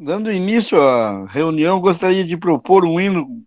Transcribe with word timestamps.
Dando 0.00 0.30
início 0.30 0.80
à 0.80 1.26
reunião, 1.26 1.80
gostaria 1.80 2.24
de 2.24 2.36
propor 2.36 2.84
um 2.84 3.00
hino 3.00 3.44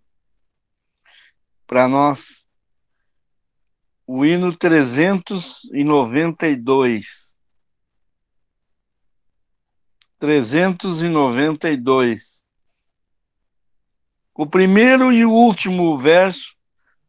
para 1.66 1.88
nós. 1.88 2.44
O 4.06 4.22
hino 4.22 4.54
392. 4.54 7.32
392. 10.18 12.44
O 14.34 14.46
primeiro 14.46 15.10
e 15.10 15.24
o 15.24 15.30
último 15.30 15.96
verso 15.96 16.54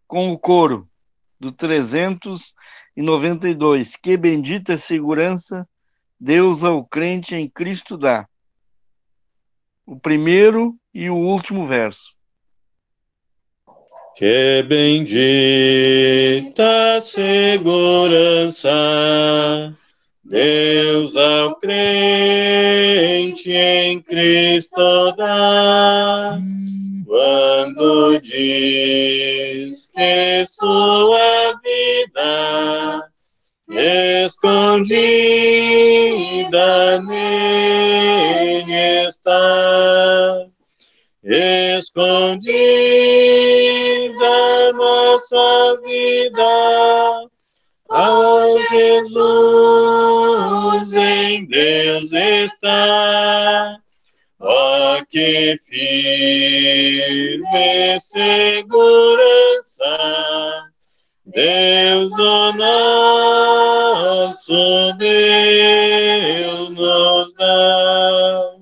com 0.08 0.32
o 0.32 0.40
coro 0.40 0.90
do 1.38 1.52
392. 1.52 3.98
Que 3.98 4.16
bendita 4.16 4.78
segurança 4.78 5.68
Deus 6.18 6.64
ao 6.64 6.86
crente 6.86 7.36
em 7.36 7.50
Cristo 7.50 7.98
dá 7.98 8.26
o 9.86 10.00
primeiro 10.00 10.76
e 10.94 11.10
o 11.10 11.16
último 11.16 11.66
verso. 11.66 12.14
Que 14.16 14.64
bendita 14.68 15.42
segurança 17.02 18.70
Deus 20.24 21.18
ao 21.18 21.56
crente 21.58 23.52
em 23.52 24.02
Cristo 24.02 25.12
dá, 25.18 26.40
quando 27.06 28.20
diz 28.22 29.92
que 29.92 30.46
sua 30.46 31.54
vida 31.62 33.13
escondida 33.70 35.00
nele 37.02 39.06
está, 39.08 40.48
escondida 41.24 42.84
nossa 44.74 45.82
vida, 45.86 47.30
ao 47.90 48.60
Jesus 48.70 50.96
em 50.96 51.46
Deus 51.46 52.12
está. 52.12 53.78
Ó 54.40 54.98
oh, 54.98 55.06
que 55.06 55.56
firme 55.66 58.00
segurança 58.00 58.74
Deus 61.26 62.10
do 62.12 62.54
nosso 62.54 64.94
Deus 64.98 66.74
nos 66.74 67.34
dá, 67.36 68.56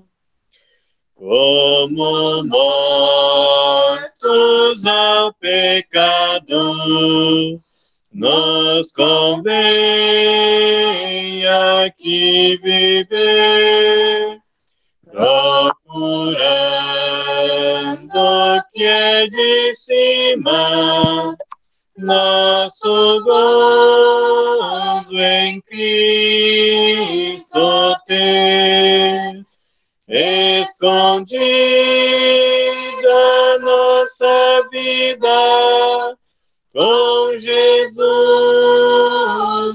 como 1.16 2.44
mortos 2.44 2.86
ao 4.86 5.34
pecado, 5.34 7.60
nos 8.12 8.92
convém 8.92 9.52
aqui 11.82 12.60
viver, 12.62 14.38
procurando 15.10 16.22
que 18.72 18.84
é 18.84 19.26
de 19.26 19.74
cima 19.74 21.36
nosso 22.02 23.22
gozo 23.24 25.18
em 25.18 25.60
Cristo 25.62 26.76
ter, 28.06 29.44
escondida 30.08 31.62
nossa 33.60 34.68
vida 34.70 36.16
com 36.72 37.38
Jesus 37.38 38.24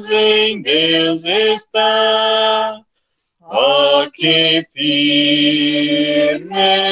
em 0.09 0.61
Deus 0.61 1.23
está. 1.23 2.81
Ó 3.49 4.03
oh, 4.03 4.11
que 4.11 4.65
firme 4.73 5.79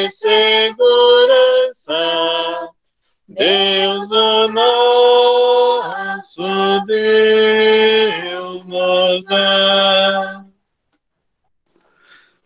segurança 0.07 0.75
Deus 3.27 4.11
o 4.11 4.47
nosso 4.49 6.43
Deus 6.85 8.63
nos 8.65 9.25
dá. 9.25 10.45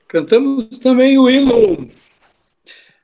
Cantamos 0.08 0.80
também 0.80 1.20
o 1.20 1.30
hino 1.30 1.86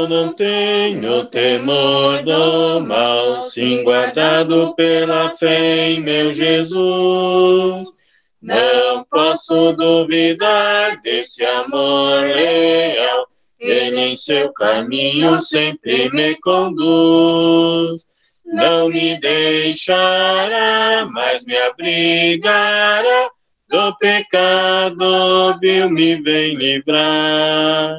não 0.09 0.33
tenho 0.33 1.25
temor 1.27 2.23
do 2.23 2.81
mal, 2.81 3.43
sim 3.43 3.83
guardado 3.83 4.75
pela 4.75 5.31
fé 5.31 5.91
em 5.91 6.01
meu 6.01 6.33
Jesus. 6.33 8.05
Não 8.41 9.05
posso 9.11 9.73
duvidar 9.73 11.01
desse 11.03 11.45
amor 11.45 12.21
leal, 12.21 13.27
ele 13.59 14.01
em 14.01 14.17
seu 14.17 14.53
caminho 14.53 15.41
sempre 15.41 16.11
me 16.13 16.37
conduz. 16.37 18.05
Não 18.45 18.89
me 18.89 19.19
deixará, 19.19 21.09
mas 21.11 21.45
me 21.45 21.57
abrigará 21.57 23.31
do 23.69 23.97
pecado, 23.97 25.59
viu, 25.59 25.91
me 25.91 26.23
vem 26.23 26.55
livrar. 26.55 27.99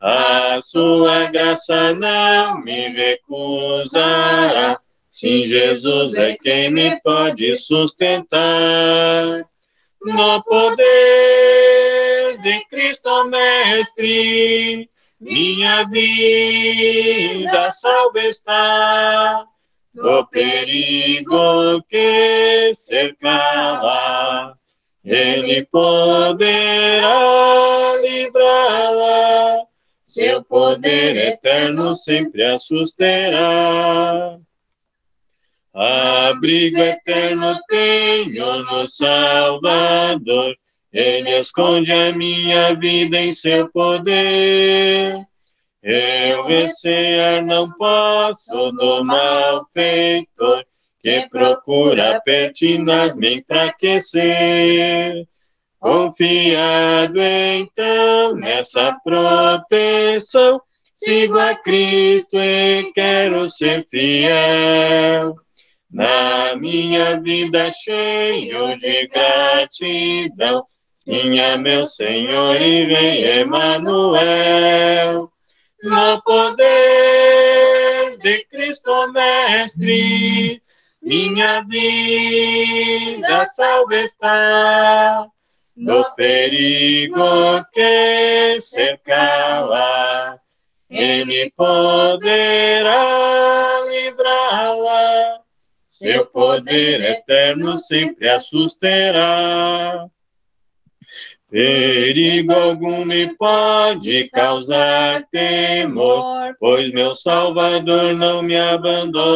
A 0.00 0.60
sua 0.60 1.30
graça 1.30 1.94
não 1.94 2.60
me 2.60 2.88
recusará. 2.88 4.78
Sim, 5.10 5.46
Jesus 5.46 6.14
é 6.14 6.36
quem 6.36 6.70
me 6.70 7.00
pode 7.00 7.56
sustentar. 7.56 9.46
No 10.02 10.42
poder 10.44 12.36
de 12.42 12.64
Cristo 12.66 13.24
Mestre, 13.24 14.90
minha 15.18 15.84
vida 15.84 17.70
salva 17.70 18.20
está. 18.20 19.46
Do 19.94 20.26
perigo 20.26 21.82
que 21.88 22.74
cercava, 22.74 24.54
Ele 25.02 25.64
poderá 25.72 27.08
livrá-la 28.02 29.65
seu 30.06 30.42
poder 30.44 31.16
eterno 31.16 31.92
sempre 31.92 32.44
a 32.44 32.56
susterá. 32.56 34.38
Abrigo 35.74 36.78
eterno 36.78 37.58
tenho 37.68 38.62
no 38.64 38.86
Salvador, 38.86 40.56
Ele 40.92 41.30
esconde 41.40 41.92
a 41.92 42.12
minha 42.12 42.72
vida 42.76 43.18
em 43.18 43.32
seu 43.32 43.68
poder. 43.70 45.26
Eu 45.82 46.46
recear 46.46 47.44
não 47.44 47.70
posso 47.72 48.70
do 48.72 49.04
malfeitor, 49.04 50.64
que 51.00 51.28
procura 51.28 52.20
pertinaz 52.24 53.16
me 53.16 53.38
enfraquecer. 53.38 55.26
Confiado 55.86 57.20
então 57.20 58.34
nessa 58.34 58.98
proteção, 59.04 60.60
sigo 60.90 61.38
a 61.38 61.54
Cristo 61.54 62.36
e 62.40 62.90
quero 62.92 63.48
ser 63.48 63.86
fiel. 63.88 65.36
Na 65.88 66.56
minha 66.56 67.20
vida 67.20 67.70
cheio 67.70 68.76
de 68.78 69.06
gratidão, 69.06 70.66
sim 70.92 71.38
a 71.38 71.56
meu 71.56 71.86
Senhor 71.86 72.60
e 72.60 72.86
vem 72.86 73.22
Emanuel. 73.22 75.30
No 75.84 76.20
poder 76.24 76.66
de 78.18 78.44
Cristo 78.46 79.12
Mestre, 79.12 80.60
minha 81.00 81.62
vida 81.62 83.46
salva 83.54 83.94
está 83.94 85.30
do 85.76 86.04
perigo 86.14 87.62
que 87.72 88.58
cercá-la, 88.60 90.40
Ele 90.88 91.52
poderá 91.54 92.94
livrá-la, 93.90 95.40
seu 95.86 96.24
poder 96.26 97.02
eterno 97.02 97.78
sempre 97.78 98.30
a 98.30 98.40
susterá. 98.40 100.08
Perigo 101.48 102.52
algum 102.54 103.04
me 103.04 103.34
pode 103.36 104.28
causar 104.30 105.24
temor, 105.30 106.56
pois 106.58 106.90
meu 106.90 107.14
Salvador 107.14 108.14
não 108.14 108.42
me 108.42 108.56
abandonará. 108.58 109.26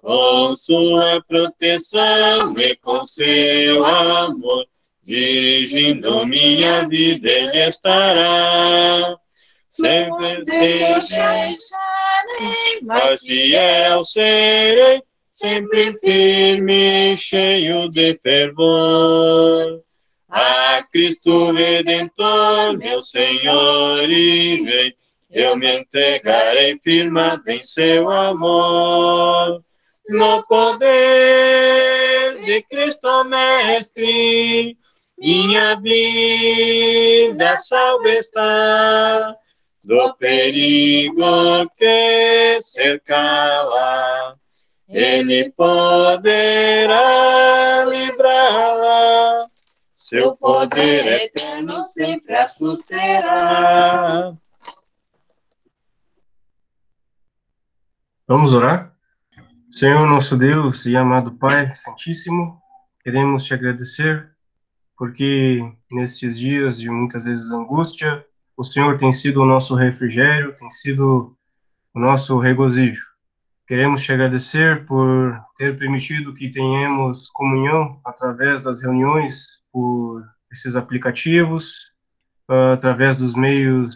Com 0.00 0.56
sua 0.56 1.22
proteção 1.26 2.56
e 2.56 2.76
com 2.76 3.04
seu 3.04 3.84
amor, 3.84 4.64
dirigindo 5.02 6.24
minha 6.24 6.86
vida, 6.86 7.28
ele 7.28 7.66
estará. 7.66 9.16
Sempre 9.70 10.44
deixarei, 10.44 11.56
mas 12.82 13.20
fiel 13.20 14.04
serei, 14.04 15.02
sempre 15.30 15.94
firme, 15.98 17.16
cheio 17.16 17.88
de 17.88 18.18
fervor. 18.22 19.82
A 20.28 20.84
Cristo 20.92 21.52
Redentor, 21.52 22.76
meu 22.76 23.00
Senhor 23.00 24.08
e 24.10 24.62
Rei, 24.62 24.94
eu 25.30 25.56
me 25.56 25.80
entregarei 25.80 26.78
firmado 26.82 27.42
em 27.48 27.64
seu 27.64 28.08
amor. 28.08 29.64
No 30.08 30.42
poder 30.44 32.40
de 32.40 32.62
Cristo 32.62 33.24
Mestre, 33.24 34.78
minha 35.18 35.76
vida 35.80 37.56
salva 37.58 38.08
está 38.08 39.36
do 39.84 40.14
perigo 40.16 41.68
que 41.76 42.58
cercá-la. 42.62 44.36
Ele 44.88 45.50
poderá 45.52 46.96
livrá-la 47.84 49.46
seu 49.96 50.34
poder 50.36 51.24
eterno 51.24 51.70
sempre 51.86 52.34
a 52.34 52.48
susterá. 52.48 54.32
Vamos 58.26 58.54
orar? 58.54 58.87
Senhor 59.70 60.06
nosso 60.08 60.34
Deus 60.34 60.86
e 60.86 60.96
amado 60.96 61.32
Pai 61.32 61.74
Santíssimo, 61.74 62.58
queremos 63.04 63.44
te 63.44 63.52
agradecer 63.52 64.30
porque 64.96 65.60
nestes 65.90 66.38
dias 66.38 66.80
de 66.80 66.88
muitas 66.90 67.24
vezes 67.24 67.50
angústia, 67.50 68.24
o 68.56 68.64
Senhor 68.64 68.96
tem 68.96 69.12
sido 69.12 69.42
o 69.42 69.46
nosso 69.46 69.74
refrigério, 69.74 70.56
tem 70.56 70.70
sido 70.70 71.36
o 71.92 72.00
nosso 72.00 72.38
regozijo. 72.38 73.04
Queremos 73.66 74.02
te 74.02 74.10
agradecer 74.10 74.86
por 74.86 75.38
ter 75.54 75.76
permitido 75.76 76.32
que 76.32 76.50
tenhamos 76.50 77.28
comunhão 77.28 78.00
através 78.06 78.62
das 78.62 78.80
reuniões 78.80 79.62
por 79.70 80.24
esses 80.50 80.76
aplicativos, 80.76 81.92
através 82.72 83.14
dos 83.14 83.34
meios 83.34 83.94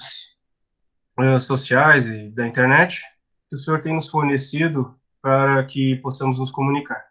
uh, 1.19 1.41
sociais 1.41 2.07
e 2.09 2.29
da 2.29 2.47
internet, 2.47 3.01
que 3.49 3.57
o 3.57 3.59
Senhor 3.59 3.81
tem 3.81 3.95
nos 3.95 4.09
fornecido 4.09 4.95
para 5.23 5.65
que 5.65 5.97
possamos 5.97 6.39
nos 6.39 6.51
comunicar. 6.51 7.03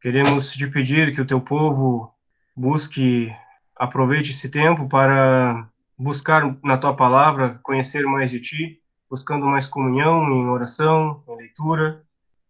Queremos 0.00 0.52
te 0.52 0.66
pedir 0.66 1.14
que 1.14 1.20
o 1.20 1.26
teu 1.26 1.40
povo 1.40 2.12
busque, 2.56 3.32
aproveite 3.76 4.30
esse 4.30 4.48
tempo 4.48 4.88
para 4.88 5.68
buscar 5.96 6.56
na 6.64 6.76
tua 6.76 6.96
palavra, 6.96 7.60
conhecer 7.62 8.04
mais 8.04 8.30
de 8.30 8.40
ti, 8.40 8.80
buscando 9.08 9.46
mais 9.46 9.66
comunhão 9.66 10.24
em 10.32 10.48
oração, 10.48 11.22
em 11.28 11.36
leitura, 11.36 12.02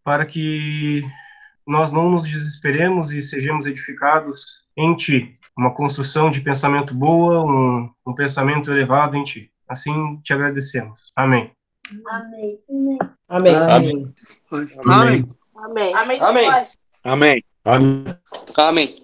para 0.03 0.25
que 0.25 1.03
nós 1.67 1.91
não 1.91 2.09
nos 2.09 2.23
desesperemos 2.23 3.11
e 3.11 3.21
sejamos 3.21 3.65
edificados 3.65 4.63
em 4.75 4.95
ti, 4.95 5.37
uma 5.57 5.73
construção 5.73 6.29
de 6.29 6.41
pensamento 6.41 6.93
boa, 6.93 7.43
um, 7.43 7.89
um 8.05 8.13
pensamento 8.15 8.71
elevado 8.71 9.15
em 9.15 9.23
ti. 9.23 9.51
Assim 9.67 10.17
te 10.23 10.33
agradecemos. 10.33 11.11
Amém. 11.15 11.51
Amém. 12.07 12.59
Amém. 12.69 12.97
Amém. 13.27 14.13
Amém. 14.85 15.25
Amém. 15.55 15.93
Amém. 15.93 16.63
Amém. 17.03 17.43
Amém. 17.65 18.17
Amém. 18.57 19.03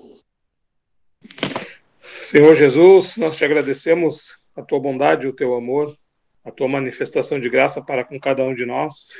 Senhor 2.22 2.56
Jesus, 2.56 3.18
nós 3.18 3.38
te 3.38 3.44
agradecemos 3.44 4.34
a 4.56 4.62
tua 4.62 4.80
bondade, 4.80 5.28
o 5.28 5.34
teu 5.34 5.56
amor, 5.56 5.96
a 6.44 6.52
tua 6.52 6.68
manifestação 6.68 7.40
de 7.40 7.50
graça 7.50 7.82
para 7.82 8.04
com 8.04 8.20
cada 8.20 8.44
um 8.44 8.54
de 8.54 8.66
nós, 8.66 9.14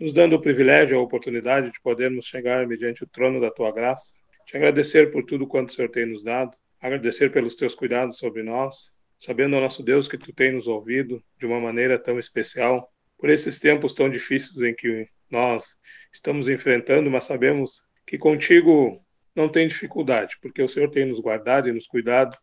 nos 0.00 0.12
dando 0.12 0.36
o 0.36 0.40
privilégio, 0.40 0.98
a 0.98 1.02
oportunidade 1.02 1.70
de 1.70 1.80
podermos 1.80 2.26
chegar 2.26 2.66
mediante 2.66 3.04
o 3.04 3.06
trono 3.06 3.40
da 3.40 3.50
tua 3.50 3.70
graça. 3.72 4.12
Te 4.46 4.56
agradecer 4.56 5.10
por 5.10 5.24
tudo 5.24 5.46
quanto 5.46 5.70
o 5.70 5.72
Senhor 5.72 5.88
tem 5.88 6.06
nos 6.06 6.22
dado, 6.22 6.56
agradecer 6.80 7.30
pelos 7.30 7.54
teus 7.54 7.74
cuidados 7.74 8.18
sobre 8.18 8.42
nós, 8.42 8.90
sabendo, 9.20 9.56
ó 9.56 9.60
nosso 9.60 9.82
Deus, 9.82 10.08
que 10.08 10.18
tu 10.18 10.32
tem 10.32 10.52
nos 10.52 10.66
ouvido 10.66 11.22
de 11.38 11.46
uma 11.46 11.60
maneira 11.60 11.98
tão 11.98 12.18
especial, 12.18 12.90
por 13.22 13.30
esses 13.30 13.60
tempos 13.60 13.94
tão 13.94 14.10
difíceis 14.10 14.56
em 14.58 14.74
que 14.74 15.06
nós 15.30 15.76
estamos 16.12 16.48
enfrentando, 16.48 17.08
mas 17.08 17.22
sabemos 17.22 17.84
que 18.04 18.18
contigo 18.18 19.00
não 19.32 19.48
tem 19.48 19.68
dificuldade, 19.68 20.36
porque 20.42 20.60
o 20.60 20.66
Senhor 20.66 20.90
tem 20.90 21.04
nos 21.04 21.20
guardado 21.20 21.68
e 21.68 21.72
nos 21.72 21.86
cuidado, 21.86 22.36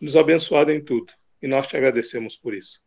e 0.00 0.04
nos 0.04 0.14
abençoado 0.14 0.70
em 0.70 0.80
tudo, 0.80 1.12
e 1.42 1.48
nós 1.48 1.66
te 1.66 1.76
agradecemos 1.76 2.38
por 2.38 2.54
isso. 2.54 2.78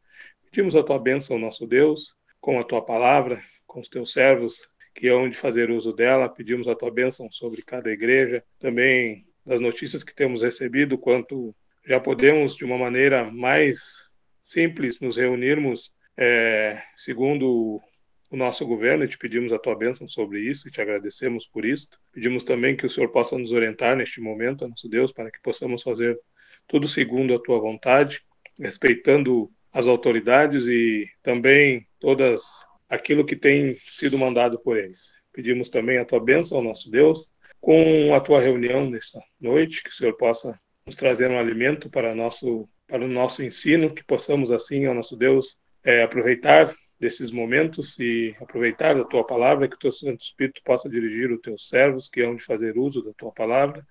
Pedimos 0.46 0.74
a 0.74 0.84
tua 0.84 0.98
bênção, 0.98 1.38
nosso 1.38 1.68
Deus, 1.68 2.16
com 2.40 2.62
a 2.62 2.64
tua 2.64 2.82
palavra, 2.82 3.44
com 3.68 3.82
os 3.82 3.90
teus 3.90 4.14
servos 4.14 4.66
que 4.96 5.10
hão 5.10 5.28
de 5.28 5.36
fazer 5.36 5.70
uso 5.70 5.92
dela, 5.92 6.30
pedimos 6.30 6.70
a 6.70 6.76
tua 6.76 6.92
bênção 6.92 7.30
sobre 7.30 7.62
cada 7.62 7.92
igreja, 7.92 8.42
também 8.58 9.28
das 9.46 9.60
notícias 9.60 10.02
que 10.02 10.16
temos 10.16 10.44
recebido, 10.44 10.98
quanto 10.98 11.54
já 11.86 12.00
podemos, 12.00 12.56
de 12.56 12.64
uma 12.64 12.78
maneira 12.78 13.30
mais 13.30 14.06
simples, 14.42 15.02
nos 15.02 15.18
reunirmos 15.18 15.92
é, 16.18 16.82
segundo 16.96 17.82
o 18.30 18.36
nosso 18.36 18.66
governo 18.66 19.04
e 19.04 19.08
te 19.08 19.18
pedimos 19.18 19.54
a 19.54 19.60
tua 19.60 19.76
bênção 19.76 20.08
sobre 20.08 20.40
isso 20.40 20.68
e 20.68 20.72
te 20.72 20.82
agradecemos 20.82 21.46
por 21.46 21.64
isso. 21.64 21.88
Pedimos 22.12 22.44
também 22.44 22.76
que 22.76 22.86
o 22.86 22.90
Senhor 22.90 23.10
possa 23.10 23.38
nos 23.38 23.52
orientar 23.52 23.96
neste 23.96 24.20
momento, 24.20 24.68
nosso 24.68 24.90
Deus, 24.90 25.12
para 25.12 25.30
que 25.30 25.40
possamos 25.42 25.84
fazer 25.84 26.20
tudo 26.68 26.88
segundo 26.88 27.36
a 27.36 27.40
tua 27.40 27.60
vontade, 27.60 28.22
respeitando 28.60 29.52
as 29.72 29.88
autoridades 29.88 30.68
e 30.68 31.08
também 31.22 31.88
todas 32.00 32.66
aquilo 32.90 33.26
que 33.26 33.36
tem 33.36 33.76
sido 33.76 34.18
mandado 34.18 34.60
por 34.60 34.78
eles. 34.78 35.14
Pedimos 35.32 35.70
também 35.70 35.98
a 35.98 36.06
tua 36.06 36.20
bênção, 36.20 36.62
nosso 36.62 36.90
Deus, 36.90 37.30
com 37.60 38.14
a 38.14 38.20
tua 38.20 38.40
reunião 38.40 38.90
nesta 38.90 39.20
noite, 39.40 39.82
que 39.84 39.90
o 39.90 39.94
Senhor 39.94 40.16
possa 40.18 40.60
nos 40.86 40.96
trazer 40.96 41.30
um 41.30 41.40
alimento 41.40 41.90
para, 41.90 42.14
nosso, 42.14 42.68
para 42.88 43.04
o 43.04 43.08
nosso 43.08 43.42
ensino, 43.42 43.94
que 43.94 44.04
possamos 44.04 44.52
assim, 44.52 44.86
ó 44.86 44.94
nosso 44.94 45.16
Deus, 45.16 45.58
é, 45.84 46.04
aproveitar 46.04 46.74
desses 47.00 47.32
momentos 47.32 48.00
e 48.00 48.36
aproveitar 48.40 48.96
da 48.96 49.04
tua 49.04 49.26
palavra, 49.26 49.68
que 49.68 49.76
o 49.76 49.80
teu 49.80 49.92
Santo 49.92 50.22
Espírito 50.22 50.62
possa 50.64 50.90
dirigir 50.90 51.32
os 51.32 51.42
teus 51.42 51.68
servos 51.68 52.08
que 52.08 52.22
hão 52.22 52.36
de 52.36 52.44
fazer 52.44 52.78
uso 52.78 53.04
da 53.04 53.14
tua 53.14 53.32
palavra, 53.32 53.86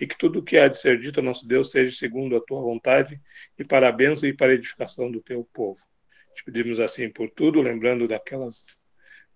e 0.00 0.06
que 0.06 0.16
tudo 0.16 0.38
o 0.40 0.42
que 0.42 0.56
há 0.58 0.68
de 0.68 0.78
ser 0.78 0.98
dito, 0.98 1.20
nosso 1.22 1.46
Deus, 1.46 1.70
seja 1.70 1.94
segundo 1.94 2.36
a 2.36 2.40
tua 2.40 2.60
vontade 2.60 3.20
e 3.58 3.64
para 3.64 3.88
a 3.88 3.92
bênção 3.92 4.28
e 4.28 4.32
para 4.32 4.52
a 4.52 4.54
edificação 4.54 5.10
do 5.10 5.20
teu 5.20 5.44
povo. 5.52 5.80
Te 6.34 6.44
pedimos 6.44 6.80
assim 6.80 7.10
por 7.10 7.30
tudo, 7.30 7.60
lembrando 7.62 8.08
daquelas 8.08 8.76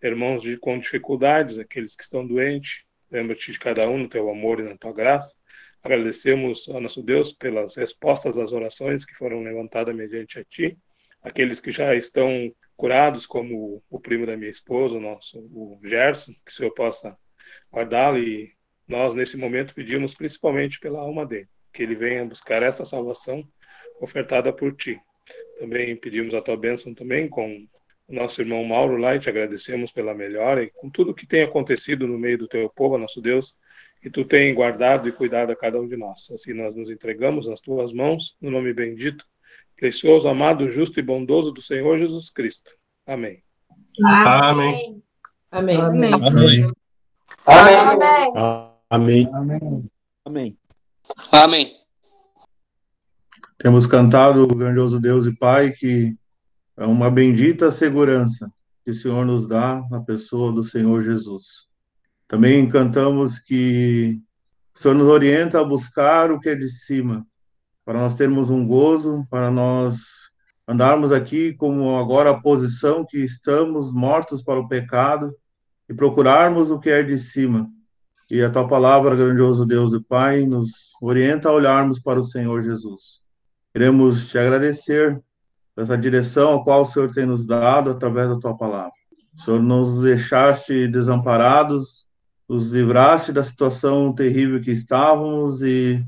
irmãos 0.02 0.43
de, 0.43 0.57
com 0.57 0.79
dificuldades, 0.79 1.59
aqueles 1.59 1.95
que 1.95 2.02
estão 2.02 2.26
doentes, 2.26 2.85
Lembra-te 3.11 3.50
de 3.50 3.59
cada 3.59 3.88
um 3.88 3.99
no 3.99 4.09
teu 4.09 4.31
amor 4.31 4.61
e 4.61 4.62
na 4.62 4.76
tua 4.76 4.93
graça. 4.93 5.37
Agradecemos 5.83 6.69
ao 6.69 6.81
nosso 6.81 7.02
Deus 7.02 7.33
pelas 7.33 7.75
respostas 7.75 8.38
às 8.38 8.52
orações 8.52 9.05
que 9.05 9.14
foram 9.14 9.43
levantadas 9.43 9.95
mediante 9.95 10.38
a 10.38 10.45
ti. 10.45 10.79
Aqueles 11.23 11.61
que 11.61 11.71
já 11.71 11.95
estão 11.95 12.53
curados, 12.77 13.27
como 13.27 13.83
o 13.91 14.00
primo 14.00 14.27
da 14.27 14.37
minha 14.37 14.50
esposa, 14.50 14.97
o 14.97 15.00
nosso 15.00 15.39
o 15.39 15.79
Gerson, 15.85 16.33
que 16.45 16.53
o 16.53 16.55
Senhor 16.55 16.73
possa 16.73 17.17
guardá-lo 17.73 18.19
e 18.19 18.53
nós 18.89 19.15
nesse 19.15 19.37
momento 19.37 19.75
pedimos 19.75 20.15
principalmente 20.15 20.81
pela 20.81 21.00
alma 21.00 21.27
dele, 21.27 21.49
que 21.73 21.83
ele 21.83 21.95
venha 21.95 22.25
buscar 22.25 22.62
essa 22.62 22.85
salvação 22.85 23.47
ofertada 24.00 24.53
por 24.53 24.75
ti. 24.75 25.00
Também 25.59 25.95
pedimos 25.95 26.35
a 26.35 26.41
tua 26.41 26.57
bênção 26.57 26.95
também 26.95 27.29
com 27.29 27.67
nosso 28.09 28.41
irmão 28.41 28.65
Mauro 28.65 28.97
lá 28.97 29.15
e 29.15 29.21
te 29.21 29.29
agradecemos 29.29 29.93
pela 29.93 30.15
melhora 30.15 30.62
e 30.62 30.71
com 30.71 30.91
tudo 30.91 31.15
que 31.15 31.27
tem 31.27 31.43
acontecido 31.43 32.07
no 32.07 32.19
meio 32.19 32.39
do 32.39 32.49
teu 32.49 32.69
povo, 32.69 32.99
nosso 32.99 33.21
Deus, 33.21 33.57
e 34.03 34.11
tu 34.11 34.25
tem 34.25 34.53
guardado 34.55 35.09
e 35.09 35.12
cuidado 35.12 35.53
a 35.53 35.57
cada 35.57 35.81
um 35.81 35.87
de 35.87 35.97
nós. 35.97 36.31
Assim 36.33 36.53
nós 36.53 36.75
nos 36.75 36.91
entregamos 36.91 37.47
nas 37.47 37.61
tuas 37.61 37.93
mãos, 37.93 38.37
no 38.41 38.50
nome 38.50 38.73
bendito, 38.73 39.25
precioso, 39.81 40.29
amado, 40.29 40.69
justo 40.69 41.01
e 41.01 41.03
bondoso 41.03 41.51
do 41.51 41.63
Senhor 41.63 41.99
Jesus 41.99 42.29
Cristo. 42.29 42.71
Amém. 43.07 43.43
Amém. 44.05 45.03
Amém. 45.51 45.77
Amém. 45.81 46.11
Amém. 46.13 46.71
Amém. 48.91 49.29
Amém. 49.31 49.31
Amém. 50.23 50.59
Amém. 51.33 51.77
Temos 53.57 53.87
cantado 53.87 54.43
o 54.43 54.55
grandioso 54.55 55.01
Deus 55.01 55.27
e 55.27 55.35
Pai 55.35 55.71
que 55.71 56.15
é 56.77 56.85
uma 56.85 57.11
bendita 57.11 57.71
segurança 57.71 58.53
que 58.85 58.91
o 58.91 58.95
Senhor 58.95 59.25
nos 59.25 59.49
dá 59.49 59.83
na 59.91 60.01
pessoa 60.01 60.53
do 60.53 60.63
Senhor 60.63 61.01
Jesus. 61.01 61.69
Também 62.29 62.69
cantamos 62.69 63.39
que 63.39 64.21
o 64.75 64.79
Senhor 64.79 64.95
nos 64.95 65.09
orienta 65.09 65.59
a 65.59 65.65
buscar 65.65 66.31
o 66.31 66.39
que 66.39 66.51
é 66.51 66.55
de 66.55 66.69
cima, 66.69 67.27
para 67.85 67.99
nós 67.99 68.15
termos 68.15 68.51
um 68.51 68.67
gozo, 68.67 69.27
para 69.31 69.51
nós 69.51 70.31
andarmos 70.67 71.11
aqui 71.13 71.55
como 71.55 71.99
agora 71.99 72.31
a 72.31 72.41
posição 72.41 73.05
que 73.05 73.19
estamos 73.19 73.93
mortos 73.93 74.43
para 74.43 74.61
o 74.61 74.69
pecado 74.69 75.35
e 75.89 75.95
procurarmos 75.95 76.71
o 76.71 76.79
que 76.79 76.89
é 76.89 77.03
de 77.03 77.19
cima. 77.19 77.69
E 78.31 78.41
a 78.43 78.49
tua 78.49 78.69
palavra, 78.69 79.17
grandioso 79.17 79.67
Deus 79.67 79.93
e 79.93 80.01
Pai, 80.01 80.47
nos 80.47 80.93
orienta 81.03 81.49
a 81.49 81.53
olharmos 81.53 81.99
para 81.99 82.21
o 82.21 82.25
Senhor 82.25 82.63
Jesus. 82.63 83.23
Queremos 83.73 84.31
te 84.31 84.39
agradecer 84.39 85.21
essa 85.77 85.99
direção 85.99 86.55
a 86.55 86.65
qual 86.65 86.83
o 86.83 86.85
Senhor 86.85 87.11
tem 87.11 87.27
nos 87.27 87.45
dado 87.45 87.91
através 87.91 88.29
da 88.29 88.39
tua 88.39 88.57
palavra. 88.57 88.93
O 89.37 89.41
Senhor 89.41 89.61
nos 89.61 90.03
deixaste 90.03 90.87
desamparados, 90.87 92.07
nos 92.49 92.69
livraste 92.69 93.33
da 93.33 93.43
situação 93.43 94.13
terrível 94.13 94.61
que 94.61 94.71
estávamos 94.71 95.63
e 95.63 96.05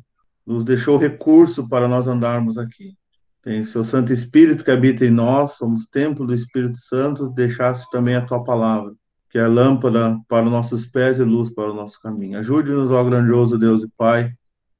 nos 0.52 0.64
deixou 0.64 0.99
recurso 0.99 1.68
para 1.68 1.88
nós 1.88 2.06
andarmos 2.06 2.59
aqui. 2.59 2.94
Tem 3.42 3.64
seu 3.64 3.82
Santo 3.82 4.12
Espírito 4.12 4.62
que 4.62 4.71
habita 4.71 5.04
em 5.04 5.11
nós, 5.11 5.52
somos 5.52 5.87
templo 5.87 6.26
do 6.26 6.35
Espírito 6.35 6.78
Santo, 6.78 7.28
deixaste 7.28 7.90
também 7.90 8.14
a 8.14 8.25
tua 8.25 8.44
palavra, 8.44 8.92
que 9.30 9.38
é 9.38 9.47
lâmpada 9.47 10.18
para 10.28 10.44
os 10.44 10.52
nossos 10.52 10.87
pés 10.87 11.18
e 11.18 11.25
luz 11.25 11.50
para 11.50 11.73
o 11.73 11.75
nosso 11.75 12.00
caminho. 12.00 12.38
Ajude-nos, 12.38 12.90
ó 12.90 13.02
grandioso 13.02 13.59
Deus 13.59 13.82
e 13.82 13.88
Pai, 13.97 14.32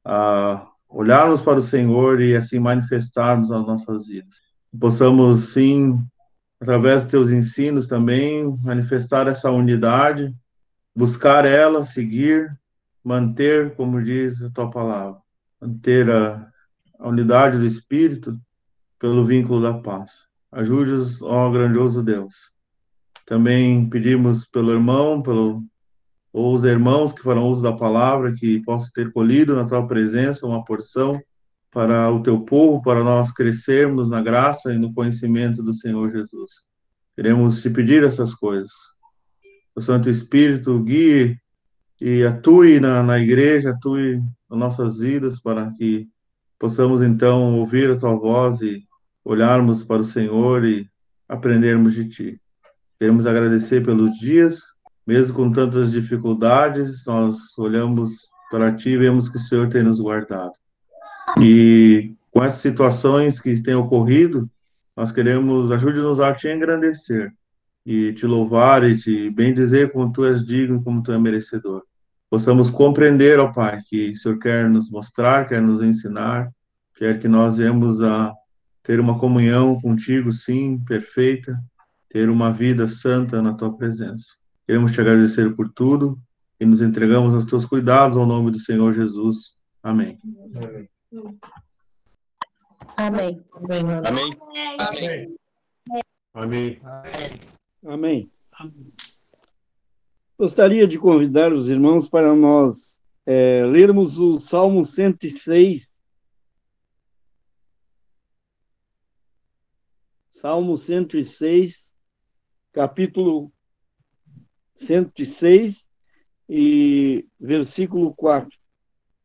a 0.05 0.67
olharmos 0.89 1.41
para 1.41 1.59
o 1.59 1.63
Senhor 1.63 2.21
e 2.21 2.37
assim 2.37 2.59
manifestarmos 2.59 3.51
as 3.51 3.67
nossas 3.67 4.07
vidas. 4.07 4.37
Possamos, 4.79 5.53
sim, 5.53 5.99
através 6.61 7.03
dos 7.03 7.11
teus 7.11 7.31
ensinos 7.31 7.87
também, 7.87 8.47
manifestar 8.63 9.27
essa 9.27 9.51
unidade, 9.51 10.33
buscar 10.95 11.45
ela, 11.45 11.83
seguir, 11.83 12.57
manter, 13.03 13.75
como 13.75 14.03
diz 14.03 14.41
a 14.43 14.51
tua 14.51 14.71
palavra, 14.71 15.22
manter 15.63 16.11
a, 16.11 16.49
a 16.99 17.09
unidade 17.09 17.57
do 17.57 17.65
Espírito 17.65 18.37
pelo 18.99 19.25
vínculo 19.25 19.63
da 19.63 19.75
paz. 19.75 20.27
Ajude-nos, 20.51 21.23
ó 21.23 21.51
grandioso 21.51 22.03
Deus. 22.03 22.53
Também 23.25 23.89
pedimos 23.89 24.45
pelo 24.45 24.73
irmão, 24.73 25.23
pelo 25.23 25.63
ou 26.33 26.55
os 26.55 26.65
irmãos 26.65 27.13
que 27.13 27.23
farão 27.23 27.49
uso 27.49 27.63
da 27.63 27.73
palavra, 27.73 28.35
que 28.35 28.61
possam 28.63 28.89
ter 28.95 29.13
colhido 29.13 29.55
na 29.55 29.67
tua 29.67 29.87
presença 29.87 30.47
uma 30.47 30.65
porção 30.65 31.21
para 31.71 32.11
o 32.11 32.23
teu 32.23 32.41
povo, 32.41 32.83
para 32.83 33.05
nós 33.05 33.31
crescermos 33.31 34.09
na 34.09 34.23
graça 34.23 34.73
e 34.73 34.79
no 34.79 34.95
conhecimento 34.95 35.63
do 35.63 35.75
Senhor 35.75 36.11
Jesus. 36.11 36.67
Queremos 37.15 37.61
te 37.61 37.69
pedir 37.69 38.03
essas 38.03 38.35
coisas 38.35 38.73
o 39.75 39.81
Santo 39.81 40.11
Espírito 40.11 40.79
guie 40.83 41.39
e 42.05 42.25
atue 42.25 42.81
na, 42.81 43.01
na 43.01 43.21
igreja, 43.21 43.71
atue 43.71 44.21
nas 44.51 44.59
nossas 44.59 44.99
vidas, 44.99 45.41
para 45.41 45.71
que 45.71 46.09
possamos 46.59 47.01
então 47.01 47.61
ouvir 47.61 47.93
a 47.93 47.97
tua 47.97 48.17
voz 48.17 48.61
e 48.61 48.83
olharmos 49.25 49.85
para 49.85 50.01
o 50.01 50.05
Senhor 50.05 50.65
e 50.65 50.91
aprendermos 51.29 51.95
de 51.95 52.09
ti. 52.09 52.41
Queremos 52.99 53.25
agradecer 53.25 53.85
pelos 53.85 54.19
dias, 54.19 54.63
mesmo 55.07 55.33
com 55.33 55.53
tantas 55.53 55.93
dificuldades, 55.93 57.07
nós 57.07 57.57
olhamos 57.57 58.29
para 58.51 58.75
ti 58.75 58.91
e 58.91 58.99
vemos 58.99 59.29
que 59.29 59.37
o 59.37 59.41
Senhor 59.41 59.69
tem 59.69 59.85
nos 59.85 60.01
guardado. 60.01 60.55
E 61.41 62.17
com 62.33 62.43
essas 62.43 62.61
situações 62.61 63.41
que 63.41 63.63
têm 63.63 63.77
ocorrido, 63.77 64.51
nós 64.97 65.13
queremos, 65.13 65.71
ajude-nos 65.71 66.19
a 66.19 66.35
te 66.35 66.49
engrandecer 66.49 67.33
e 67.87 68.13
te 68.13 68.27
louvar 68.27 68.83
e 68.83 68.99
te 68.99 69.31
bem 69.31 69.55
dizer 69.55 69.93
como 69.93 70.13
tu 70.13 70.25
és 70.25 70.45
digno, 70.45 70.83
como 70.83 71.01
tu 71.01 71.13
és 71.13 71.21
merecedor. 71.21 71.85
Possamos 72.33 72.71
compreender, 72.71 73.39
ó 73.39 73.53
Pai, 73.53 73.83
que 73.83 74.13
o 74.13 74.17
Senhor 74.17 74.39
quer 74.39 74.71
nos 74.71 74.91
mostrar, 74.91 75.47
quer 75.47 75.61
nos 75.61 75.83
ensinar, 75.83 76.51
quer 76.97 77.21
que 77.21 77.29
nós 77.29 77.59
venhamos 77.59 78.01
a 78.01 78.33
ter 78.83 78.99
uma 78.99 79.19
comunhão 79.19 79.79
contigo, 79.79 80.33
sim, 80.33 80.83
perfeita, 80.83 81.63
ter 82.09 82.31
uma 82.31 82.51
vida 82.51 82.89
santa 82.89 83.43
na 83.43 83.53
tua 83.53 83.77
presença. 83.77 84.29
Queremos 84.67 84.93
te 84.93 85.01
agradecer 85.03 85.55
por 85.55 85.69
tudo 85.75 86.19
e 86.59 86.65
nos 86.65 86.81
entregamos 86.81 87.35
aos 87.35 87.45
teus 87.45 87.67
cuidados 87.67 88.17
ao 88.17 88.25
nome 88.25 88.51
do 88.51 88.59
Senhor 88.59 88.95
Jesus. 88.95 89.59
Amém. 89.83 90.19
Amém. 90.57 90.89
Amém. 92.97 93.45
Amém. 94.79 95.29
Amém. 96.33 96.81
Amém. 97.85 98.31
Gostaria 100.43 100.89
de 100.89 100.99
convidar 100.99 101.53
os 101.53 101.71
irmãos 101.71 102.09
para 102.09 102.35
nós 102.35 103.01
é, 103.25 103.65
lermos 103.65 104.19
o 104.19 104.41
Salmo 104.41 104.85
106. 104.85 105.95
Salmo 110.33 110.77
106, 110.77 111.95
capítulo 112.73 113.53
106 114.75 115.87
e 116.49 117.25
versículo 117.39 118.13
4. 118.13 118.51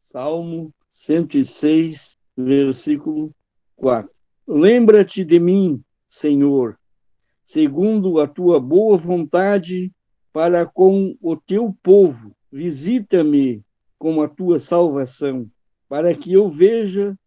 Salmo 0.04 0.72
106, 0.94 2.16
versículo 2.38 3.36
4. 3.76 4.08
Lembra-te 4.48 5.26
de 5.26 5.40
mim, 5.40 5.84
Senhor, 6.08 6.80
segundo 7.44 8.20
a 8.20 8.28
tua 8.28 8.60
boa 8.60 9.00
vontade 9.00 9.92
para 10.38 10.68
com 10.68 11.18
o 11.20 11.36
teu 11.36 11.76
povo. 11.82 12.32
Visita-me 12.52 13.66
com 13.98 14.22
a 14.22 14.28
tua 14.28 14.60
salvação, 14.60 15.50
para 15.90 16.14
que 16.14 16.32
eu 16.32 16.48
veja 16.48 17.18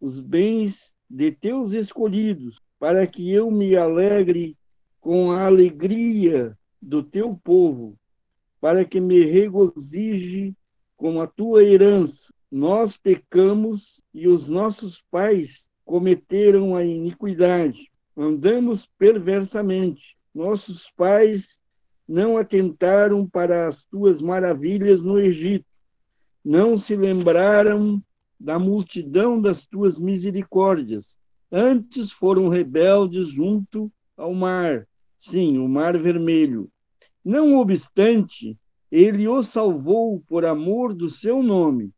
os 0.00 0.18
bens 0.18 0.92
de 1.08 1.30
teus 1.30 1.72
escolhidos, 1.72 2.60
para 2.76 3.06
que 3.06 3.32
eu 3.32 3.48
me 3.48 3.76
alegre 3.76 4.56
com 5.00 5.30
a 5.30 5.46
alegria 5.46 6.58
do 6.82 7.00
teu 7.00 7.38
povo, 7.44 7.96
para 8.60 8.84
que 8.84 9.00
me 9.00 9.24
regozije 9.24 10.52
com 10.96 11.20
a 11.20 11.28
tua 11.28 11.62
herança. 11.62 12.34
Nós 12.50 12.96
pecamos 12.96 14.02
e 14.12 14.26
os 14.26 14.48
nossos 14.48 15.00
pais 15.12 15.64
cometeram 15.84 16.74
a 16.74 16.84
iniquidade 16.84 17.88
andamos 18.16 18.84
perversamente. 18.98 20.16
Nossos 20.34 20.90
pais 20.96 21.56
não 22.08 22.38
atentaram 22.38 23.28
para 23.28 23.68
as 23.68 23.84
tuas 23.84 24.20
maravilhas 24.20 25.02
no 25.02 25.18
Egito, 25.18 25.66
não 26.44 26.78
se 26.78 26.96
lembraram 26.96 28.02
da 28.40 28.58
multidão 28.58 29.40
das 29.40 29.66
tuas 29.66 29.98
misericórdias. 29.98 31.16
Antes 31.50 32.10
foram 32.12 32.48
rebeldes 32.48 33.28
junto 33.28 33.92
ao 34.16 34.32
mar, 34.32 34.86
sim, 35.18 35.58
o 35.58 35.68
mar 35.68 35.98
vermelho. 35.98 36.70
Não 37.24 37.56
obstante, 37.56 38.56
ele 38.90 39.28
os 39.28 39.48
salvou 39.48 40.20
por 40.26 40.44
amor 40.44 40.94
do 40.94 41.10
seu 41.10 41.42
nome, 41.42 41.92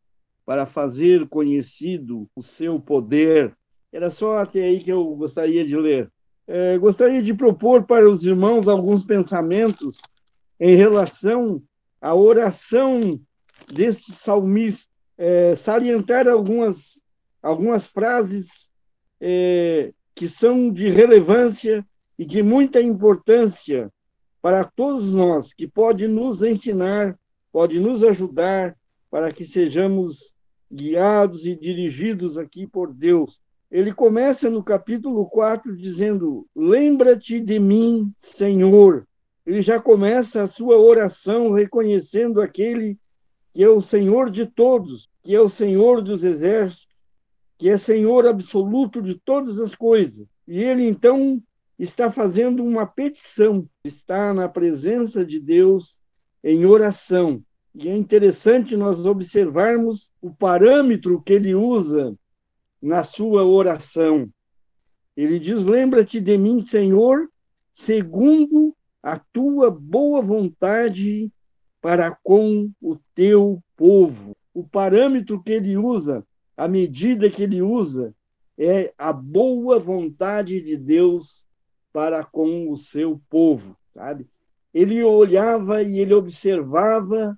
para 0.45 0.67
fazer 0.67 1.29
conhecido 1.29 2.29
o 2.35 2.43
seu 2.43 2.81
poder 2.81 3.57
era 3.93 4.11
só 4.11 4.39
até 4.39 4.63
aí 4.63 4.81
que 4.81 4.91
eu 4.91 5.05
gostaria 5.17 5.67
de 5.67 5.77
ler. 5.77 6.11
É, 6.53 6.77
gostaria 6.79 7.23
de 7.23 7.33
propor 7.33 7.85
para 7.85 8.11
os 8.11 8.27
irmãos 8.27 8.67
alguns 8.67 9.05
pensamentos 9.05 10.03
em 10.59 10.75
relação 10.75 11.63
à 12.01 12.13
oração 12.13 12.99
deste 13.73 14.11
salmista, 14.11 14.93
é, 15.17 15.55
salientar 15.55 16.27
algumas, 16.27 17.01
algumas 17.41 17.87
frases 17.87 18.49
é, 19.21 19.93
que 20.13 20.27
são 20.27 20.73
de 20.73 20.89
relevância 20.89 21.87
e 22.19 22.25
de 22.27 22.43
muita 22.43 22.83
importância 22.83 23.89
para 24.43 24.65
todos 24.65 25.15
nós, 25.15 25.53
que 25.53 25.69
pode 25.69 26.09
nos 26.09 26.43
ensinar, 26.43 27.17
pode 27.53 27.79
nos 27.79 28.03
ajudar 28.03 28.77
para 29.09 29.31
que 29.31 29.47
sejamos 29.47 30.33
guiados 30.73 31.47
e 31.47 31.55
dirigidos 31.55 32.37
aqui 32.37 32.67
por 32.67 32.93
Deus 32.93 33.39
ele 33.71 33.95
começa 33.95 34.51
no 34.51 34.65
capítulo 34.65 35.27
4 35.27 35.77
dizendo: 35.77 36.47
Lembra-te 36.55 37.39
de 37.39 37.59
mim, 37.59 38.13
Senhor. 38.21 39.07
Ele 39.47 39.63
já 39.63 39.81
começa 39.81 40.43
a 40.43 40.47
sua 40.47 40.77
oração 40.77 41.53
reconhecendo 41.53 42.41
aquele 42.41 42.99
que 43.55 43.63
é 43.63 43.69
o 43.69 43.81
Senhor 43.81 44.31
de 44.31 44.47
todos, 44.47 45.09
que 45.23 45.35
é 45.35 45.41
o 45.41 45.49
Senhor 45.49 46.03
dos 46.03 46.25
exércitos, 46.25 46.89
que 47.59 47.69
é 47.69 47.77
Senhor 47.77 48.27
absoluto 48.27 49.01
de 49.01 49.15
todas 49.15 49.61
as 49.61 49.75
coisas. 49.75 50.27
E 50.47 50.59
ele 50.59 50.87
então 50.87 51.41
está 51.79 52.11
fazendo 52.11 52.65
uma 52.65 52.87
petição, 52.87 53.67
está 53.85 54.35
na 54.35 54.49
presença 54.49 55.25
de 55.25 55.39
Deus 55.41 55.99
em 56.43 56.65
oração. 56.65 57.43
E 57.75 57.89
é 57.89 57.97
interessante 57.97 58.77
nós 58.77 59.07
observarmos 59.07 60.11
o 60.21 60.31
parâmetro 60.31 61.23
que 61.23 61.33
ele 61.33 61.55
usa 61.55 62.15
na 62.81 63.05
sua 63.05 63.45
oração. 63.45 64.29
Ele 65.17 65.39
diz: 65.39 65.65
Lembra-te 65.65 66.21
de 66.21 66.37
mim, 66.39 66.61
Senhor, 66.61 67.29
segundo 67.73 68.75
a 69.03 69.19
tua 69.19 69.71
boa 69.71 70.21
vontade 70.21 71.31
para 71.81 72.11
com 72.23 72.71
o 72.81 72.97
teu 73.15 73.63
povo. 73.77 74.37
O 74.53 74.67
parâmetro 74.67 75.43
que 75.43 75.53
ele 75.53 75.77
usa 75.77 76.25
a 76.61 76.69
medida 76.69 77.31
que 77.31 77.43
ele 77.43 77.63
usa 77.63 78.15
é 78.59 78.93
a 78.99 79.15
boa 79.15 79.79
vontade 79.79 80.61
de 80.61 80.77
Deus 80.77 81.43
para 81.91 82.23
com 82.23 82.71
o 82.71 82.77
seu 82.77 83.19
povo, 83.31 83.75
sabe? 83.95 84.27
Ele 84.75 85.03
olhava 85.03 85.83
e 85.83 85.99
ele 85.99 86.13
observava 86.13 87.35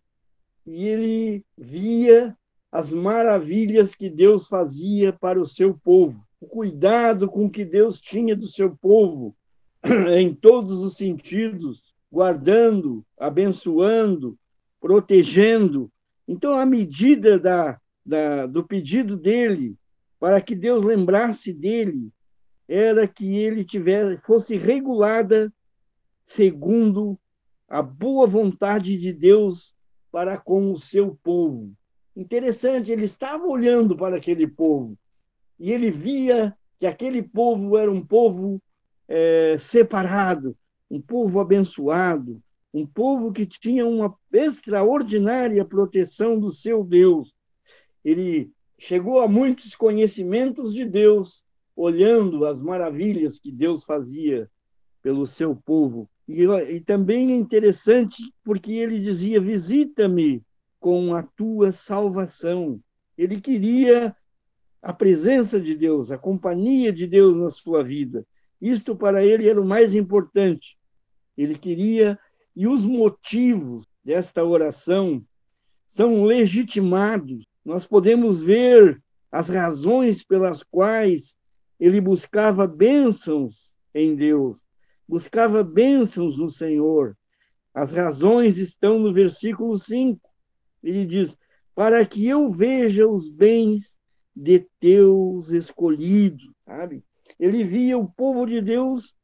e 0.67 0.85
ele 0.89 1.45
via 1.57 2.37
as 2.73 2.91
maravilhas 2.95 3.95
que 3.95 4.09
Deus 4.09 4.47
fazia 4.47 5.13
para 5.13 5.39
o 5.39 5.47
seu 5.47 5.75
povo, 5.75 6.27
o 6.41 6.47
cuidado 6.47 7.29
com 7.29 7.51
que 7.51 7.67
Deus 7.67 8.01
tinha 8.01 8.35
do 8.35 8.47
seu 8.47 8.75
povo 8.75 9.37
em 10.17 10.35
todos 10.35 10.83
os 10.83 10.97
sentidos, 10.97 11.95
guardando, 12.11 13.05
abençoando, 13.19 14.39
protegendo. 14.81 15.93
Então, 16.27 16.59
a 16.59 16.65
medida 16.65 17.39
da, 17.39 17.79
da, 18.07 18.47
do 18.47 18.65
pedido 18.65 19.19
dele 19.19 19.77
para 20.19 20.41
que 20.41 20.55
Deus 20.55 20.83
lembrasse 20.83 21.53
dele 21.53 22.11
era 22.67 23.07
que 23.07 23.37
ele 23.37 23.65
tivesse, 23.65 24.19
fosse 24.23 24.57
regulada 24.57 25.53
segundo 26.25 27.19
a 27.69 27.83
boa 27.83 28.27
vontade 28.27 28.97
de 28.97 29.13
Deus 29.13 29.75
para 30.11 30.39
com 30.39 30.73
o 30.73 30.79
seu 30.79 31.19
povo. 31.23 31.75
Interessante, 32.15 32.93
ele 32.93 33.05
estava 33.05 33.47
olhando 33.47 33.97
para 33.97 34.17
aquele 34.17 34.47
povo 34.47 34.97
e 35.59 35.73
ele 35.73 35.91
via 35.91 36.55
que 36.79 36.87
aquele 36.87 37.23
povo 37.23 37.77
era 37.77 37.91
um 37.91 38.05
povo 38.05 38.61
é, 39.09 39.57
separado, 39.59 40.57
um 40.91 41.01
povo 41.01 41.41
abençoado, 41.41 42.43
um 42.75 42.87
povo 42.87 43.33
que 43.33 43.47
tinha 43.47 43.87
uma 43.87 44.15
extraordinária 44.33 45.65
proteção 45.65 46.39
do 46.39 46.51
seu 46.51 46.83
Deus. 46.83 47.33
Ele 48.05 48.51
chegou 48.79 49.21
a 49.21 49.29
muitos 49.29 49.75
conhecimentos 49.75 50.75
de 50.75 50.85
Deus, 50.85 51.43
olhando 51.77 52.45
as 52.45 52.61
maravilhas 52.61 53.39
que 53.39 53.53
Deus 53.53 53.85
fazia 53.85 54.51
pelo 55.03 55.27
seu 55.27 55.55
povo. 55.55 56.09
E, 56.27 56.43
e 56.43 56.81
também 56.81 57.33
é 57.33 57.37
interessante 57.37 58.33
porque 58.43 58.73
ele 58.73 58.99
dizia: 58.99 59.41
Visita-me 59.41 60.43
com 60.83 61.15
a 61.15 61.23
tua 61.23 61.73
salvação. 61.73 62.79
Ele 63.17 63.41
queria 63.41 64.15
a 64.83 64.93
presença 64.93 65.59
de 65.59 65.75
Deus, 65.75 66.11
a 66.11 66.19
companhia 66.19 66.93
de 66.93 67.07
Deus 67.07 67.35
na 67.35 67.49
sua 67.49 67.83
vida. 67.83 68.27
Isto 68.61 68.95
para 68.95 69.25
ele 69.25 69.49
era 69.49 69.59
o 69.59 69.65
mais 69.65 69.95
importante. 69.95 70.77
Ele 71.39 71.57
queria, 71.57 72.19
e 72.55 72.67
os 72.67 72.85
motivos 72.85 73.87
desta 74.05 74.45
oração 74.45 75.25
são 75.89 76.25
legitimados. 76.25 77.47
Nós 77.65 77.87
podemos 77.87 78.43
ver 78.43 79.01
as 79.31 79.49
razões 79.49 80.23
pelas 80.23 80.63
quais 80.63 81.37
ele 81.81 82.01
buscava 82.01 82.67
bênçãos 82.67 83.73
em 83.95 84.15
Deus 84.15 84.63
buscava 85.13 85.63
bênçãos 85.63 86.39
no 86.39 86.49
Senhor. 86.49 87.15
As 87.75 87.93
razões 87.93 88.57
estão 88.57 88.99
no 88.99 89.13
versículo 89.13 89.77
5. 89.77 90.19
Ele 90.83 91.05
diz: 91.05 91.37
Para 91.75 92.05
que 92.05 92.27
eu 92.27 92.51
veja 92.51 93.07
os 93.07 93.29
bens 93.29 93.95
de 94.35 94.67
teus 94.81 95.51
escolhidos. 95.51 96.51
Sabe? 96.65 97.05
Ele 97.39 97.65
via 97.65 97.99
o 97.99 98.09
povo 98.09 98.47
de 98.47 98.61
Deus 98.61 99.15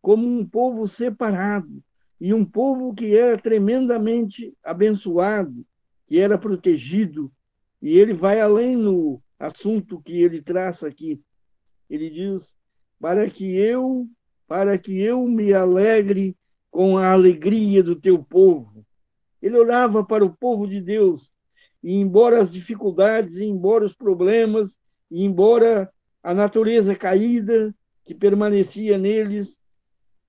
como 0.00 0.26
um 0.26 0.46
povo 0.46 0.86
separado 0.86 1.82
e 2.20 2.32
um 2.34 2.44
povo 2.44 2.94
que 2.94 3.16
era 3.16 3.38
tremendamente 3.38 4.54
abençoado, 4.62 5.64
que 6.06 6.18
era 6.18 6.36
protegido. 6.36 7.32
E 7.80 7.98
ele 7.98 8.12
vai 8.12 8.40
além 8.40 8.76
no 8.76 9.22
assunto 9.38 10.02
que 10.02 10.20
ele 10.20 10.42
traça 10.42 10.86
aqui. 10.86 11.20
Ele 11.88 12.10
diz: 12.10 12.56
Para 12.98 13.28
que 13.28 13.56
eu 13.56 14.08
para 14.46 14.76
que 14.76 15.00
eu 15.00 15.28
me 15.28 15.52
alegre 15.52 16.36
com 16.72 16.98
a 16.98 17.12
alegria 17.12 17.84
do 17.84 17.94
teu 17.94 18.20
povo. 18.20 18.84
Ele 19.42 19.56
olhava 19.58 20.04
para 20.04 20.24
o 20.24 20.34
povo 20.36 20.66
de 20.66 20.80
Deus, 20.80 21.32
e 21.82 21.94
embora 21.94 22.40
as 22.40 22.52
dificuldades, 22.52 23.38
embora 23.38 23.84
os 23.84 23.96
problemas, 23.96 24.76
embora 25.10 25.90
a 26.22 26.34
natureza 26.34 26.94
caída 26.94 27.74
que 28.04 28.14
permanecia 28.14 28.98
neles, 28.98 29.56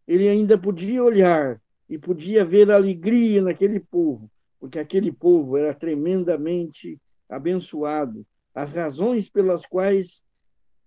ele 0.07 0.27
ainda 0.27 0.57
podia 0.57 1.03
olhar 1.03 1.61
e 1.89 1.97
podia 1.97 2.45
ver 2.45 2.71
alegria 2.71 3.41
naquele 3.41 3.79
povo, 3.79 4.31
porque 4.59 4.79
aquele 4.79 5.11
povo 5.11 5.57
era 5.57 5.73
tremendamente 5.73 6.99
abençoado. 7.29 8.25
As 8.53 8.71
razões 8.71 9.29
pelas 9.29 9.65
quais 9.65 10.21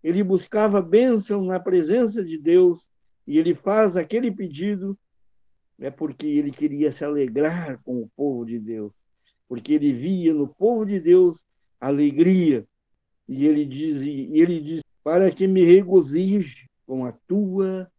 ele 0.03 0.23
buscava 0.23 0.83
bênção 0.83 1.45
na 1.45 1.59
presença 1.59 2.23
de 2.23 2.39
Deus 2.39 2.89
e 3.27 3.39
ele 3.39 3.55
faz 3.55 3.97
aquele 3.97 4.31
pedido 4.31 4.99
é 5.79 5.91
porque 5.91 6.27
ele 6.27 6.51
queria 6.51 6.93
se 6.93 7.05
alegrar 7.05 7.81
com 7.83 8.01
o 8.01 8.11
povo 8.17 8.45
de 8.45 8.59
Deus, 8.59 8.93
porque 9.49 9.75
ele 9.75 9.93
via 9.93 10.33
no 10.33 10.49
povo 10.49 10.85
de 10.85 11.01
Deus 11.01 11.45
alegria. 11.81 12.67
E 13.29 13.47
ele 13.47 13.65
diz, 13.65 14.03
e 14.03 14.39
ele 14.39 14.61
diz 14.61 14.83
para 15.03 15.31
que 15.31 15.47
me 15.47 15.65
regozije 15.65 16.69
com 16.87 17.05
a 17.05 17.13
tua 17.27 17.91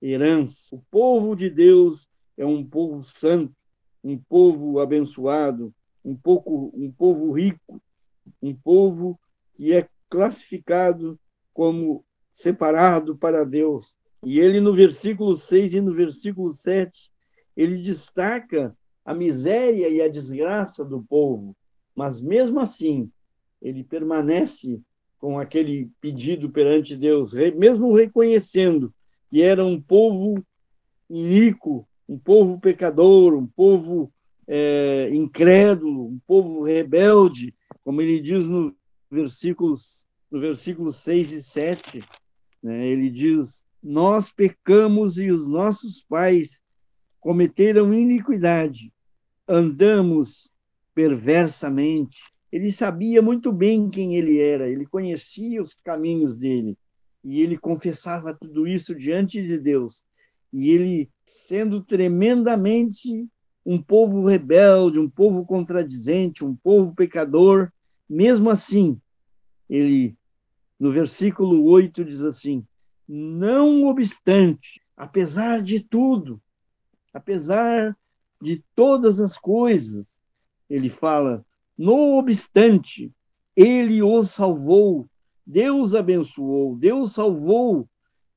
herança. 0.00 0.74
O 0.74 0.82
povo 0.90 1.34
de 1.34 1.48
Deus 1.48 2.08
é 2.36 2.44
um 2.44 2.64
povo 2.64 3.02
santo, 3.02 3.54
um 4.02 4.18
povo 4.18 4.80
abençoado, 4.80 5.72
um, 6.04 6.16
pouco, 6.16 6.72
um 6.74 6.90
povo 6.90 7.32
rico, 7.32 7.80
um 8.40 8.54
povo 8.54 9.18
que 9.54 9.72
é 9.72 9.88
classificado 10.08 11.18
como 11.52 12.04
separado 12.34 13.16
para 13.16 13.44
Deus. 13.44 13.94
E 14.24 14.38
ele, 14.38 14.60
no 14.60 14.74
versículo 14.74 15.34
6 15.34 15.74
e 15.74 15.80
no 15.80 15.92
versículo 15.94 16.52
7, 16.52 17.11
ele 17.56 17.82
destaca 17.82 18.76
a 19.04 19.14
miséria 19.14 19.88
e 19.88 20.00
a 20.00 20.08
desgraça 20.08 20.84
do 20.84 21.02
povo, 21.02 21.56
mas 21.94 22.20
mesmo 22.20 22.60
assim, 22.60 23.10
ele 23.60 23.82
permanece 23.82 24.80
com 25.18 25.38
aquele 25.38 25.90
pedido 26.00 26.50
perante 26.50 26.96
Deus, 26.96 27.32
mesmo 27.56 27.94
reconhecendo 27.94 28.92
que 29.30 29.40
era 29.40 29.64
um 29.64 29.80
povo 29.80 30.44
iníquo, 31.08 31.86
um 32.08 32.18
povo 32.18 32.58
pecador, 32.58 33.34
um 33.34 33.46
povo 33.46 34.12
é, 34.46 35.08
incrédulo, 35.12 36.06
um 36.08 36.20
povo 36.26 36.62
rebelde, 36.62 37.54
como 37.84 38.00
ele 38.00 38.20
diz 38.20 38.48
no 38.48 38.74
versículos, 39.10 40.06
no 40.30 40.40
versículo 40.40 40.92
6 40.92 41.32
e 41.32 41.42
7, 41.42 42.04
né? 42.62 42.86
ele 42.86 43.10
diz: 43.10 43.64
nós 43.82 44.30
pecamos 44.30 45.18
e 45.18 45.30
os 45.30 45.46
nossos 45.46 46.02
pais 46.02 46.60
cometeram 47.22 47.94
iniquidade, 47.94 48.92
andamos 49.48 50.50
perversamente. 50.92 52.20
Ele 52.50 52.70
sabia 52.72 53.22
muito 53.22 53.52
bem 53.52 53.88
quem 53.88 54.16
ele 54.16 54.40
era, 54.40 54.68
ele 54.68 54.84
conhecia 54.84 55.62
os 55.62 55.72
caminhos 55.72 56.36
dele, 56.36 56.76
e 57.24 57.40
ele 57.40 57.56
confessava 57.56 58.34
tudo 58.34 58.66
isso 58.66 58.92
diante 58.92 59.40
de 59.40 59.56
Deus. 59.56 60.02
E 60.52 60.68
ele, 60.68 61.08
sendo 61.24 61.80
tremendamente 61.80 63.26
um 63.64 63.80
povo 63.80 64.26
rebelde, 64.26 64.98
um 64.98 65.08
povo 65.08 65.46
contradizente, 65.46 66.44
um 66.44 66.56
povo 66.56 66.92
pecador, 66.92 67.70
mesmo 68.10 68.50
assim, 68.50 69.00
ele, 69.70 70.16
no 70.78 70.90
versículo 70.90 71.64
8, 71.64 72.04
diz 72.04 72.20
assim: 72.22 72.66
não 73.08 73.86
obstante, 73.86 74.82
apesar 74.96 75.62
de 75.62 75.78
tudo, 75.78 76.42
apesar 77.12 77.96
de 78.40 78.62
todas 78.74 79.20
as 79.20 79.38
coisas, 79.38 80.06
ele 80.68 80.90
fala, 80.90 81.44
não 81.76 82.18
obstante, 82.18 83.12
ele 83.54 84.02
os 84.02 84.30
salvou, 84.30 85.08
Deus 85.46 85.94
abençoou, 85.94 86.76
Deus 86.76 87.12
salvou 87.12 87.88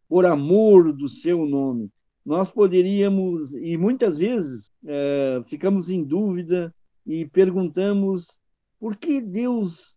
por 0.07 0.25
amor 0.25 0.93
do 0.93 1.07
seu 1.07 1.45
nome. 1.45 1.89
Nós 2.25 2.51
poderíamos, 2.51 3.53
e 3.53 3.77
muitas 3.77 4.17
vezes 4.17 4.71
é, 4.85 5.43
ficamos 5.47 5.89
em 5.89 6.03
dúvida 6.03 6.73
e 7.05 7.25
perguntamos 7.25 8.35
por 8.79 8.95
que 8.95 9.21
Deus 9.21 9.95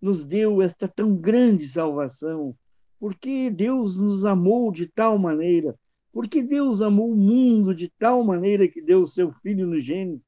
nos 0.00 0.24
deu 0.24 0.60
esta 0.60 0.88
tão 0.88 1.16
grande 1.16 1.66
salvação? 1.68 2.56
porque 3.00 3.50
Deus 3.50 3.98
nos 3.98 4.26
amou 4.26 4.70
de 4.70 4.86
tal 4.86 5.18
maneira, 5.18 5.74
porque 6.12 6.42
Deus 6.42 6.82
amou 6.82 7.12
o 7.12 7.16
mundo 7.16 7.74
de 7.74 7.88
tal 7.98 8.24
maneira 8.24 8.68
que 8.68 8.80
deu 8.80 9.02
o 9.02 9.06
seu 9.06 9.32
Filho 9.42 9.66
no 9.66 9.80
gênero, 9.80 10.20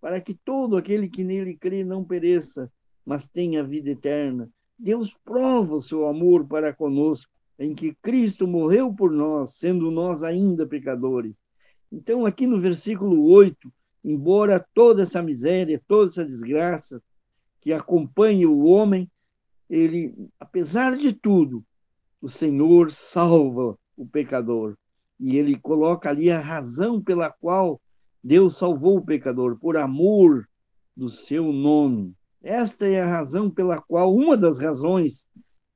para 0.00 0.20
que 0.20 0.34
todo 0.34 0.76
aquele 0.76 1.08
que 1.08 1.24
nele 1.24 1.56
crê 1.56 1.82
não 1.82 2.04
pereça, 2.04 2.70
mas 3.04 3.26
tenha 3.26 3.64
vida 3.64 3.90
eterna. 3.90 4.48
Deus 4.78 5.16
prova 5.24 5.76
o 5.76 5.82
seu 5.82 6.06
amor 6.06 6.46
para 6.46 6.72
conosco, 6.72 7.30
em 7.58 7.74
que 7.74 7.94
Cristo 8.02 8.46
morreu 8.46 8.92
por 8.92 9.10
nós, 9.10 9.54
sendo 9.54 9.90
nós 9.90 10.22
ainda 10.22 10.66
pecadores. 10.66 11.34
Então, 11.90 12.26
aqui 12.26 12.46
no 12.46 12.60
versículo 12.60 13.24
8, 13.24 13.72
embora 14.04 14.64
toda 14.74 15.02
essa 15.02 15.22
miséria, 15.22 15.80
toda 15.86 16.10
essa 16.10 16.24
desgraça 16.24 17.02
que 17.60 17.72
acompanha 17.72 18.48
o 18.48 18.64
homem, 18.64 19.10
ele, 19.70 20.14
apesar 20.38 20.96
de 20.96 21.12
tudo, 21.12 21.64
o 22.20 22.28
Senhor 22.28 22.92
salva 22.92 23.78
o 23.96 24.06
pecador. 24.06 24.76
E 25.18 25.36
ele 25.36 25.58
coloca 25.58 26.08
ali 26.08 26.30
a 26.30 26.40
razão 26.40 27.00
pela 27.00 27.30
qual 27.30 27.80
Deus 28.22 28.56
salvou 28.56 28.98
o 28.98 29.04
pecador, 29.04 29.58
por 29.58 29.76
amor 29.76 30.48
do 30.96 31.10
seu 31.10 31.52
nome. 31.52 32.14
Esta 32.42 32.86
é 32.86 33.00
a 33.00 33.06
razão 33.06 33.50
pela 33.50 33.80
qual, 33.80 34.14
uma 34.14 34.36
das 34.36 34.58
razões 34.58 35.26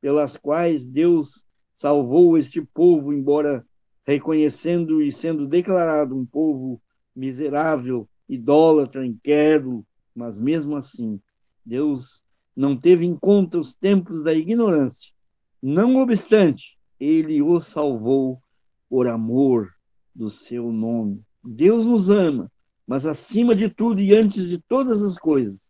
pelas 0.01 0.37
quais 0.37 0.87
Deus 0.87 1.45
salvou 1.77 2.39
este 2.39 2.61
povo, 2.63 3.13
embora 3.13 3.65
reconhecendo 4.07 5.03
e 5.03 5.13
sendo 5.13 5.47
declarado 5.47 6.17
um 6.17 6.25
povo 6.25 6.81
miserável, 7.15 8.09
idólatra, 8.29 9.07
incrédulo, 9.07 9.85
mas 10.15 10.39
mesmo 10.39 10.77
assim, 10.77 11.21
Deus 11.65 12.23
não 12.57 12.77
teve 12.77 13.05
em 13.05 13.15
conta 13.15 13.59
os 13.59 13.75
tempos 13.75 14.23
da 14.23 14.33
ignorância. 14.33 15.11
Não 15.63 15.97
obstante, 15.97 16.79
ele 16.99 17.43
o 17.43 17.61
salvou 17.61 18.41
por 18.89 19.07
amor 19.07 19.73
do 20.15 20.31
seu 20.31 20.73
nome. 20.73 21.23
Deus 21.45 21.87
nos 21.87 22.11
ama, 22.11 22.51
mas 22.87 23.07
acima 23.07 23.55
de 23.55 23.69
tudo 23.69 24.01
e 24.01 24.15
antes 24.15 24.49
de 24.49 24.59
todas 24.59 25.03
as 25.03 25.19
coisas, 25.19 25.61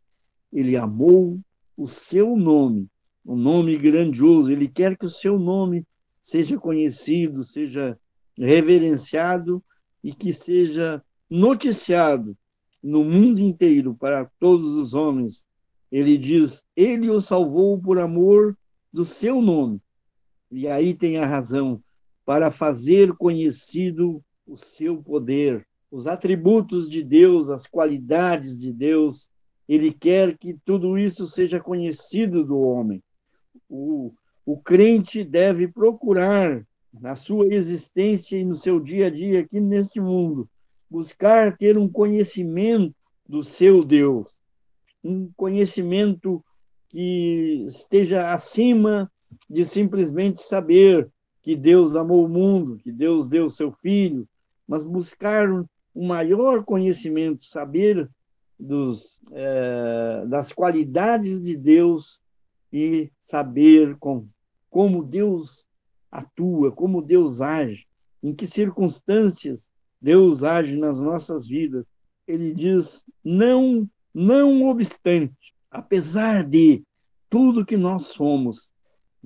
ele 0.53 0.77
amou 0.77 1.39
o 1.77 1.87
seu 1.87 2.37
nome, 2.37 2.89
um 3.25 3.37
nome 3.37 3.77
grandioso. 3.77 4.51
Ele 4.51 4.69
quer 4.69 4.97
que 4.97 5.07
o 5.07 5.11
seu 5.11 5.39
nome 5.39 5.87
seja 6.23 6.59
conhecido, 6.59 7.45
seja 7.45 7.99
reverenciado 8.37 9.63
e 10.03 10.13
que 10.13 10.33
seja 10.33 11.03
noticiado 11.29 12.37
no 12.83 13.05
mundo 13.05 13.41
inteiro 13.41 13.95
para 13.95 14.25
todos 14.39 14.75
os 14.75 14.95
homens. 14.95 15.45
Ele 15.91 16.17
diz: 16.17 16.63
Ele 16.77 17.11
o 17.11 17.21
salvou 17.21 17.81
por 17.81 17.99
amor 17.99 18.57
do 18.93 19.05
seu 19.05 19.43
nome. 19.43 19.81
E 20.51 20.67
aí 20.67 20.95
tem 20.95 21.19
a 21.19 21.27
razão 21.27 21.83
para 22.29 22.51
fazer 22.51 23.15
conhecido 23.15 24.23
o 24.47 24.55
seu 24.55 25.03
poder, 25.03 25.67
os 25.91 26.07
atributos 26.07 26.87
de 26.87 27.03
Deus, 27.03 27.49
as 27.49 27.67
qualidades 27.67 28.55
de 28.59 28.71
Deus. 28.71 29.31
Ele 29.67 29.91
quer 29.91 30.37
que 30.37 30.55
tudo 30.63 30.99
isso 30.99 31.27
seja 31.27 31.59
conhecido 31.59 32.45
do 32.45 32.59
homem. 32.59 33.03
O, 33.67 34.13
o 34.45 34.59
crente 34.59 35.25
deve 35.25 35.69
procurar, 35.69 36.63
na 36.93 37.17
sua 37.17 37.47
existência 37.47 38.37
e 38.37 38.45
no 38.45 38.57
seu 38.57 38.79
dia 38.79 39.07
a 39.07 39.11
dia 39.11 39.41
aqui 39.41 39.59
neste 39.59 39.99
mundo, 39.99 40.47
buscar 40.91 41.57
ter 41.57 41.79
um 41.79 41.89
conhecimento 41.89 42.95
do 43.27 43.43
seu 43.43 43.83
Deus, 43.83 44.27
um 45.03 45.33
conhecimento 45.35 46.45
que 46.91 47.65
esteja 47.67 48.35
acima 48.35 49.11
de 49.49 49.65
simplesmente 49.65 50.43
saber 50.43 51.11
que 51.49 51.57
Deus 51.57 51.97
amou 51.97 52.27
o 52.27 52.29
mundo, 52.29 52.77
que 52.77 52.93
Deus 52.93 53.27
deu 53.27 53.47
o 53.47 53.51
seu 53.51 53.73
filho, 53.73 54.29
mas 54.69 54.85
buscar 54.85 55.51
um 55.51 55.67
maior 56.07 56.63
conhecimento, 56.63 57.47
saber 57.47 58.07
dos, 58.61 59.19
é, 59.33 60.27
das 60.27 60.53
qualidades 60.53 61.41
de 61.41 61.57
Deus 61.57 62.21
e 62.71 63.11
saber 63.25 63.97
com, 63.97 64.29
como 64.69 65.03
Deus 65.03 65.65
atua, 66.13 66.71
como 66.71 67.01
Deus 67.01 67.41
age, 67.41 67.87
em 68.23 68.35
que 68.35 68.47
circunstâncias 68.47 69.67
Deus 69.99 70.45
age 70.45 70.77
nas 70.77 71.01
nossas 71.01 71.49
vidas. 71.49 71.87
Ele 72.27 72.53
diz: 72.53 73.03
não, 73.25 73.89
não 74.13 74.69
obstante, 74.69 75.55
apesar 75.71 76.45
de 76.45 76.85
tudo 77.31 77.65
que 77.65 77.79
nós 77.79 78.09
somos, 78.09 78.69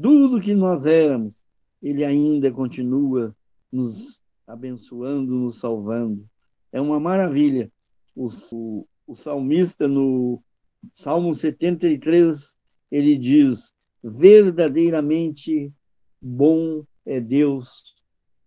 tudo 0.01 0.41
que 0.41 0.55
nós 0.55 0.87
éramos, 0.87 1.42
Ele 1.83 2.05
ainda 2.05 2.51
continua 2.51 3.35
nos 3.71 4.21
abençoando, 4.47 5.35
nos 5.35 5.59
salvando. 5.59 6.25
É 6.71 6.81
uma 6.81 7.01
maravilha. 7.01 7.71
O, 8.15 8.29
o, 8.53 8.87
o 9.07 9.17
salmista, 9.17 9.89
no 9.89 10.43
Salmo 10.93 11.35
73, 11.35 12.55
ele 12.91 13.17
diz: 13.17 13.73
verdadeiramente 14.03 15.73
bom 16.21 16.85
é 17.05 17.21
Deus 17.21 17.95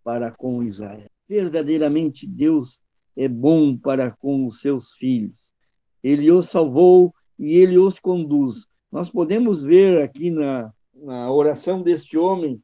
para 0.04 0.32
com 0.32 0.64
Israel. 0.64 1.10
Verdadeiramente 1.28 2.28
Deus 2.28 2.80
é 3.16 3.28
bom 3.28 3.76
para 3.76 4.12
com 4.12 4.46
os 4.46 4.62
seus 4.62 4.94
filhos. 4.94 5.34
Ele 6.04 6.32
os 6.32 6.48
salvou 6.48 7.14
e 7.40 7.56
ele 7.56 7.78
os 7.78 8.00
conduz. 8.00 8.68
Nós 8.92 9.10
podemos 9.10 9.64
ver 9.64 10.02
aqui 10.04 10.30
na, 10.30 10.72
na 10.94 11.32
oração 11.32 11.82
deste 11.82 12.18
homem 12.18 12.62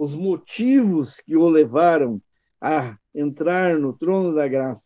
os 0.00 0.14
motivos 0.14 1.20
que 1.20 1.36
o 1.36 1.46
levaram 1.46 2.22
a 2.58 2.96
entrar 3.14 3.78
no 3.78 3.92
trono 3.92 4.34
da 4.34 4.48
graça. 4.48 4.82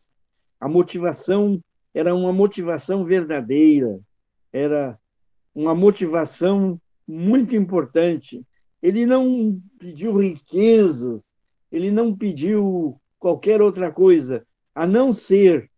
A 0.59 0.69
motivação 0.69 1.63
era 1.95 2.13
uma 2.13 2.33
motivação 2.33 3.05
verdadeira, 3.05 4.01
era 4.53 4.99
uma 5.55 5.73
motivação 5.73 6.81
muito 7.07 7.55
importante. 7.55 8.45
Ele 8.83 9.07
não 9.07 9.63
pediu 9.79 10.17
riquezas, 10.19 11.21
ele 11.71 11.93
não 11.93 12.13
pediu 12.13 13.01
qualquer 13.17 13.63
outra 13.63 13.93
coisa, 13.93 14.45
a 14.75 14.85
não 14.85 15.13
ser 15.13 15.71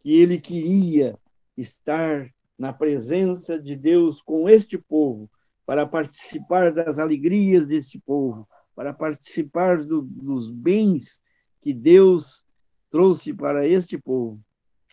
que 0.00 0.18
ele 0.18 0.40
queria 0.40 1.18
estar 1.58 2.26
na 2.58 2.72
presença 2.72 3.60
de 3.60 3.76
Deus 3.76 4.22
com 4.22 4.48
este 4.48 4.78
povo, 4.78 5.30
para 5.66 5.86
participar 5.86 6.72
das 6.72 6.98
alegrias 6.98 7.66
deste 7.66 7.98
povo, 7.98 8.48
para 8.78 8.94
participar 8.94 9.82
do, 9.82 10.02
dos 10.02 10.48
bens 10.48 11.20
que 11.60 11.74
Deus 11.74 12.44
trouxe 12.88 13.34
para 13.34 13.66
este 13.66 13.98
povo. 13.98 14.40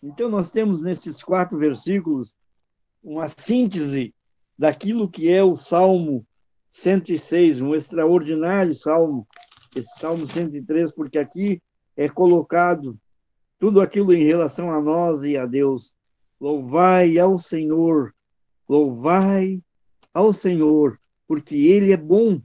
Então, 0.02 0.28
nós 0.28 0.50
temos 0.50 0.82
nesses 0.82 1.22
quatro 1.22 1.56
versículos 1.56 2.36
uma 3.04 3.28
síntese 3.28 4.12
daquilo 4.58 5.08
que 5.08 5.30
é 5.30 5.44
o 5.44 5.56
Salmo 5.56 6.26
106, 6.72 7.62
um 7.62 7.76
extraordinário 7.76 8.74
salmo, 8.74 9.28
esse 9.76 10.00
Salmo 10.00 10.26
103, 10.26 10.92
porque 10.92 11.20
aqui 11.20 11.62
é 11.96 12.10
colocado 12.10 12.98
tudo 13.60 13.82
aquilo 13.82 14.16
em 14.16 14.26
relação 14.26 14.72
a 14.72 14.82
nós 14.82 15.22
e 15.22 15.38
a 15.38 15.46
Deus. 15.46 15.94
Louvai 16.42 17.20
ao 17.20 17.38
Senhor, 17.38 18.16
louvai 18.68 19.62
ao 20.12 20.34
Senhor, 20.34 21.00
porque 21.28 21.56
Ele 21.56 21.94
é 21.94 21.98
bom, 21.98 22.42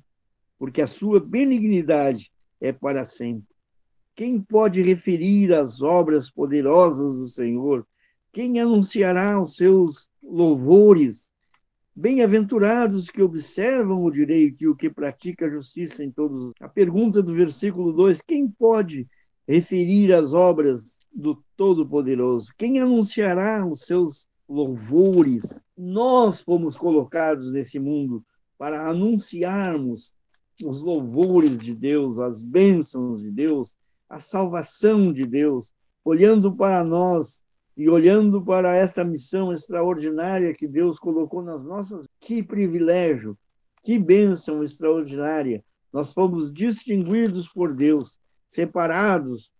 porque 0.60 0.82
a 0.82 0.86
sua 0.86 1.18
benignidade 1.18 2.30
é 2.60 2.70
para 2.70 3.06
sempre. 3.06 3.48
Quem 4.14 4.38
pode 4.38 4.82
referir 4.82 5.54
as 5.54 5.80
obras 5.80 6.30
poderosas 6.30 7.16
do 7.16 7.26
Senhor? 7.28 7.86
Quem 8.30 8.60
anunciará 8.60 9.40
os 9.40 9.56
seus 9.56 10.06
louvores? 10.22 11.30
Bem-aventurados 11.96 13.08
que 13.08 13.22
observam 13.22 14.04
o 14.04 14.10
direito 14.10 14.62
e 14.62 14.68
o 14.68 14.76
que 14.76 14.90
pratica 14.90 15.46
a 15.46 15.50
justiça 15.50 16.04
em 16.04 16.10
todos. 16.10 16.52
A 16.60 16.68
pergunta 16.68 17.22
do 17.22 17.32
versículo 17.34 17.90
2: 17.94 18.20
quem 18.20 18.46
pode 18.46 19.08
referir 19.48 20.12
as 20.12 20.34
obras 20.34 20.94
do 21.10 21.42
Todo-Poderoso? 21.56 22.52
Quem 22.58 22.78
anunciará 22.80 23.66
os 23.66 23.86
seus 23.86 24.26
louvores? 24.46 25.64
Nós 25.74 26.42
fomos 26.42 26.76
colocados 26.76 27.50
nesse 27.50 27.78
mundo 27.78 28.22
para 28.58 28.86
anunciarmos 28.86 30.12
os 30.62 30.82
louvores 30.82 31.58
de 31.58 31.74
Deus, 31.74 32.18
as 32.18 32.42
bênçãos 32.42 33.22
de 33.22 33.30
Deus, 33.30 33.74
a 34.08 34.18
salvação 34.18 35.12
de 35.12 35.24
Deus, 35.24 35.70
olhando 36.04 36.54
para 36.54 36.82
nós 36.84 37.40
e 37.76 37.88
olhando 37.88 38.42
para 38.42 38.76
essa 38.76 39.04
missão 39.04 39.52
extraordinária 39.52 40.54
que 40.54 40.66
Deus 40.66 40.98
colocou 40.98 41.42
nas 41.42 41.64
nossas, 41.64 42.06
que 42.20 42.42
privilégio, 42.42 43.38
que 43.82 43.98
bênção 43.98 44.62
extraordinária. 44.62 45.64
Nós 45.92 46.12
fomos 46.12 46.52
distinguidos 46.52 47.48
por 47.48 47.74
Deus, 47.74 48.18
separados 48.50 49.50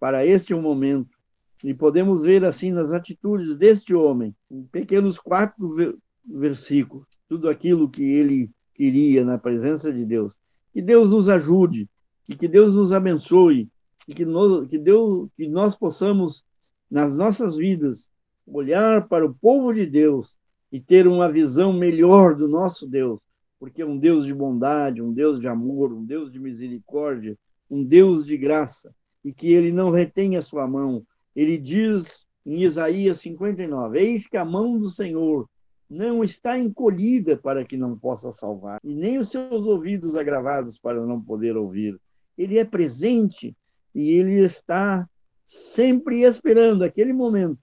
para 0.00 0.26
este 0.26 0.54
momento. 0.54 1.16
E 1.62 1.74
podemos 1.74 2.22
ver 2.22 2.44
assim 2.44 2.70
nas 2.70 2.92
atitudes 2.92 3.56
deste 3.56 3.94
homem, 3.94 4.34
em 4.50 4.62
pequenos 4.64 5.18
quatro 5.18 5.98
versículos, 6.24 7.06
tudo 7.28 7.48
aquilo 7.48 7.88
que 7.88 8.02
ele 8.02 8.50
queria 8.74 9.24
na 9.24 9.38
presença 9.38 9.92
de 9.92 10.04
Deus. 10.04 10.32
Que 10.78 10.82
Deus 10.82 11.10
nos 11.10 11.28
ajude 11.28 11.88
e 12.28 12.36
que 12.36 12.46
Deus 12.46 12.72
nos 12.72 12.92
abençoe 12.92 13.68
e 14.06 14.14
que, 14.14 14.24
que, 14.70 14.78
Deus, 14.78 15.28
que 15.36 15.48
nós 15.48 15.74
possamos 15.74 16.44
nas 16.88 17.16
nossas 17.16 17.56
vidas, 17.56 18.06
olhar 18.46 19.08
para 19.08 19.26
o 19.26 19.34
povo 19.34 19.74
de 19.74 19.84
Deus 19.84 20.36
e 20.70 20.78
ter 20.78 21.08
uma 21.08 21.28
visão 21.28 21.72
melhor 21.72 22.36
do 22.36 22.46
nosso 22.46 22.86
Deus, 22.86 23.18
porque 23.58 23.82
é 23.82 23.84
um 23.84 23.98
Deus 23.98 24.24
de 24.24 24.32
bondade, 24.32 25.02
um 25.02 25.12
Deus 25.12 25.40
de 25.40 25.48
amor, 25.48 25.92
um 25.92 26.04
Deus 26.04 26.30
de 26.30 26.38
misericórdia, 26.38 27.36
um 27.68 27.82
Deus 27.82 28.24
de 28.24 28.36
graça, 28.36 28.94
e 29.24 29.32
que 29.32 29.48
ele 29.48 29.72
não 29.72 29.90
retém 29.90 30.36
a 30.36 30.42
sua 30.42 30.68
mão. 30.68 31.04
Ele 31.34 31.58
diz 31.58 32.24
em 32.46 32.62
Isaías 32.62 33.18
59: 33.18 33.98
Eis 33.98 34.28
que 34.28 34.36
a 34.36 34.44
mão 34.44 34.78
do 34.78 34.88
Senhor 34.88 35.48
não 35.88 36.22
está 36.22 36.58
encolhida 36.58 37.36
para 37.36 37.64
que 37.64 37.76
não 37.76 37.98
possa 37.98 38.32
salvar, 38.32 38.78
e 38.84 38.94
nem 38.94 39.18
os 39.18 39.30
seus 39.30 39.64
ouvidos 39.64 40.14
agravados 40.14 40.78
para 40.78 41.04
não 41.04 41.20
poder 41.20 41.56
ouvir. 41.56 41.98
Ele 42.36 42.58
é 42.58 42.64
presente 42.64 43.56
e 43.94 44.10
ele 44.10 44.44
está 44.44 45.08
sempre 45.46 46.22
esperando 46.22 46.84
aquele 46.84 47.12
momento, 47.12 47.58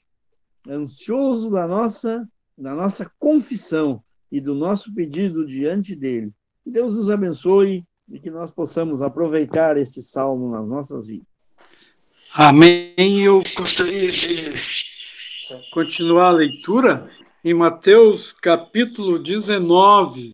ansioso 0.67 1.51
da 1.51 1.67
nossa, 1.67 2.27
da 2.57 2.73
nossa 2.73 3.09
confissão 3.19 4.03
e 4.31 4.41
do 4.41 4.55
nosso 4.55 4.93
pedido 4.93 5.45
diante 5.45 5.95
dele. 5.95 6.31
Que 6.63 6.71
Deus 6.71 6.95
nos 6.97 7.11
abençoe 7.11 7.85
e 8.09 8.19
que 8.19 8.31
nós 8.31 8.51
possamos 8.51 9.01
aproveitar 9.03 9.77
esse 9.77 10.01
salmo 10.01 10.49
nas 10.49 10.67
nossas 10.67 11.05
vidas. 11.05 11.27
Amém. 12.35 13.21
Eu 13.21 13.43
gostaria 13.55 14.11
de 14.11 14.51
continuar 15.71 16.29
a 16.29 16.31
leitura 16.31 17.07
em 17.45 17.53
Mateus 17.53 18.33
capítulo 18.33 19.19
19. 19.19 20.33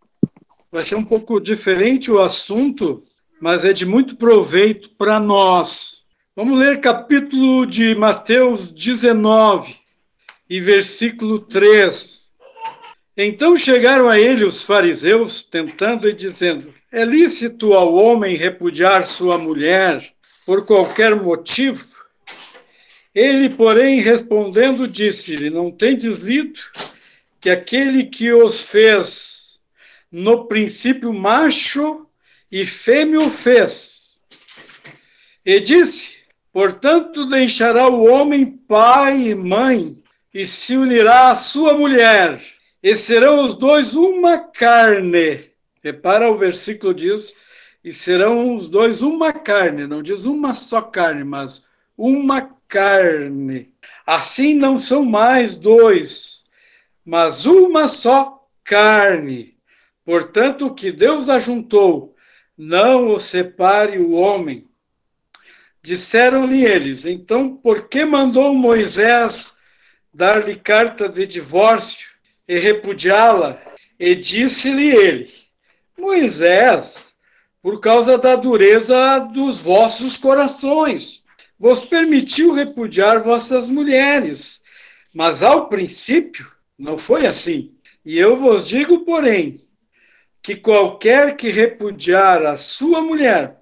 Vai 0.72 0.82
ser 0.82 0.96
um 0.96 1.04
pouco 1.04 1.42
diferente 1.42 2.10
o 2.10 2.22
assunto, 2.22 3.04
mas 3.42 3.66
é 3.66 3.74
de 3.74 3.86
muito 3.86 4.16
proveito 4.16 4.92
para 4.92 5.20
nós. 5.20 6.06
Vamos 6.34 6.58
ler 6.58 6.80
capítulo 6.80 7.66
de 7.66 7.94
Mateus 7.96 8.72
19 8.72 9.76
e 10.50 10.62
versículo 10.62 11.40
3. 11.40 12.32
Então 13.18 13.58
chegaram 13.58 14.08
a 14.08 14.18
ele 14.18 14.46
os 14.46 14.64
fariseus, 14.64 15.44
tentando 15.44 16.08
e 16.08 16.14
dizendo: 16.14 16.74
É 16.90 17.04
lícito 17.04 17.74
ao 17.74 17.94
homem 17.94 18.38
repudiar 18.38 19.04
sua 19.04 19.38
mulher 19.38 20.02
por 20.46 20.66
qualquer 20.66 21.14
motivo? 21.14 21.84
Ele, 23.14 23.50
porém, 23.50 24.00
respondendo, 24.00 24.88
disse-lhe: 24.88 25.50
Não 25.50 25.70
tendes 25.70 26.22
lido 26.22 26.58
que 27.42 27.50
aquele 27.50 28.06
que 28.06 28.32
os 28.32 28.62
fez 28.62 29.60
no 30.12 30.46
princípio 30.48 31.12
macho 31.12 32.08
e 32.52 32.66
fêmea 32.66 33.30
fez. 33.30 34.22
E 35.44 35.60
disse: 35.60 36.20
Portanto, 36.54 37.26
deixará 37.26 37.90
o 37.90 38.06
homem 38.06 38.46
pai 38.46 39.30
e 39.30 39.36
mãe 39.36 39.98
e 40.34 40.46
se 40.46 40.78
unirá 40.78 41.32
à 41.32 41.36
sua 41.36 41.74
mulher, 41.76 42.40
e 42.82 42.96
serão 42.96 43.44
os 43.44 43.58
dois 43.58 43.96
uma 43.96 44.38
carne. 44.38 45.52
Repara 45.84 46.32
o 46.32 46.38
versículo 46.38 46.94
diz: 46.94 47.36
e 47.84 47.92
serão 47.92 48.56
os 48.56 48.70
dois 48.70 49.02
uma 49.02 49.34
carne, 49.34 49.88
não 49.88 50.04
diz 50.04 50.26
uma 50.26 50.54
só 50.54 50.82
carne, 50.82 51.24
mas 51.24 51.68
uma 51.98 52.56
carne. 52.68 53.74
Assim 54.06 54.54
não 54.54 54.78
são 54.78 55.04
mais 55.04 55.56
dois, 55.56 56.46
mas 57.06 57.46
uma 57.46 57.88
só 57.88 58.48
carne. 58.64 59.58
Portanto, 60.06 60.68
o 60.68 60.74
que 60.74 60.92
Deus 60.92 61.30
ajuntou, 61.30 62.16
não 62.58 63.14
o 63.14 63.20
separe 63.20 63.98
o 64.00 64.12
homem. 64.12 64.70
Disseram-lhe 65.82 66.64
eles: 66.64 67.06
Então, 67.06 67.56
por 67.56 67.88
que 67.88 68.06
mandou 68.06 68.54
Moisés 68.54 69.58
dar-lhe 70.14 70.56
carta 70.56 71.10
de 71.10 71.26
divórcio 71.26 72.10
e 72.48 72.58
repudiá-la? 72.60 73.62
E 74.00 74.16
disse-lhe 74.16 74.96
ele: 74.96 75.34
Moisés, 75.98 77.14
por 77.62 77.80
causa 77.80 78.18
da 78.18 78.36
dureza 78.36 79.20
dos 79.20 79.62
vossos 79.62 80.18
corações, 80.18 81.24
vos 81.58 81.86
permitiu 81.86 82.54
repudiar 82.54 83.22
vossas 83.22 83.70
mulheres. 83.70 84.62
Mas 85.14 85.44
ao 85.44 85.68
princípio 85.68 86.52
não 86.82 86.98
foi 86.98 87.28
assim. 87.28 87.76
E 88.04 88.18
eu 88.18 88.36
vos 88.36 88.68
digo, 88.68 89.06
porém, 89.06 89.62
que 90.42 90.56
qualquer 90.56 91.38
que 91.38 91.52
repudiar 91.52 92.44
a 92.44 92.58
sua 92.58 93.02
mulher, 93.02 93.58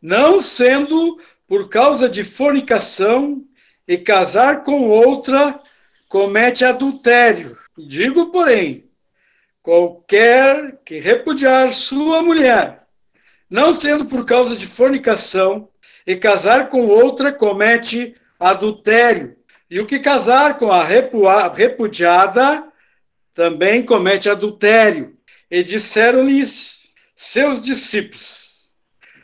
não 0.00 0.40
sendo 0.40 1.20
por 1.48 1.68
causa 1.68 2.08
de 2.08 2.22
fornicação 2.22 3.44
e 3.86 3.98
casar 3.98 4.62
com 4.62 4.88
outra, 4.88 5.60
comete 6.08 6.64
adultério. 6.64 7.56
Digo, 7.76 8.30
porém, 8.30 8.88
qualquer 9.60 10.80
que 10.84 11.00
repudiar 11.00 11.72
sua 11.72 12.22
mulher, 12.22 12.80
não 13.50 13.72
sendo 13.72 14.04
por 14.04 14.24
causa 14.24 14.54
de 14.54 14.66
fornicação 14.66 15.68
e 16.06 16.16
casar 16.16 16.68
com 16.68 16.86
outra, 16.86 17.32
comete 17.32 18.14
adultério. 18.38 19.35
E 19.68 19.80
o 19.80 19.86
que 19.86 19.98
casar 19.98 20.58
com 20.58 20.70
a 20.70 20.86
repudiada 21.52 22.64
também 23.34 23.84
comete 23.84 24.28
adultério. 24.28 25.16
E 25.50 25.62
disseram-lhes 25.62 26.94
seus 27.14 27.60
discípulos: 27.60 28.68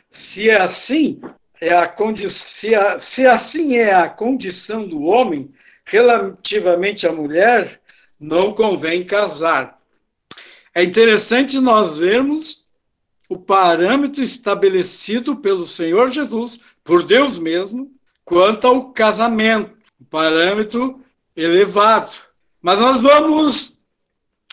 se 0.09 0.49
é 0.49 0.61
assim, 0.61 1.21
é 1.61 1.73
a 1.73 1.93
se, 2.27 2.75
a, 2.75 2.99
se 2.99 3.25
assim 3.25 3.77
é 3.77 3.93
a 3.93 4.09
condição 4.09 4.85
do 4.87 5.03
homem 5.03 5.51
relativamente 5.85 7.07
à 7.07 7.11
mulher, 7.11 7.79
não 8.19 8.53
convém 8.53 9.03
casar. 9.03 9.79
É 10.75 10.83
interessante 10.83 11.59
nós 11.59 11.97
vermos 11.99 12.67
o 13.29 13.37
parâmetro 13.37 14.23
estabelecido 14.23 15.37
pelo 15.37 15.65
Senhor 15.65 16.09
Jesus, 16.09 16.75
por 16.83 17.03
Deus 17.03 17.37
mesmo, 17.37 17.91
quanto 18.25 18.67
ao 18.67 18.91
casamento 18.91 19.82
parâmetro 20.09 21.01
elevado. 21.35 22.13
Mas 22.61 22.79
nós 22.79 23.01
vamos 23.01 23.79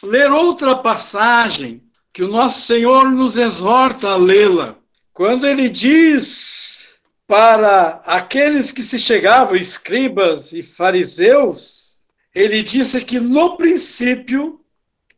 ler 0.02 0.30
outra 0.30 0.76
passagem 0.76 1.82
que 2.12 2.22
o 2.22 2.28
nosso 2.28 2.62
Senhor 2.62 3.10
nos 3.10 3.36
exorta 3.36 4.10
a 4.10 4.16
lê-la. 4.16 4.76
Quando 5.12 5.46
ele 5.46 5.68
diz 5.68 6.96
para 7.26 8.00
aqueles 8.04 8.72
que 8.72 8.82
se 8.82 8.98
chegavam, 8.98 9.54
escribas 9.54 10.52
e 10.52 10.62
fariseus, 10.62 12.02
ele 12.34 12.62
disse 12.62 13.04
que 13.04 13.20
no 13.20 13.56
princípio 13.56 14.60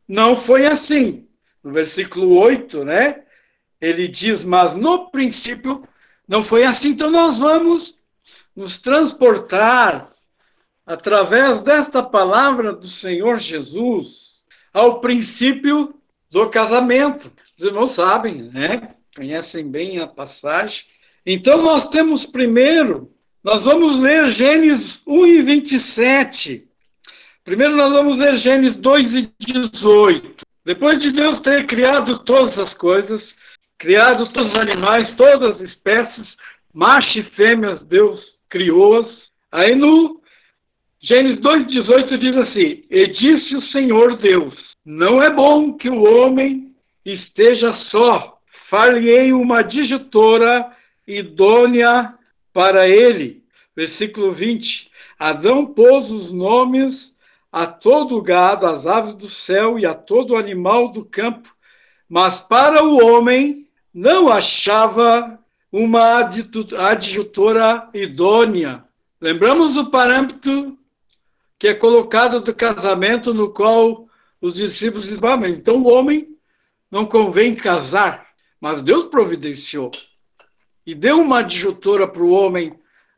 não 0.06 0.36
foi 0.36 0.66
assim. 0.66 1.26
No 1.62 1.72
versículo 1.72 2.36
8, 2.38 2.84
né? 2.84 3.22
Ele 3.80 4.06
diz, 4.06 4.44
mas 4.44 4.74
no 4.74 5.10
princípio 5.10 5.86
não 6.28 6.42
foi 6.42 6.64
assim. 6.64 6.90
Então 6.90 7.10
nós 7.10 7.38
vamos 7.38 8.02
nos 8.54 8.78
transportar 8.78 10.12
através 10.92 11.62
desta 11.62 12.02
palavra 12.02 12.74
do 12.74 12.85
Senhor 12.85 13.38
Jesus, 13.38 14.44
ao 14.74 15.00
princípio 15.00 15.94
do 16.31 16.48
casamento. 16.50 17.33
Os 17.59 17.64
irmãos 17.64 17.92
sabem, 17.92 18.50
né? 18.52 18.90
Conhecem 19.16 19.70
bem 19.70 19.98
a 19.98 20.07
passagem. 20.07 20.85
Então, 21.24 21.62
nós 21.62 21.88
temos 21.88 22.26
primeiro, 22.26 23.09
nós 23.42 23.64
vamos 23.64 23.98
ler 24.00 24.28
Gênesis 24.28 25.02
1 25.07 25.26
e 25.26 25.42
27. 25.42 26.68
Primeiro, 27.42 27.74
nós 27.74 27.92
vamos 27.92 28.18
ler 28.18 28.35
Gênesis 28.35 28.76
2 28.76 29.14
e 29.14 29.33
18. 29.40 30.44
Depois 30.64 30.98
de 30.98 31.11
Deus 31.11 31.40
ter 31.40 31.66
criado 31.66 32.18
todas 32.18 32.59
as 32.59 32.74
coisas, 32.74 33.37
criado 33.78 34.31
todos 34.31 34.52
os 34.52 34.59
animais, 34.59 35.12
todas 35.12 35.57
as 35.57 35.61
espécies, 35.61 36.37
macho 36.72 37.18
e 37.18 37.31
fêmeas, 37.31 37.81
Deus 37.87 38.20
criou-as. 38.50 39.07
Aí 39.50 39.74
no 39.74 40.21
Gênesis 41.04 41.40
2,18 41.40 42.18
diz 42.18 42.36
assim: 42.36 42.84
E 42.88 43.08
disse 43.08 43.56
o 43.56 43.62
Senhor 43.72 44.16
Deus: 44.18 44.54
Não 44.86 45.20
é 45.20 45.28
bom 45.30 45.72
que 45.72 45.90
o 45.90 46.04
homem 46.04 46.72
esteja 47.04 47.76
só. 47.90 48.38
Far-lhe-ei 48.70 49.32
uma 49.32 49.62
digitora 49.62 50.70
idônea 51.06 52.14
para 52.52 52.88
ele. 52.88 53.42
Versículo 53.74 54.30
20: 54.30 54.92
Adão 55.18 55.66
pôs 55.66 56.12
os 56.12 56.32
nomes 56.32 57.18
a 57.50 57.66
todo 57.66 58.22
gado, 58.22 58.64
às 58.64 58.86
aves 58.86 59.16
do 59.16 59.26
céu 59.26 59.80
e 59.80 59.84
a 59.84 59.94
todo 59.94 60.36
animal 60.36 60.92
do 60.92 61.04
campo, 61.04 61.48
mas 62.08 62.38
para 62.38 62.82
o 62.84 63.04
homem 63.04 63.66
não 63.92 64.28
achava 64.28 65.36
uma 65.72 66.18
adjutora 66.18 67.88
idônea. 67.92 68.84
Lembramos 69.20 69.76
o 69.76 69.90
parâmetro 69.90 70.78
que 71.62 71.68
é 71.68 71.75
colocado 71.75 72.40
do 72.40 72.53
casamento 72.53 73.33
no 73.33 73.48
qual 73.48 74.09
os 74.40 74.55
discípulos 74.55 75.05
dizem, 75.05 75.20
ah, 75.22 75.37
mas 75.37 75.59
então 75.59 75.77
o 75.77 75.88
homem 75.88 76.37
não 76.90 77.07
convém 77.07 77.55
casar, 77.55 78.27
mas 78.61 78.83
Deus 78.83 79.05
providenciou 79.05 79.88
e 80.85 80.92
deu 80.92 81.20
uma 81.20 81.38
adjutora 81.38 82.09
para 82.09 82.25
o 82.25 82.33
homem 82.33 82.72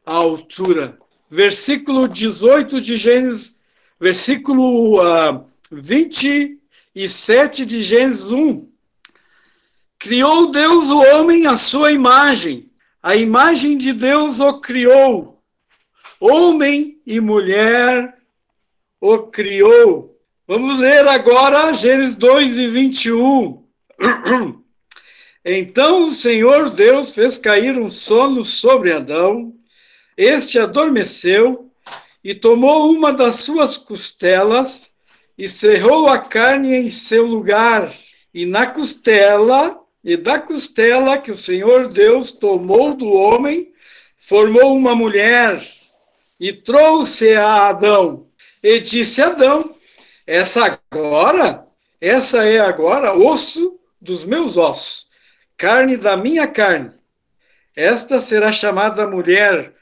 à 0.04 0.12
altura. 0.12 0.98
Versículo 1.30 2.06
18 2.06 2.82
de 2.82 2.98
Gênesis, 2.98 3.60
versículo 3.98 4.98
uh, 4.98 5.00
ah, 5.00 5.44
27 5.72 7.64
de 7.64 7.82
Gênesis 7.82 8.30
1. 8.30 8.74
Criou 9.98 10.50
Deus 10.50 10.90
o 10.90 10.98
homem 10.98 11.46
à 11.46 11.56
sua 11.56 11.92
imagem, 11.92 12.70
a 13.02 13.16
imagem 13.16 13.78
de 13.78 13.94
Deus 13.94 14.38
o 14.38 14.60
criou, 14.60 15.40
homem 16.20 17.00
e 17.06 17.18
mulher 17.20 18.13
o 19.06 19.18
criou. 19.24 20.10
Vamos 20.48 20.78
ler 20.78 21.06
agora 21.06 21.74
Gênesis 21.74 22.16
2 22.16 22.56
e 22.58 22.66
21. 22.68 23.62
Então 25.46 26.04
o 26.04 26.10
Senhor 26.10 26.70
Deus 26.70 27.12
fez 27.12 27.36
cair 27.36 27.78
um 27.78 27.90
sono 27.90 28.42
sobre 28.42 28.94
Adão, 28.94 29.52
este 30.16 30.58
adormeceu 30.58 31.70
e 32.24 32.34
tomou 32.34 32.90
uma 32.90 33.12
das 33.12 33.40
suas 33.40 33.76
costelas 33.76 34.92
e 35.36 35.46
cerrou 35.46 36.08
a 36.08 36.18
carne 36.18 36.74
em 36.74 36.88
seu 36.88 37.26
lugar. 37.26 37.92
E 38.32 38.46
na 38.46 38.66
costela, 38.66 39.78
e 40.02 40.16
da 40.16 40.38
costela 40.38 41.18
que 41.18 41.30
o 41.30 41.36
Senhor 41.36 41.88
Deus 41.88 42.32
tomou 42.32 42.94
do 42.94 43.10
homem, 43.10 43.70
formou 44.16 44.74
uma 44.74 44.96
mulher 44.96 45.62
e 46.40 46.54
trouxe 46.54 47.34
a 47.34 47.68
Adão. 47.68 48.24
E 48.64 48.80
disse 48.80 49.20
Adão: 49.20 49.70
Essa 50.26 50.80
agora, 50.90 51.68
essa 52.00 52.46
é 52.46 52.60
agora 52.60 53.12
osso 53.14 53.78
dos 54.00 54.24
meus 54.24 54.56
ossos, 54.56 55.08
carne 55.54 55.98
da 55.98 56.16
minha 56.16 56.48
carne. 56.48 56.90
Esta 57.76 58.18
será 58.18 58.50
chamada 58.50 59.06
mulher, 59.06 59.74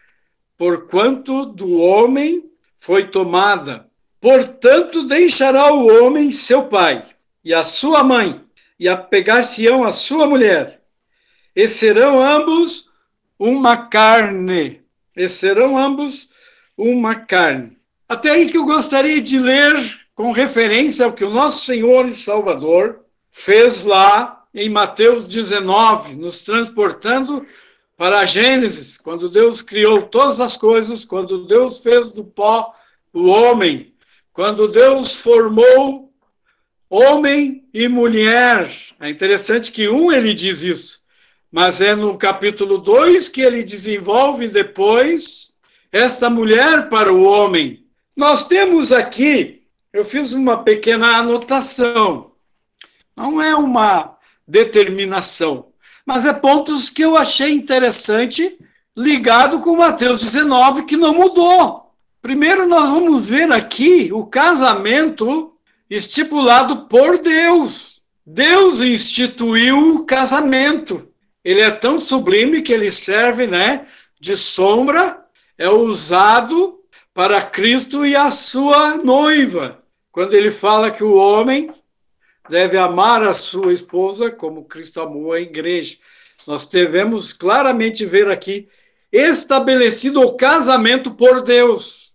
porquanto 0.58 1.46
do 1.46 1.80
homem 1.80 2.50
foi 2.74 3.06
tomada. 3.06 3.88
Portanto, 4.20 5.06
deixará 5.06 5.72
o 5.72 5.86
homem 5.86 6.32
seu 6.32 6.66
pai 6.66 7.04
e 7.44 7.54
a 7.54 7.62
sua 7.62 8.02
mãe, 8.02 8.40
e 8.80 8.88
apegar-se-ão 8.88 9.84
a 9.84 9.92
sua 9.92 10.26
mulher, 10.26 10.82
e 11.54 11.68
serão 11.68 12.20
ambos 12.20 12.90
uma 13.38 13.86
carne. 13.86 14.82
E 15.14 15.28
serão 15.28 15.78
ambos 15.78 16.32
uma 16.76 17.14
carne. 17.14 17.80
Até 18.12 18.32
aí 18.32 18.46
que 18.46 18.58
eu 18.58 18.66
gostaria 18.66 19.22
de 19.22 19.38
ler 19.38 19.74
com 20.14 20.32
referência 20.32 21.06
ao 21.06 21.14
que 21.14 21.24
o 21.24 21.30
nosso 21.30 21.64
Senhor 21.64 22.06
e 22.06 22.12
Salvador 22.12 23.00
fez 23.30 23.84
lá 23.84 24.44
em 24.52 24.68
Mateus 24.68 25.26
19, 25.26 26.16
nos 26.16 26.42
transportando 26.42 27.46
para 27.96 28.18
a 28.18 28.26
Gênesis, 28.26 28.98
quando 28.98 29.30
Deus 29.30 29.62
criou 29.62 30.02
todas 30.02 30.40
as 30.40 30.58
coisas, 30.58 31.06
quando 31.06 31.46
Deus 31.46 31.80
fez 31.80 32.12
do 32.12 32.22
pó 32.22 32.74
o 33.14 33.28
homem, 33.28 33.94
quando 34.30 34.68
Deus 34.68 35.14
formou 35.14 36.12
homem 36.90 37.66
e 37.72 37.88
mulher. 37.88 38.70
É 39.00 39.08
interessante 39.08 39.72
que 39.72 39.88
um 39.88 40.12
ele 40.12 40.34
diz 40.34 40.60
isso, 40.60 41.06
mas 41.50 41.80
é 41.80 41.94
no 41.94 42.18
capítulo 42.18 42.76
2 42.76 43.30
que 43.30 43.40
ele 43.40 43.64
desenvolve 43.64 44.48
depois 44.48 45.56
esta 45.90 46.28
mulher 46.28 46.90
para 46.90 47.10
o 47.10 47.22
homem. 47.22 47.81
Nós 48.16 48.46
temos 48.46 48.92
aqui, 48.92 49.60
eu 49.92 50.04
fiz 50.04 50.32
uma 50.32 50.62
pequena 50.62 51.16
anotação, 51.16 52.30
não 53.16 53.40
é 53.40 53.54
uma 53.54 54.16
determinação, 54.46 55.68
mas 56.04 56.26
é 56.26 56.32
pontos 56.32 56.90
que 56.90 57.02
eu 57.02 57.16
achei 57.16 57.52
interessante 57.52 58.58
ligado 58.94 59.60
com 59.60 59.76
Mateus 59.76 60.20
19, 60.20 60.84
que 60.84 60.96
não 60.96 61.14
mudou. 61.14 61.90
Primeiro, 62.20 62.68
nós 62.68 62.90
vamos 62.90 63.30
ver 63.30 63.50
aqui 63.50 64.10
o 64.12 64.26
casamento 64.26 65.54
estipulado 65.88 66.86
por 66.86 67.18
Deus. 67.18 68.02
Deus 68.26 68.80
instituiu 68.80 69.96
o 69.96 70.04
casamento. 70.04 71.08
Ele 71.42 71.60
é 71.60 71.70
tão 71.70 71.98
sublime 71.98 72.60
que 72.60 72.72
ele 72.72 72.92
serve, 72.92 73.46
né, 73.46 73.86
de 74.20 74.36
sombra, 74.36 75.24
é 75.56 75.68
usado 75.68 76.81
para 77.14 77.42
Cristo 77.42 78.04
e 78.06 78.16
a 78.16 78.30
sua 78.30 78.96
noiva. 78.96 79.82
Quando 80.10 80.34
ele 80.34 80.50
fala 80.50 80.90
que 80.90 81.04
o 81.04 81.14
homem 81.14 81.72
deve 82.48 82.76
amar 82.76 83.22
a 83.22 83.34
sua 83.34 83.72
esposa 83.72 84.30
como 84.30 84.64
Cristo 84.64 85.00
amou 85.00 85.32
a 85.32 85.40
igreja. 85.40 85.96
Nós 86.46 86.66
devemos 86.66 87.32
claramente 87.32 88.04
ver 88.04 88.30
aqui 88.30 88.68
estabelecido 89.12 90.20
o 90.20 90.36
casamento 90.36 91.12
por 91.14 91.42
Deus. 91.42 92.12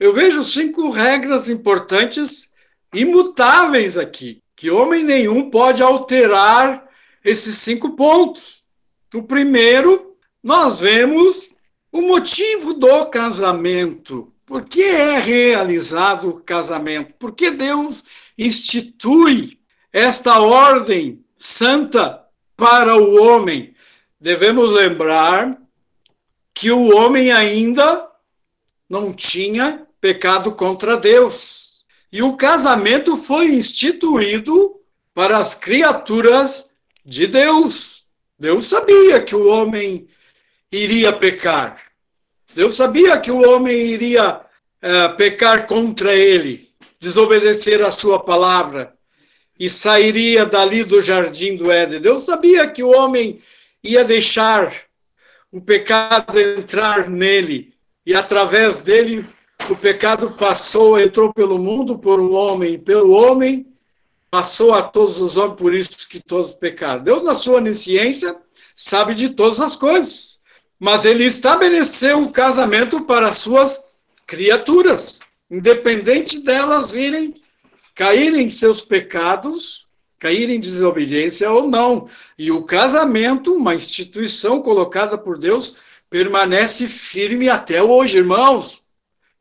Eu 0.00 0.12
vejo 0.12 0.42
cinco 0.42 0.90
regras 0.90 1.48
importantes, 1.48 2.52
imutáveis 2.92 3.96
aqui, 3.96 4.42
que 4.56 4.70
homem 4.70 5.04
nenhum 5.04 5.50
pode 5.50 5.82
alterar 5.82 6.88
esses 7.24 7.58
cinco 7.58 7.94
pontos. 7.94 8.64
O 9.14 9.22
primeiro, 9.22 10.16
nós 10.42 10.80
vemos 10.80 11.53
o 11.94 12.02
motivo 12.02 12.74
do 12.74 13.06
casamento. 13.06 14.32
Por 14.44 14.64
que 14.64 14.82
é 14.82 15.16
realizado 15.16 16.28
o 16.28 16.40
casamento? 16.40 17.14
Por 17.20 17.30
que 17.30 17.52
Deus 17.52 18.02
institui 18.36 19.60
esta 19.92 20.40
ordem 20.40 21.24
santa 21.36 22.20
para 22.56 22.96
o 22.96 23.22
homem? 23.22 23.70
Devemos 24.20 24.72
lembrar 24.72 25.56
que 26.52 26.72
o 26.72 26.96
homem 26.96 27.30
ainda 27.30 28.08
não 28.90 29.12
tinha 29.12 29.86
pecado 30.00 30.50
contra 30.50 30.96
Deus. 30.96 31.84
E 32.10 32.24
o 32.24 32.36
casamento 32.36 33.16
foi 33.16 33.54
instituído 33.54 34.80
para 35.14 35.38
as 35.38 35.54
criaturas 35.54 36.74
de 37.06 37.28
Deus. 37.28 38.08
Deus 38.36 38.66
sabia 38.66 39.22
que 39.22 39.36
o 39.36 39.46
homem 39.46 40.08
iria 40.72 41.12
pecar. 41.12 41.80
Deus 42.54 42.76
sabia 42.76 43.18
que 43.18 43.30
o 43.30 43.48
homem 43.48 43.74
iria 43.74 44.40
é, 44.80 45.08
pecar 45.08 45.66
contra 45.66 46.14
ele, 46.14 46.68
desobedecer 47.00 47.82
a 47.82 47.90
sua 47.90 48.22
palavra 48.22 48.94
e 49.58 49.68
sairia 49.68 50.44
dali 50.46 50.84
do 50.84 51.00
jardim 51.00 51.56
do 51.56 51.70
Éden. 51.70 52.00
Deus 52.00 52.22
sabia 52.22 52.68
que 52.68 52.82
o 52.82 52.90
homem 52.90 53.40
ia 53.82 54.04
deixar 54.04 54.72
o 55.50 55.60
pecado 55.60 56.38
entrar 56.38 57.08
nele 57.08 57.72
e 58.04 58.14
através 58.14 58.80
dele 58.80 59.24
o 59.70 59.76
pecado 59.76 60.32
passou, 60.32 61.00
entrou 61.00 61.32
pelo 61.32 61.58
mundo 61.58 61.98
por 61.98 62.20
um 62.20 62.34
homem, 62.34 62.74
e 62.74 62.78
pelo 62.78 63.12
homem 63.12 63.66
passou 64.30 64.74
a 64.74 64.82
todos 64.82 65.20
os 65.22 65.36
homens, 65.36 65.56
por 65.56 65.72
isso 65.72 66.08
que 66.08 66.20
todos 66.20 66.54
pecaram. 66.54 67.02
Deus, 67.02 67.22
na 67.22 67.34
sua 67.34 67.56
onisciência, 67.56 68.36
sabe 68.74 69.14
de 69.14 69.30
todas 69.30 69.60
as 69.60 69.76
coisas, 69.76 70.42
mas 70.84 71.06
ele 71.06 71.24
estabeleceu 71.24 72.22
o 72.22 72.30
casamento 72.30 73.00
para 73.06 73.30
as 73.30 73.38
suas 73.38 74.04
criaturas, 74.26 75.20
independente 75.50 76.40
delas 76.40 76.92
virem 76.92 77.32
caírem 77.94 78.44
em 78.44 78.50
seus 78.50 78.82
pecados, 78.82 79.86
caírem 80.18 80.56
em 80.56 80.60
desobediência 80.60 81.50
ou 81.50 81.70
não. 81.70 82.06
E 82.38 82.50
o 82.50 82.64
casamento, 82.64 83.54
uma 83.54 83.74
instituição 83.74 84.60
colocada 84.60 85.16
por 85.16 85.38
Deus, 85.38 85.78
permanece 86.10 86.86
firme 86.86 87.48
até 87.48 87.82
hoje, 87.82 88.18
irmãos. 88.18 88.84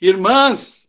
Irmãs, 0.02 0.88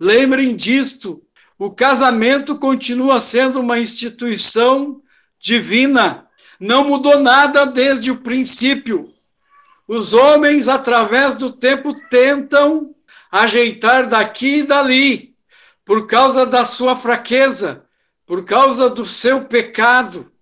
lembrem 0.00 0.56
disto. 0.56 1.22
O 1.58 1.70
casamento 1.70 2.56
continua 2.56 3.20
sendo 3.20 3.60
uma 3.60 3.78
instituição 3.78 5.02
divina. 5.38 6.26
Não 6.58 6.88
mudou 6.88 7.20
nada 7.20 7.66
desde 7.66 8.10
o 8.10 8.16
princípio. 8.16 9.13
Os 9.86 10.14
homens, 10.14 10.66
através 10.66 11.36
do 11.36 11.52
tempo, 11.52 11.94
tentam 12.08 12.90
ajeitar 13.30 14.08
daqui 14.08 14.58
e 14.58 14.62
dali, 14.62 15.34
por 15.84 16.06
causa 16.06 16.46
da 16.46 16.64
sua 16.64 16.96
fraqueza, 16.96 17.84
por 18.24 18.44
causa 18.44 18.88
do 18.88 19.04
seu 19.04 19.44
pecado. 19.44 20.32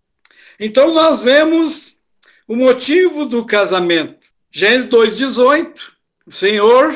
Então, 0.60 0.94
nós 0.94 1.22
vemos 1.22 2.02
o 2.46 2.54
motivo 2.54 3.26
do 3.26 3.44
casamento. 3.44 4.28
Gênesis 4.48 4.88
2,18. 4.88 5.92
O 6.24 6.30
Senhor 6.30 6.94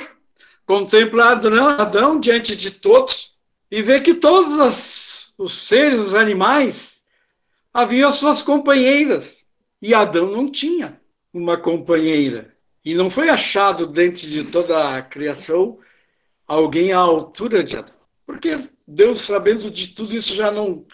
contempla 0.65 1.33
Adão 1.33 2.21
diante 2.21 2.55
de 2.55 2.71
todos 2.71 3.33
e 3.69 3.83
vê 3.83 4.01
que 4.01 4.15
todos 4.15 4.61
as, 4.61 5.33
os 5.37 5.53
seres, 5.53 5.99
os 5.99 6.15
animais, 6.15 7.03
haviam 7.75 8.13
suas 8.13 8.41
companheiras 8.41 9.47
e 9.83 9.93
Adão 9.93 10.31
não 10.31 10.49
tinha 10.49 11.01
uma 11.37 11.57
companheira. 11.57 12.55
E 12.85 12.95
não 12.95 13.11
foi 13.11 13.29
achado 13.29 13.87
dentro 13.87 14.27
de 14.29 14.45
toda 14.45 14.97
a 14.97 15.03
criação 15.03 15.79
alguém 16.47 16.93
à 16.93 16.99
altura 16.99 17.63
de 17.63 17.77
Adão. 17.77 17.95
Porque 18.25 18.59
Deus, 18.87 19.21
sabendo 19.21 19.71
de 19.71 19.89
tudo 19.89 20.15
isso, 20.15 20.35
já 20.35 20.51
não. 20.51 20.87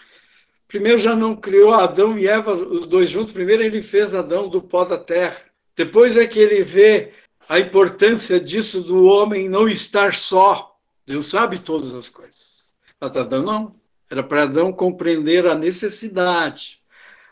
Primeiro, 0.67 0.99
já 0.99 1.15
não 1.15 1.35
criou 1.35 1.71
Adão 1.71 2.17
e 2.17 2.27
Eva, 2.27 2.53
os 2.53 2.87
dois 2.87 3.09
juntos. 3.09 3.33
Primeiro, 3.33 3.63
ele 3.63 3.81
fez 3.81 4.13
Adão 4.13 4.49
do 4.49 4.61
pó 4.61 4.83
da 4.83 4.97
terra. 4.97 5.37
Depois 5.75 6.17
é 6.17 6.27
que 6.27 6.39
ele 6.39 6.63
vê 6.63 7.11
a 7.47 7.59
importância 7.59 8.39
disso 8.39 8.81
do 8.81 9.05
homem 9.05 9.47
não 9.47 9.67
estar 9.67 10.13
só. 10.13 10.75
Deus 11.05 11.27
sabe 11.27 11.59
todas 11.59 11.93
as 11.93 12.09
coisas. 12.09 12.73
Mas 12.99 13.15
Adão 13.15 13.43
não. 13.43 13.75
Era 14.09 14.23
para 14.23 14.43
Adão 14.43 14.71
compreender 14.71 15.47
a 15.47 15.55
necessidade, 15.55 16.79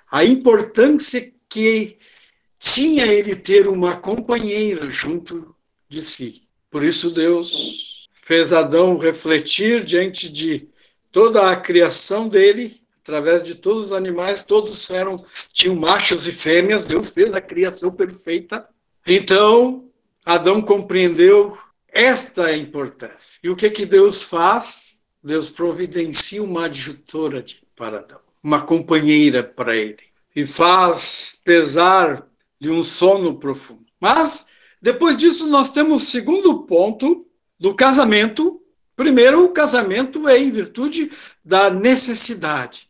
a 0.09 0.25
importância 0.25 1.31
que 1.47 1.99
tinha 2.61 3.07
ele 3.07 3.35
ter 3.35 3.67
uma 3.67 3.97
companheira 3.97 4.87
junto 4.87 5.55
de 5.89 5.99
si. 6.03 6.43
Por 6.69 6.85
isso 6.85 7.09
Deus 7.09 7.51
fez 8.27 8.53
Adão 8.53 8.99
refletir 8.99 9.83
diante 9.83 10.31
de 10.31 10.69
toda 11.11 11.51
a 11.51 11.59
criação 11.59 12.29
dele, 12.29 12.79
através 13.01 13.41
de 13.41 13.55
todos 13.55 13.87
os 13.87 13.93
animais, 13.93 14.43
todos 14.43 14.91
eram 14.91 15.17
tinham 15.51 15.75
machos 15.75 16.27
e 16.27 16.31
fêmeas, 16.31 16.85
Deus 16.85 17.09
fez 17.09 17.33
a 17.33 17.41
criação 17.41 17.91
perfeita. 17.91 18.69
Então, 19.07 19.89
Adão 20.23 20.61
compreendeu 20.61 21.57
esta 21.91 22.55
importância. 22.55 23.39
E 23.43 23.49
o 23.49 23.55
que 23.55 23.71
que 23.71 23.87
Deus 23.87 24.21
faz? 24.21 25.01
Deus 25.23 25.49
providencia 25.49 26.41
uma 26.43 26.65
adjutora 26.65 27.43
para 27.75 27.99
Adão, 27.99 28.21
uma 28.43 28.61
companheira 28.61 29.43
para 29.43 29.75
ele, 29.75 30.03
e 30.35 30.45
faz 30.45 31.41
pesar 31.43 32.30
de 32.61 32.69
um 32.69 32.83
sono 32.83 33.39
profundo. 33.39 33.87
Mas 33.99 34.45
depois 34.79 35.17
disso 35.17 35.49
nós 35.49 35.71
temos 35.71 36.03
o 36.03 36.05
segundo 36.05 36.63
ponto 36.63 37.25
do 37.59 37.75
casamento. 37.75 38.61
Primeiro, 38.95 39.43
o 39.43 39.49
casamento 39.49 40.29
é 40.29 40.37
em 40.37 40.51
virtude 40.51 41.11
da 41.43 41.71
necessidade, 41.71 42.87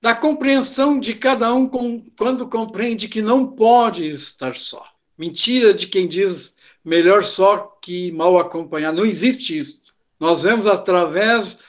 da 0.00 0.14
compreensão 0.14 1.00
de 1.00 1.14
cada 1.14 1.52
um 1.52 1.66
com, 1.68 2.00
quando 2.16 2.48
compreende 2.48 3.08
que 3.08 3.20
não 3.20 3.44
pode 3.44 4.08
estar 4.08 4.56
só. 4.56 4.84
Mentira 5.18 5.74
de 5.74 5.88
quem 5.88 6.06
diz 6.06 6.54
melhor 6.84 7.24
só 7.24 7.76
que 7.82 8.12
mal 8.12 8.38
acompanhado. 8.38 8.98
Não 8.98 9.06
existe 9.06 9.58
isso. 9.58 9.94
Nós 10.18 10.44
vemos 10.44 10.68
através 10.68 11.64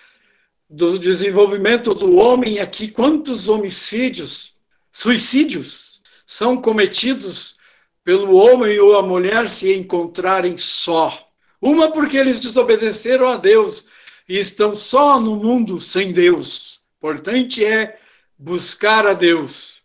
do 0.69 0.99
desenvolvimento 0.99 1.95
do 1.95 2.15
homem 2.15 2.59
aqui 2.59 2.87
quantos 2.87 3.49
homicídios, 3.49 4.59
suicídios 4.91 5.92
são 6.33 6.57
cometidos 6.57 7.57
pelo 8.03 8.35
homem 8.35 8.79
ou 8.79 8.97
a 8.97 9.03
mulher 9.03 9.49
se 9.49 9.75
encontrarem 9.75 10.57
só. 10.57 11.27
Uma 11.61 11.91
porque 11.91 12.17
eles 12.17 12.39
desobedeceram 12.39 13.29
a 13.29 13.37
Deus 13.37 13.87
e 14.27 14.39
estão 14.39 14.75
só 14.75 15.19
no 15.19 15.35
mundo 15.35 15.79
sem 15.79 16.11
Deus. 16.11 16.81
Importante 16.97 17.63
é 17.63 17.99
buscar 18.37 19.05
a 19.05 19.13
Deus, 19.13 19.83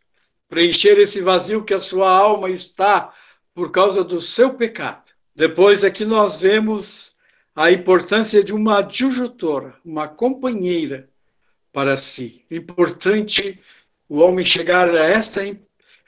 preencher 0.48 0.98
esse 0.98 1.20
vazio 1.20 1.62
que 1.62 1.74
a 1.74 1.80
sua 1.80 2.10
alma 2.10 2.50
está 2.50 3.12
por 3.54 3.70
causa 3.70 4.02
do 4.02 4.18
seu 4.18 4.54
pecado. 4.54 5.04
Depois 5.36 5.84
aqui 5.84 6.04
nós 6.04 6.40
vemos 6.40 7.16
a 7.54 7.70
importância 7.70 8.42
de 8.42 8.54
uma 8.54 8.78
adjutora, 8.78 9.78
uma 9.84 10.08
companheira 10.08 11.08
para 11.72 11.96
si. 11.96 12.44
Importante 12.50 13.60
o 14.08 14.20
homem 14.20 14.44
chegar 14.44 14.88
a 14.88 15.04
esta 15.04 15.42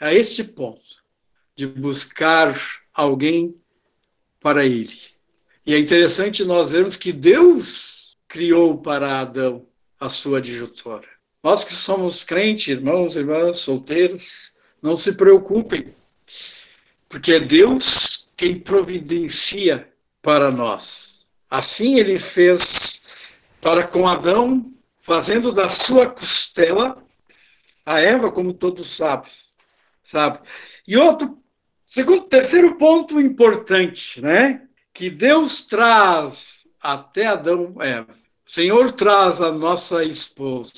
a 0.00 0.14
este 0.14 0.42
ponto 0.42 1.04
de 1.54 1.66
buscar 1.66 2.54
alguém 2.94 3.54
para 4.40 4.64
ele. 4.64 4.90
E 5.66 5.74
é 5.74 5.78
interessante 5.78 6.42
nós 6.44 6.72
vermos 6.72 6.96
que 6.96 7.12
Deus 7.12 8.16
criou 8.26 8.78
para 8.78 9.20
Adão 9.20 9.66
a 10.00 10.08
sua 10.08 10.38
adjutora. 10.38 11.06
Nós 11.42 11.64
que 11.64 11.72
somos 11.72 12.24
crentes, 12.24 12.68
irmãos, 12.68 13.16
irmãs, 13.16 13.58
solteiros, 13.58 14.56
não 14.82 14.96
se 14.96 15.14
preocupem, 15.14 15.94
porque 17.08 17.34
é 17.34 17.40
Deus 17.40 18.30
quem 18.36 18.58
providencia 18.58 19.86
para 20.22 20.50
nós. 20.50 21.28
Assim 21.50 21.98
ele 21.98 22.18
fez 22.18 23.08
para 23.60 23.86
com 23.86 24.08
Adão, 24.08 24.72
fazendo 25.00 25.52
da 25.52 25.68
sua 25.68 26.08
costela 26.08 27.02
a 27.84 28.00
Eva, 28.00 28.30
como 28.30 28.54
todos 28.54 28.96
sabem, 28.96 29.30
sabe? 30.10 30.40
E 30.86 30.96
outro, 30.96 31.38
segundo, 31.86 32.28
terceiro 32.28 32.76
ponto 32.76 33.20
importante, 33.20 34.20
né? 34.20 34.62
Que 34.92 35.08
Deus 35.08 35.64
traz 35.64 36.66
até 36.82 37.26
Adão. 37.26 37.74
O 37.74 38.06
Senhor 38.44 38.92
traz 38.92 39.40
a 39.40 39.52
nossa 39.52 40.04
esposa. 40.04 40.72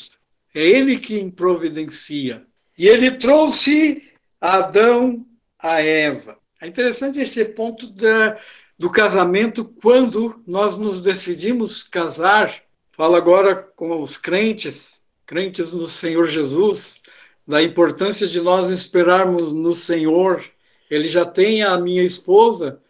É 0.55 0.61
Ele 0.61 0.99
quem 0.99 1.31
providencia. 1.31 2.47
E 2.77 2.87
Ele 2.87 3.13
trouxe 3.13 4.11
Adão 4.41 5.25
a 5.59 5.81
Eva. 5.81 6.37
É 6.61 6.67
interessante 6.67 7.21
esse 7.21 7.45
ponto 7.47 7.87
da, 7.95 8.39
do 8.79 8.91
casamento 8.91 9.65
quando 9.65 10.43
nós 10.47 10.79
nos 10.79 11.01
decidimos 11.01 11.83
casar. 11.83 12.53
Falo 12.93 13.17
agora 13.17 13.57
com 13.57 14.01
os 14.01 14.17
crentes, 14.17 15.01
crentes 15.25 15.73
no 15.73 15.89
Senhor 15.89 16.25
Jesus, 16.27 17.03
da 17.47 17.63
importância 17.63 18.27
de 18.27 18.41
nós 18.41 18.71
esperarmos 18.71 19.53
no 19.53 19.75
Senhor. 19.75 20.43
Ele 20.91 21.09
já 21.09 21.25
tem 21.25 21.63
a 21.63 21.77
minha 21.79 22.03
esposa, 22.03 22.81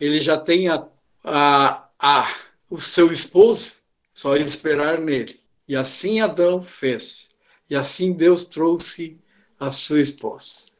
ele 0.00 0.18
já 0.18 0.38
tem 0.38 0.68
a, 0.68 0.86
a, 1.24 1.88
a, 1.98 2.34
o 2.68 2.80
seu 2.80 3.12
esposo, 3.12 3.72
só 4.12 4.36
esperar 4.36 4.98
nele. 4.98 5.38
E 5.68 5.76
assim 5.76 6.20
Adão 6.20 6.60
fez. 6.60 7.34
E 7.68 7.76
assim 7.76 8.12
Deus 8.12 8.46
trouxe 8.46 9.18
a 9.58 9.70
sua 9.70 10.00
esposa. 10.00 10.70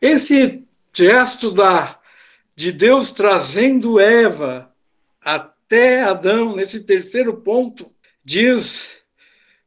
Esse 0.00 0.64
gesto 0.92 1.50
da 1.50 1.98
de 2.54 2.72
Deus 2.72 3.10
trazendo 3.12 3.98
Eva 3.98 4.70
até 5.22 6.02
Adão, 6.02 6.54
nesse 6.54 6.84
terceiro 6.84 7.38
ponto, 7.38 7.90
diz 8.22 8.99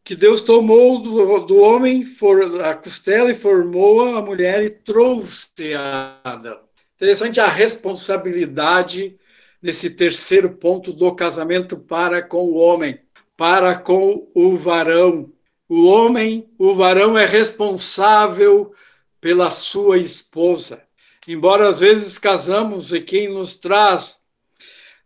que 0.03 0.15
Deus 0.15 0.41
tomou 0.41 0.99
do, 0.99 1.39
do 1.39 1.57
homem 1.59 2.03
for, 2.03 2.61
a 2.61 2.75
costela 2.75 3.31
e 3.31 3.35
formou 3.35 4.15
a 4.15 4.21
mulher 4.21 4.61
e 4.61 4.69
trouxe 4.69 5.73
a 5.73 6.19
Adão. 6.23 6.59
Interessante 6.95 7.39
a 7.39 7.47
responsabilidade 7.47 9.17
nesse 9.61 9.91
terceiro 9.91 10.57
ponto 10.57 10.91
do 10.91 11.15
casamento 11.15 11.77
para 11.77 12.21
com 12.21 12.43
o 12.43 12.55
homem, 12.55 12.99
para 13.37 13.77
com 13.77 14.27
o 14.35 14.55
varão. 14.55 15.25
O 15.69 15.87
homem, 15.87 16.49
o 16.59 16.75
varão 16.75 17.17
é 17.17 17.25
responsável 17.25 18.73
pela 19.21 19.49
sua 19.49 19.97
esposa. 19.97 20.83
Embora 21.25 21.69
às 21.69 21.79
vezes 21.79 22.17
casamos 22.17 22.91
e 22.91 22.99
quem 22.99 23.29
nos 23.29 23.55
traz 23.55 24.27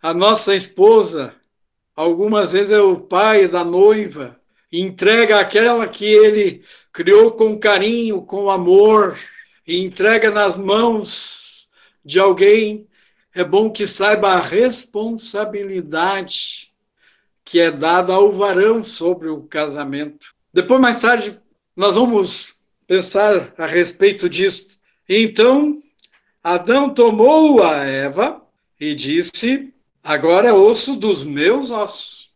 a 0.02 0.12
nossa 0.12 0.56
esposa, 0.56 1.36
algumas 1.96 2.54
vezes 2.54 2.72
é 2.72 2.82
o 2.82 3.02
pai 3.02 3.48
da 3.48 3.64
noiva, 3.64 4.37
entrega 4.72 5.40
aquela 5.40 5.88
que 5.88 6.06
ele 6.06 6.64
criou 6.92 7.32
com 7.32 7.58
carinho, 7.58 8.22
com 8.22 8.48
amor, 8.50 9.18
e 9.66 9.82
entrega 9.84 10.30
nas 10.32 10.56
mãos 10.56 11.68
de 12.04 12.20
alguém. 12.20 12.88
É 13.34 13.44
bom 13.44 13.70
que 13.70 13.86
saiba 13.86 14.34
a 14.34 14.42
responsabilidade 14.42 16.72
que 17.44 17.60
é 17.60 17.70
dada 17.72 18.14
ao 18.14 18.32
varão 18.32 18.84
sobre 18.84 19.30
o 19.30 19.42
casamento. 19.44 20.34
Depois, 20.54 20.82
mais 20.82 21.00
tarde, 21.00 21.40
nós 21.76 21.96
vamos 21.96 22.56
pensar 22.86 23.54
a 23.58 23.66
respeito 23.66 24.30
disso. 24.30 24.80
Então, 25.08 25.74
Adão 26.44 26.94
tomou 26.94 27.64
a 27.64 27.86
Eva 27.86 28.46
e 28.80 28.94
disse: 28.94 29.74
Agora 30.04 30.50
é 30.50 30.54
osso 30.54 30.96
dos 30.96 31.24
meus 31.24 31.72
ossos. 31.72 32.32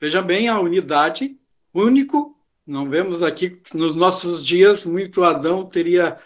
Veja 0.00 0.20
bem 0.20 0.48
a 0.48 0.58
unidade, 0.58 1.36
único. 1.74 2.36
Não 2.66 2.88
vemos 2.88 3.22
aqui 3.22 3.60
nos 3.74 3.94
nossos 3.94 4.44
dias 4.46 4.86
muito 4.86 5.24
Adão 5.24 5.66
teria 5.66 6.18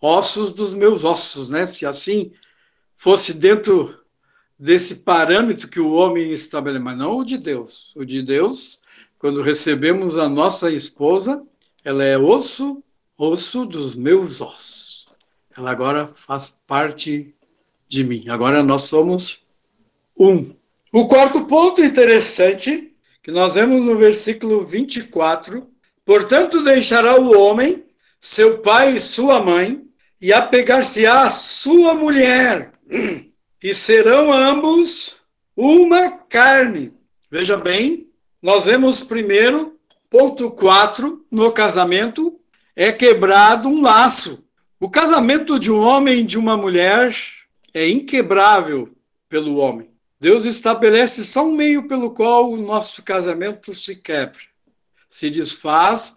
ossos 0.00 0.52
dos 0.52 0.72
meus 0.74 1.04
ossos, 1.04 1.50
né? 1.50 1.66
Se 1.66 1.84
assim 1.84 2.32
fosse 2.94 3.34
dentro 3.34 3.98
desse 4.58 4.96
parâmetro 4.96 5.68
que 5.68 5.80
o 5.80 5.92
homem 5.92 6.32
estabelece, 6.32 6.82
mas 6.82 6.96
não 6.96 7.18
o 7.18 7.24
de 7.24 7.36
Deus. 7.36 7.94
O 7.96 8.04
de 8.04 8.22
Deus, 8.22 8.82
quando 9.18 9.42
recebemos 9.42 10.16
a 10.16 10.28
nossa 10.28 10.70
esposa, 10.70 11.44
ela 11.84 12.04
é 12.04 12.16
osso, 12.16 12.82
osso 13.18 13.66
dos 13.66 13.96
meus 13.96 14.40
ossos 14.40 14.92
ela 15.56 15.70
agora 15.70 16.06
faz 16.06 16.62
parte 16.66 17.34
de 17.88 18.04
mim. 18.04 18.28
Agora 18.28 18.62
nós 18.62 18.82
somos 18.82 19.44
um. 20.18 20.54
O 20.92 21.06
quarto 21.06 21.44
ponto 21.46 21.82
interessante, 21.82 22.91
que 23.22 23.30
nós 23.30 23.54
vemos 23.54 23.82
no 23.82 23.96
versículo 23.96 24.64
24: 24.64 25.68
Portanto, 26.04 26.62
deixará 26.62 27.20
o 27.20 27.38
homem 27.38 27.84
seu 28.22 28.58
pai 28.58 28.94
e 28.94 29.00
sua 29.00 29.42
mãe, 29.42 29.82
e 30.20 30.32
apegar-se-á 30.32 31.22
a 31.22 31.30
sua 31.30 31.92
mulher, 31.94 32.72
e 33.60 33.74
serão 33.74 34.32
ambos 34.32 35.22
uma 35.56 36.10
carne. 36.10 36.92
Veja 37.28 37.56
bem, 37.56 38.08
nós 38.40 38.66
vemos 38.66 39.00
primeiro, 39.00 39.76
ponto 40.08 40.52
4, 40.52 41.24
no 41.32 41.50
casamento, 41.50 42.38
é 42.76 42.92
quebrado 42.92 43.68
um 43.68 43.82
laço. 43.82 44.48
O 44.78 44.88
casamento 44.88 45.58
de 45.58 45.70
um 45.70 45.80
homem 45.80 46.20
e 46.20 46.24
de 46.24 46.38
uma 46.38 46.56
mulher 46.56 47.12
é 47.74 47.88
inquebrável 47.88 48.88
pelo 49.28 49.56
homem. 49.56 49.91
Deus 50.22 50.44
estabelece 50.44 51.24
só 51.24 51.44
um 51.44 51.50
meio 51.50 51.88
pelo 51.88 52.12
qual 52.12 52.48
o 52.48 52.56
nosso 52.56 53.02
casamento 53.02 53.74
se 53.74 53.96
quebra, 53.96 54.38
se 55.10 55.28
desfaz, 55.28 56.16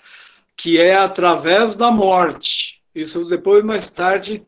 que 0.56 0.80
é 0.80 0.95
através 0.95 1.76
da 1.76 1.89
morte. 1.89 2.84
Isso 2.93 3.26
depois, 3.26 3.66
mais 3.66 3.89
tarde, 3.89 4.45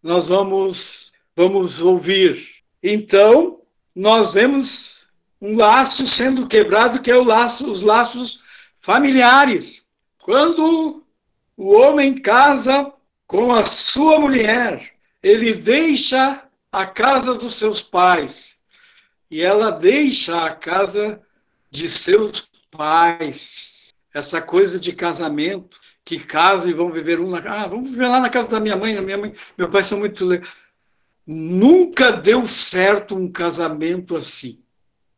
nós 0.00 0.28
vamos, 0.28 1.10
vamos 1.34 1.82
ouvir. 1.82 2.62
Então, 2.80 3.60
nós 3.96 4.34
vemos 4.34 5.08
um 5.42 5.56
laço 5.56 6.06
sendo 6.06 6.46
quebrado, 6.46 7.02
que 7.02 7.10
é 7.10 7.16
o 7.16 7.24
laço, 7.24 7.68
os 7.68 7.82
laços 7.82 8.44
familiares. 8.76 9.90
Quando 10.22 11.04
o 11.56 11.74
homem 11.74 12.14
casa 12.14 12.92
com 13.26 13.52
a 13.52 13.64
sua 13.64 14.20
mulher, 14.20 14.92
ele 15.20 15.52
deixa 15.52 16.44
a 16.70 16.86
casa 16.86 17.34
dos 17.34 17.56
seus 17.56 17.82
pais 17.82 18.59
e 19.30 19.42
ela 19.42 19.70
deixa 19.70 20.44
a 20.44 20.54
casa 20.54 21.20
de 21.70 21.88
seus 21.88 22.48
pais. 22.70 23.90
Essa 24.12 24.42
coisa 24.42 24.78
de 24.78 24.92
casamento, 24.92 25.78
que 26.04 26.18
casam 26.18 26.70
e 26.70 26.74
vão 26.74 26.90
viver 26.90 27.20
um 27.20 27.30
na 27.30 27.38
ah, 27.38 27.68
vamos 27.68 27.90
viver 27.90 28.08
lá 28.08 28.20
na 28.20 28.28
casa 28.28 28.48
da 28.48 28.58
minha 28.58 28.76
mãe, 28.76 28.94
da 28.94 29.02
minha 29.02 29.18
mãe, 29.18 29.34
meu 29.56 29.70
pai 29.70 29.84
são 29.84 29.98
muito 29.98 30.28
Nunca 31.24 32.10
deu 32.10 32.48
certo 32.48 33.14
um 33.14 33.30
casamento 33.30 34.16
assim, 34.16 34.60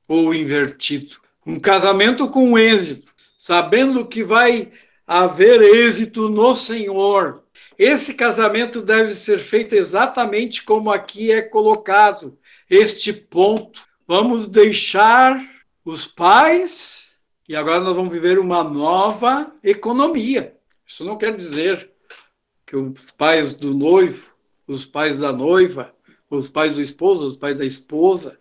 ou 0.06 0.34
invertido. 0.34 1.16
Um 1.46 1.58
casamento 1.58 2.28
com 2.28 2.58
êxito, 2.58 3.12
sabendo 3.38 4.06
que 4.06 4.22
vai 4.22 4.70
haver 5.06 5.62
êxito 5.62 6.28
no 6.28 6.54
Senhor. 6.54 7.42
Esse 7.78 8.14
casamento 8.14 8.82
deve 8.82 9.14
ser 9.14 9.38
feito 9.38 9.74
exatamente 9.74 10.62
como 10.62 10.92
aqui 10.92 11.32
é 11.32 11.40
colocado, 11.40 12.38
este 12.68 13.12
ponto. 13.12 13.80
Vamos 14.14 14.46
deixar 14.46 15.42
os 15.82 16.04
pais 16.04 17.16
e 17.48 17.56
agora 17.56 17.80
nós 17.80 17.96
vamos 17.96 18.12
viver 18.12 18.38
uma 18.38 18.62
nova 18.62 19.56
economia. 19.64 20.54
Isso 20.86 21.02
não 21.02 21.16
quer 21.16 21.34
dizer 21.34 21.90
que 22.66 22.76
os 22.76 23.10
pais 23.10 23.54
do 23.54 23.72
noivo, 23.72 24.34
os 24.68 24.84
pais 24.84 25.20
da 25.20 25.32
noiva, 25.32 25.94
os 26.28 26.50
pais 26.50 26.74
do 26.74 26.82
esposo, 26.82 27.26
os 27.26 27.38
pais 27.38 27.56
da 27.56 27.64
esposa, 27.64 28.38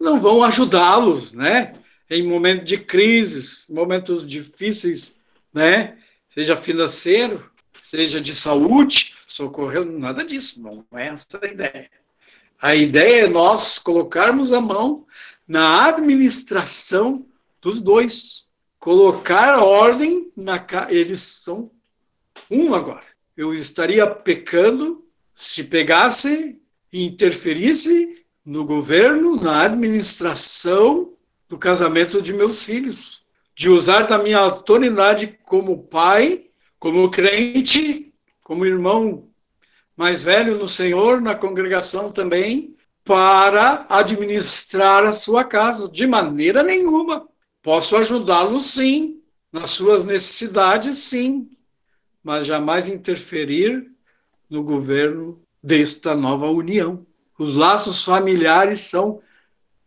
não 0.00 0.18
vão 0.18 0.42
ajudá-los, 0.42 1.34
né? 1.34 1.72
Em 2.10 2.26
momentos 2.26 2.64
de 2.64 2.78
crises, 2.78 3.68
momentos 3.70 4.26
difíceis, 4.26 5.20
né? 5.54 5.98
Seja 6.28 6.56
financeiro, 6.56 7.48
seja 7.72 8.20
de 8.20 8.34
saúde, 8.34 9.14
socorrer, 9.28 9.84
nada 9.84 10.24
disso, 10.24 10.60
não 10.60 10.84
é 10.98 11.06
essa 11.06 11.38
a 11.40 11.46
ideia. 11.46 11.88
A 12.60 12.74
ideia 12.74 13.26
é 13.26 13.28
nós 13.28 13.78
colocarmos 13.78 14.52
a 14.52 14.60
mão 14.60 15.04
na 15.46 15.86
administração 15.86 17.26
dos 17.60 17.80
dois, 17.80 18.48
colocar 18.78 19.62
ordem 19.62 20.30
na 20.36 20.64
eles 20.88 21.20
são 21.20 21.70
um 22.50 22.74
agora. 22.74 23.06
Eu 23.36 23.54
estaria 23.54 24.06
pecando 24.06 25.04
se 25.34 25.64
pegasse 25.64 26.60
e 26.92 27.04
interferisse 27.04 28.24
no 28.44 28.64
governo, 28.64 29.36
na 29.36 29.62
administração 29.62 31.16
do 31.48 31.56
casamento 31.56 32.20
de 32.20 32.32
meus 32.32 32.64
filhos, 32.64 33.24
de 33.54 33.68
usar 33.68 34.02
da 34.02 34.18
minha 34.18 34.38
autoridade 34.38 35.38
como 35.44 35.84
pai, 35.84 36.44
como 36.78 37.10
crente, 37.10 38.12
como 38.44 38.66
irmão 38.66 39.28
mais 39.96 40.24
velho 40.24 40.58
no 40.58 40.66
Senhor, 40.66 41.20
na 41.20 41.34
congregação 41.34 42.10
também, 42.10 42.74
para 43.04 43.86
administrar 43.88 45.04
a 45.04 45.12
sua 45.12 45.44
casa, 45.44 45.88
de 45.88 46.06
maneira 46.06 46.62
nenhuma. 46.62 47.28
Posso 47.62 47.96
ajudá-lo, 47.96 48.58
sim, 48.60 49.20
nas 49.52 49.70
suas 49.70 50.04
necessidades, 50.04 50.98
sim, 50.98 51.50
mas 52.22 52.46
jamais 52.46 52.88
interferir 52.88 53.90
no 54.48 54.62
governo 54.62 55.42
desta 55.62 56.14
nova 56.14 56.46
união. 56.46 57.06
Os 57.38 57.54
laços 57.54 58.04
familiares 58.04 58.80
são 58.82 59.20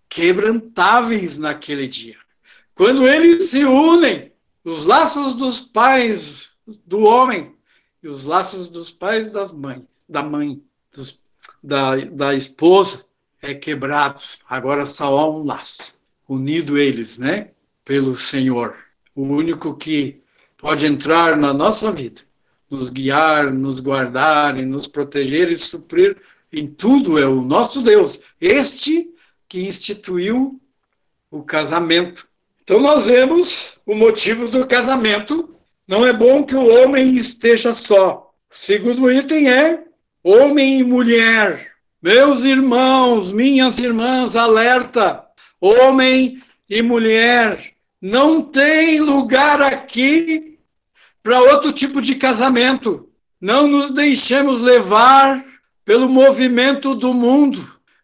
quebrantáveis 0.10 1.38
naquele 1.38 1.88
dia. 1.88 2.18
Quando 2.74 3.08
eles 3.08 3.44
se 3.46 3.64
unem, 3.64 4.32
os 4.64 4.86
laços 4.86 5.36
dos 5.36 5.62
pais 5.62 6.56
do 6.86 7.00
homem 7.02 7.56
e 8.02 8.08
os 8.08 8.26
laços 8.26 8.70
dos 8.70 8.92
pais 8.92 9.30
das 9.30 9.52
mães, 9.52 10.06
da 10.08 10.22
mãe, 10.22 10.62
dos, 10.94 11.25
da, 11.66 11.96
da 11.96 12.34
esposa, 12.34 13.06
é 13.42 13.54
quebrado. 13.54 14.20
Agora 14.48 14.86
só 14.86 15.18
há 15.18 15.30
um 15.30 15.44
laço, 15.44 15.94
unido 16.28 16.78
eles, 16.78 17.18
né? 17.18 17.50
Pelo 17.84 18.14
Senhor. 18.16 18.76
O 19.16 19.24
único 19.24 19.76
que 19.76 20.22
pode 20.58 20.86
entrar 20.86 21.38
na 21.38 21.54
nossa 21.54 21.92
vida, 21.92 22.22
nos 22.70 22.90
guiar, 22.90 23.54
nos 23.54 23.80
guardar 23.80 24.58
e 24.58 24.66
nos 24.66 24.88
proteger 24.88 25.50
e 25.50 25.56
suprir 25.56 26.18
em 26.52 26.68
tudo 26.68 27.20
é 27.20 27.26
o 27.28 27.42
nosso 27.42 27.84
Deus, 27.84 28.22
este 28.40 29.14
que 29.48 29.66
instituiu 29.66 30.60
o 31.30 31.44
casamento. 31.44 32.28
Então 32.64 32.80
nós 32.80 33.08
vemos 33.08 33.80
o 33.86 33.94
motivo 33.94 34.48
do 34.48 34.66
casamento. 34.66 35.56
Não 35.88 36.06
é 36.06 36.12
bom 36.12 36.44
que 36.44 36.56
o 36.56 36.68
homem 36.68 37.18
esteja 37.18 37.76
só. 37.76 38.34
O 38.50 38.56
segundo 38.56 39.12
item 39.12 39.50
é 39.50 39.84
homem 40.26 40.80
e 40.80 40.84
mulher. 40.84 41.74
Meus 42.02 42.44
irmãos, 42.44 43.32
minhas 43.32 43.78
irmãs, 43.78 44.36
alerta! 44.36 45.24
Homem 45.62 46.42
e 46.68 46.82
mulher, 46.82 47.74
não 48.02 48.42
tem 48.42 49.00
lugar 49.00 49.62
aqui 49.62 50.58
para 51.22 51.40
outro 51.40 51.74
tipo 51.74 52.02
de 52.02 52.16
casamento. 52.16 53.08
Não 53.40 53.68
nos 53.68 53.94
deixemos 53.94 54.60
levar 54.62 55.46
pelo 55.86 56.10
movimento 56.10 56.96
do 56.96 57.14
mundo. 57.14 57.60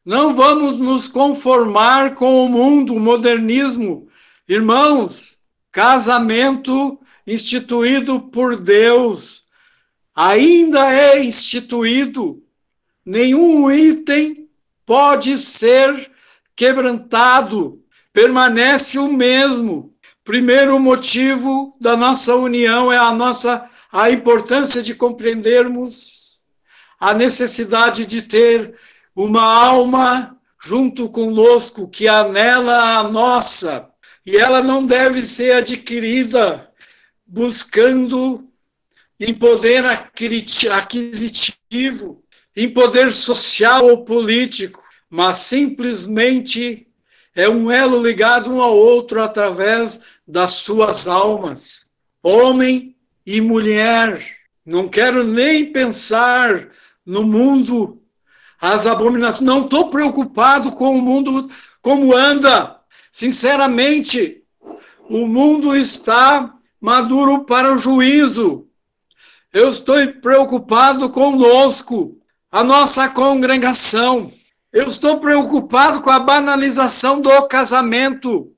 Não 0.05 0.36
vamos 0.36 0.80
nos 0.80 1.07
conformar 1.07 2.13
com 2.13 2.45
o 2.45 2.49
mundo, 2.49 2.93
o 2.93 2.99
modernismo. 2.99 4.07
Irmãos, 4.47 5.39
casamento 5.72 6.99
instituído 7.26 8.22
por 8.22 8.59
Deus 8.59 9.40
ainda 10.16 10.93
é 10.93 11.24
instituído. 11.24 12.43
Nenhum 13.05 13.72
item 13.72 14.49
pode 14.86 15.38
ser 15.38 16.12
quebrantado, 16.55 17.82
permanece 18.14 18.99
o 18.99 19.12
mesmo. 19.12 19.93
Primeiro 20.24 20.80
motivo 20.80 21.76
da 21.80 21.97
nossa 21.97 22.36
união 22.36 22.91
é 22.91 22.97
a 22.97 23.14
nossa 23.14 23.70
a 23.91 24.09
importância 24.09 24.82
de 24.82 24.95
compreendermos 24.95 26.43
a 26.99 27.14
necessidade 27.14 28.05
de 28.05 28.22
ter 28.22 28.76
uma 29.16 29.41
alma 29.41 30.38
junto 30.64 31.09
conosco 31.09 31.89
que 31.89 32.07
anela 32.07 32.99
a 32.99 33.03
nossa, 33.03 33.89
e 34.26 34.38
ela 34.38 34.62
não 34.62 34.86
deve 34.86 35.24
ser 35.24 35.53
adquirida 35.53 36.72
buscando 37.26 38.47
em 39.22 39.34
poder 39.36 39.86
aquisitivo, 39.86 42.24
em 42.55 42.74
poder 42.74 43.13
social 43.13 43.86
ou 43.86 44.03
político, 44.03 44.84
mas 45.07 45.38
simplesmente 45.38 46.88
é 47.36 47.47
um 47.47 47.69
elo 47.69 48.01
ligado 48.01 48.51
um 48.51 48.59
ao 48.59 48.76
outro 48.76 49.22
através 49.22 50.01
das 50.28 50.53
suas 50.53 51.07
almas. 51.07 51.86
Homem 52.24 52.95
e 53.24 53.39
mulher. 53.39 54.26
Não 54.65 54.88
quero 54.88 55.24
nem 55.24 55.72
pensar 55.72 56.69
no 57.05 57.24
mundo, 57.24 58.01
as 58.59 58.88
abominações. 58.88 59.41
Não 59.41 59.61
estou 59.61 59.91
preocupado 59.91 60.72
com 60.72 60.97
o 60.97 61.01
mundo 61.01 61.47
como 61.80 62.15
anda. 62.15 62.76
Sinceramente, 63.11 64.41
o 65.07 65.28
mundo 65.28 65.76
está 65.76 66.55
maduro 66.82 67.45
para 67.45 67.72
o 67.72 67.78
juízo. 67.78 68.67
Eu 69.53 69.67
estou 69.67 69.95
preocupado 70.21 71.09
conosco, 71.09 72.17
a 72.49 72.63
nossa 72.63 73.09
congregação. 73.09 74.31
Eu 74.71 74.85
estou 74.85 75.19
preocupado 75.19 76.01
com 76.01 76.09
a 76.09 76.19
banalização 76.19 77.19
do 77.19 77.47
casamento. 77.47 78.53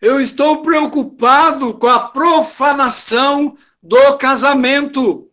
Eu 0.00 0.18
estou 0.18 0.62
preocupado 0.62 1.74
com 1.74 1.88
a 1.88 2.08
profanação 2.08 3.54
do 3.82 4.16
casamento. 4.16 5.28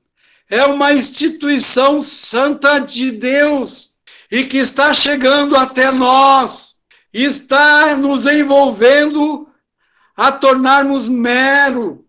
É 0.50 0.66
uma 0.66 0.92
instituição 0.94 2.02
santa 2.02 2.80
de 2.80 3.12
Deus 3.12 3.96
e 4.30 4.44
que 4.44 4.58
está 4.58 4.94
chegando 4.94 5.56
até 5.56 5.90
nós, 5.90 6.76
está 7.14 7.96
nos 7.96 8.26
envolvendo 8.26 9.48
a 10.18 10.34
tornarmos 10.34 11.08
mero. 11.08 12.05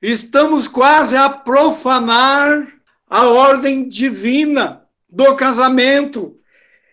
Estamos 0.00 0.68
quase 0.68 1.16
a 1.16 1.28
profanar 1.28 2.72
a 3.10 3.26
ordem 3.26 3.88
divina 3.88 4.84
do 5.10 5.34
casamento. 5.34 6.36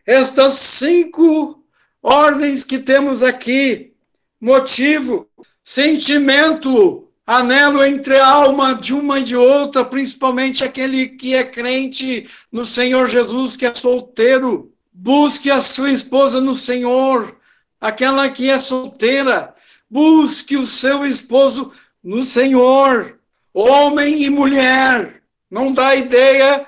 Estas 0.06 0.56
cinco 0.56 1.64
ordens 2.01 2.64
que 2.64 2.80
temos 2.80 3.22
aqui, 3.22 3.93
motivo, 4.41 5.28
sentimento, 5.64 7.08
anelo 7.28 7.84
entre 7.84 8.18
a 8.18 8.28
alma 8.28 8.74
de 8.74 8.93
uma 8.93 9.20
e 9.20 9.24
de 9.24 9.36
outra, 9.36 9.86
principalmente 9.86 10.64
aquele 10.64 11.10
que 11.10 11.36
é 11.36 11.43
crente 11.43 12.28
no 12.51 12.66
Senhor 12.66 13.08
Jesus, 13.08 13.56
que 13.56 13.68
é 13.68 13.74
solteiro, 13.74 14.72
busque 14.91 15.51
a 15.51 15.62
sua 15.62 15.91
esposa 15.91 16.41
no 16.41 16.56
Senhor, 16.56 17.38
aquela 17.80 18.30
que 18.30 18.49
é 18.49 18.58
solteira, 18.58 19.53
busque 19.89 20.58
o 20.58 20.66
seu 20.66 21.06
esposo 21.06 21.72
no 22.06 22.22
Senhor, 22.22 23.20
homem 23.51 24.22
e 24.22 24.30
mulher. 24.30 25.24
Não 25.49 25.74
dá 25.74 25.95
ideia 25.95 26.68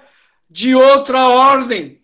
de 0.49 0.73
outra 0.73 1.27
ordem. 1.27 2.01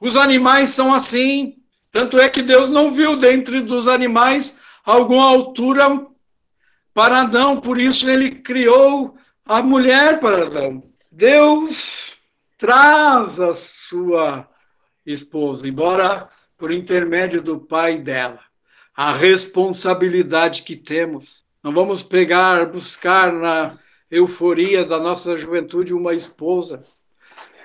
Os 0.00 0.16
animais 0.16 0.70
são 0.70 0.94
assim. 0.94 1.58
Tanto 1.92 2.18
é 2.18 2.26
que 2.28 2.40
Deus 2.40 2.70
não 2.70 2.90
viu 2.90 3.18
dentre 3.18 3.60
dos 3.60 3.86
animais 3.86 4.58
alguma 4.82 5.26
altura 5.26 6.06
para 6.94 7.20
Adão, 7.20 7.60
por 7.60 7.78
isso 7.78 8.08
ele 8.08 8.36
criou 8.36 9.14
a 9.44 9.62
mulher 9.62 10.18
para 10.18 10.46
Adão. 10.46 10.82
Deus 11.12 11.76
traz 12.56 13.38
a 13.38 13.54
sua 13.88 14.48
esposa, 15.04 15.68
embora 15.68 16.30
por 16.56 16.72
intermédio 16.72 17.42
do 17.42 17.60
pai 17.60 17.98
dela. 17.98 18.40
A 18.96 19.12
responsabilidade 19.12 20.62
que 20.62 20.76
temos. 20.76 21.43
Não 21.64 21.72
vamos 21.72 22.02
pegar, 22.02 22.70
buscar 22.70 23.32
na 23.32 23.78
euforia 24.10 24.84
da 24.84 24.98
nossa 24.98 25.34
juventude 25.34 25.94
uma 25.94 26.12
esposa, 26.12 26.82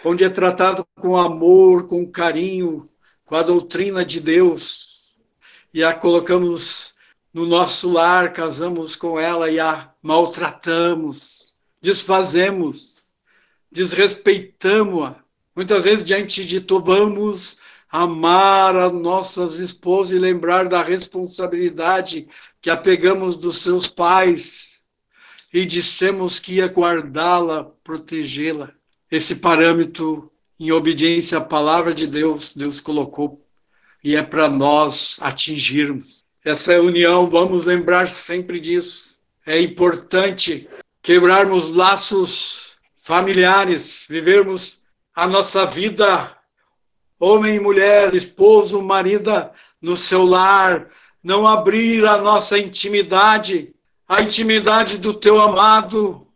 onde 0.06 0.24
é 0.24 0.30
tratado 0.30 0.88
com 0.96 1.18
amor, 1.18 1.86
com 1.86 2.10
carinho, 2.10 2.86
com 3.26 3.36
a 3.36 3.44
doutrina 3.44 4.06
de 4.06 4.22
Deus, 4.22 5.20
e 5.74 5.84
a 5.84 5.94
colocamos 5.94 6.96
no 7.34 7.46
nosso 7.46 7.92
lar, 7.92 8.32
casamos 8.32 8.96
com 8.96 9.20
ela 9.20 9.52
e 9.52 9.60
a 9.60 9.92
maltratamos, 10.02 11.54
desfazemos, 11.82 13.10
desrespeitamos-a. 13.70 15.22
Muitas 15.54 15.84
vezes, 15.84 16.06
diante 16.06 16.46
de 16.46 16.66
vamos 16.70 17.60
amar 17.92 18.78
as 18.78 18.94
nossas 18.94 19.58
esposas 19.58 20.16
e 20.16 20.20
lembrar 20.20 20.70
da 20.70 20.82
responsabilidade 20.82 22.30
que 22.62 22.70
apegamos 22.70 23.38
dos 23.38 23.58
seus 23.58 23.88
pais 23.88 24.82
e 25.54 25.66
dissemos 25.66 26.40
que 26.40 26.56
ia 26.56 26.68
guardá-la, 26.68 27.66
protegê-la. 27.84 28.72
Esse 29.12 29.38
parâmetro, 29.38 30.32
em 30.60 30.72
obediência 30.72 31.38
à 31.38 31.42
palavra 31.42 31.94
de 31.94 32.06
Deus, 32.06 32.56
Deus 32.56 32.80
colocou 32.80 33.44
e 34.04 34.16
é 34.16 34.24
para 34.24 34.50
nós 34.50 35.18
atingirmos. 35.22 36.26
Essa 36.44 36.80
união, 36.80 37.30
vamos 37.30 37.66
lembrar 37.66 38.08
sempre 38.08 38.60
disso. 38.60 39.20
É 39.46 39.60
importante 39.60 40.68
quebrarmos 41.02 41.76
laços 41.76 42.78
familiares, 42.96 44.06
vivermos 44.08 44.80
a 45.16 45.28
nossa 45.28 45.66
vida, 45.66 46.38
homem 47.20 47.56
e 47.56 47.60
mulher, 47.60 48.14
esposo, 48.14 48.82
marida, 48.82 49.52
no 49.82 49.96
seu 49.96 50.24
lar, 50.24 50.90
não 51.24 51.48
abrir 51.48 52.06
a 52.06 52.18
nossa 52.18 52.58
intimidade, 52.58 53.74
a 54.08 54.22
intimidade 54.22 54.98
do 54.98 55.14
teu 55.14 55.40
amado, 55.40 56.28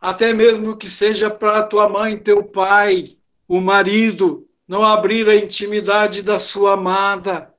até 0.00 0.32
mesmo 0.32 0.76
que 0.76 0.88
seja 0.88 1.30
para 1.30 1.62
tua 1.62 1.88
mãe, 1.88 2.16
teu 2.16 2.42
pai, 2.44 3.16
o 3.48 3.60
marido, 3.60 4.46
não 4.66 4.84
abrir 4.84 5.28
a 5.28 5.36
intimidade 5.36 6.22
da 6.22 6.40
sua 6.40 6.74
amada, 6.74 7.54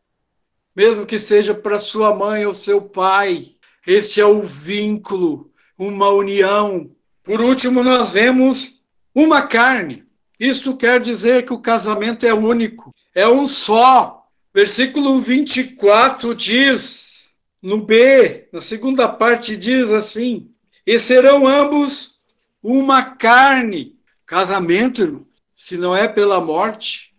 mesmo 0.76 1.06
que 1.06 1.20
seja 1.20 1.54
para 1.56 1.80
sua 1.80 2.16
mãe 2.16 2.46
ou 2.46 2.54
seu 2.54 2.82
pai. 2.82 3.56
Esse 3.86 4.20
é 4.20 4.26
o 4.26 4.42
vínculo, 4.42 5.50
uma 5.78 6.10
união. 6.10 6.92
Por 7.24 7.42
último, 7.42 7.84
nós 7.84 8.12
vemos 8.12 8.82
uma 9.16 9.42
carne. 9.42 10.06
Isso 10.40 10.78
quer 10.78 11.00
dizer 11.00 11.46
que 11.46 11.54
o 11.54 11.62
casamento 11.62 12.26
é 12.26 12.34
único, 12.34 12.94
é 13.16 13.28
um 13.28 13.48
só. 13.48 14.17
Versículo 14.58 15.22
24 15.22 16.34
diz, 16.34 17.30
no 17.62 17.80
B, 17.80 18.50
na 18.52 18.60
segunda 18.60 19.08
parte, 19.08 19.56
diz 19.56 19.92
assim: 19.92 20.52
E 20.84 20.98
serão 20.98 21.48
ambos 21.48 22.22
uma 22.64 23.04
carne. 23.04 23.96
Casamento, 24.26 25.28
se 25.54 25.78
não 25.78 25.96
é 25.96 26.08
pela 26.08 26.42
morte, 26.42 27.14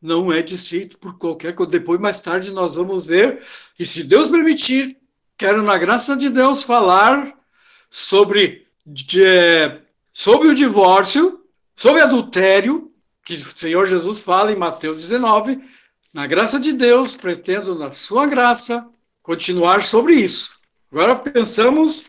não 0.00 0.32
é 0.32 0.42
desfeito 0.42 0.96
por 0.98 1.18
qualquer 1.18 1.56
coisa. 1.56 1.72
Depois, 1.72 2.00
mais 2.00 2.20
tarde, 2.20 2.52
nós 2.52 2.76
vamos 2.76 3.08
ver. 3.08 3.42
E 3.76 3.84
se 3.84 4.04
Deus 4.04 4.28
permitir, 4.30 4.96
quero, 5.36 5.64
na 5.64 5.76
graça 5.76 6.16
de 6.16 6.30
Deus, 6.30 6.62
falar 6.62 7.36
sobre, 7.90 8.64
de, 8.86 9.24
sobre 10.12 10.46
o 10.46 10.54
divórcio, 10.54 11.44
sobre 11.74 12.00
adultério, 12.00 12.92
que 13.24 13.34
o 13.34 13.38
Senhor 13.40 13.86
Jesus 13.86 14.20
fala 14.20 14.52
em 14.52 14.56
Mateus 14.56 14.98
19. 14.98 15.79
Na 16.12 16.26
graça 16.26 16.58
de 16.58 16.72
Deus, 16.72 17.14
pretendo, 17.14 17.78
na 17.78 17.92
sua 17.92 18.26
graça, 18.26 18.88
continuar 19.22 19.84
sobre 19.84 20.14
isso. 20.14 20.54
Agora 20.90 21.14
pensamos 21.14 22.06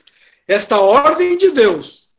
esta 0.48 0.80
ordem 0.80 1.38
de 1.38 1.52
Deus 1.52 2.10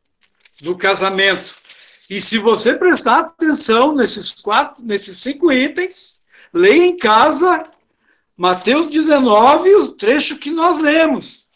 do 0.61 0.77
casamento 0.77 1.63
e 2.09 2.21
se 2.21 2.39
você 2.39 2.75
prestar 2.75 3.21
atenção 3.21 3.95
nesses 3.95 4.33
quatro, 4.33 4.85
nesses 4.85 5.17
cinco 5.17 5.51
itens, 5.51 6.21
leia 6.53 6.85
em 6.85 6.97
casa 6.97 7.65
Mateus 8.37 8.87
19, 8.89 9.75
o 9.77 9.89
trecho 9.93 10.39
que 10.39 10.51
nós 10.51 10.77
lemos. 10.77 11.47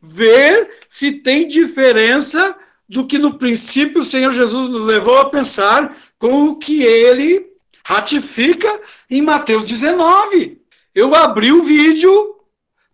Ver 0.00 0.78
se 0.88 1.20
tem 1.20 1.46
diferença 1.46 2.56
do 2.88 3.06
que 3.06 3.18
no 3.18 3.36
princípio 3.36 4.00
o 4.00 4.04
Senhor 4.04 4.30
Jesus 4.30 4.70
nos 4.70 4.86
levou 4.86 5.18
a 5.18 5.28
pensar 5.28 5.94
com 6.18 6.44
o 6.44 6.58
que 6.58 6.82
ele 6.82 7.42
ratifica 7.88 8.82
em 9.08 9.22
Mateus 9.22 9.64
19. 9.64 10.60
Eu 10.94 11.14
abri 11.14 11.50
o 11.50 11.62
vídeo 11.62 12.36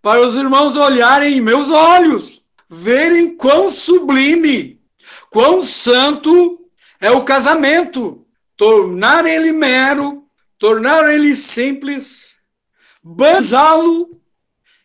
para 0.00 0.24
os 0.24 0.36
irmãos 0.36 0.76
olharem 0.76 1.36
em 1.36 1.40
meus 1.40 1.68
olhos, 1.68 2.44
verem 2.68 3.36
quão 3.36 3.68
sublime, 3.68 4.80
quão 5.30 5.64
santo 5.64 6.70
é 7.00 7.10
o 7.10 7.24
casamento. 7.24 8.24
Tornar 8.56 9.26
ele 9.26 9.50
mero, 9.50 10.24
tornar 10.56 11.12
ele 11.12 11.34
simples, 11.34 12.36
banzá-lo 13.02 14.20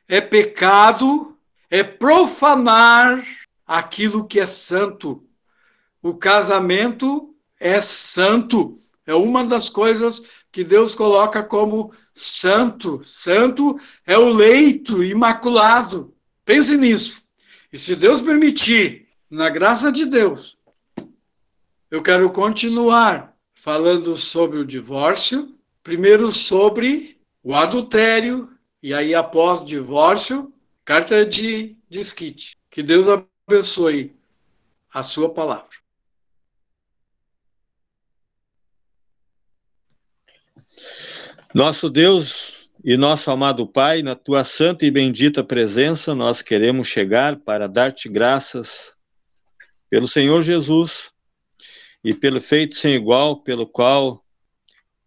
é 0.07 0.19
pecado, 0.19 1.37
é 1.69 1.83
profanar 1.83 3.23
aquilo 3.67 4.25
que 4.25 4.39
é 4.39 4.47
santo. 4.47 5.23
O 6.01 6.17
casamento 6.17 7.35
é 7.59 7.79
santo, 7.79 8.75
é 9.09 9.15
uma 9.15 9.43
das 9.43 9.69
coisas 9.69 10.29
que 10.51 10.63
Deus 10.63 10.93
coloca 10.93 11.41
como 11.41 11.91
santo. 12.13 13.01
Santo 13.03 13.79
é 14.05 14.15
o 14.15 14.29
leito 14.29 15.03
imaculado. 15.03 16.13
Pense 16.45 16.77
nisso. 16.77 17.23
E 17.73 17.77
se 17.77 17.95
Deus 17.95 18.21
permitir, 18.21 19.07
na 19.27 19.49
graça 19.49 19.91
de 19.91 20.05
Deus, 20.05 20.59
eu 21.89 22.03
quero 22.03 22.31
continuar 22.31 23.35
falando 23.51 24.15
sobre 24.15 24.59
o 24.59 24.65
divórcio, 24.65 25.55
primeiro 25.81 26.31
sobre 26.31 27.19
o 27.43 27.55
adultério, 27.55 28.47
e 28.81 28.93
aí 28.93 29.15
após 29.15 29.65
divórcio, 29.65 30.53
carta 30.85 31.25
de 31.25 31.75
desquite. 31.89 32.55
Que 32.69 32.83
Deus 32.83 33.07
abençoe 33.07 34.15
a 34.93 35.01
sua 35.01 35.33
palavra. 35.33 35.78
Nosso 41.53 41.89
Deus 41.89 42.69
e 42.83 42.95
nosso 42.95 43.31
amado 43.31 43.67
Pai, 43.67 44.01
na 44.01 44.15
tua 44.15 44.43
santa 44.43 44.85
e 44.85 44.91
bendita 44.91 45.43
presença, 45.43 46.13
nós 46.13 46.41
queremos 46.41 46.87
chegar 46.87 47.37
para 47.37 47.67
dar-te 47.67 48.07
graças 48.07 48.95
pelo 49.89 50.07
Senhor 50.07 50.41
Jesus, 50.41 51.11
e 52.03 52.13
pelo 52.13 52.39
feito 52.39 52.75
sem 52.75 52.95
igual 52.95 53.41
pelo 53.41 53.67
qual 53.67 54.23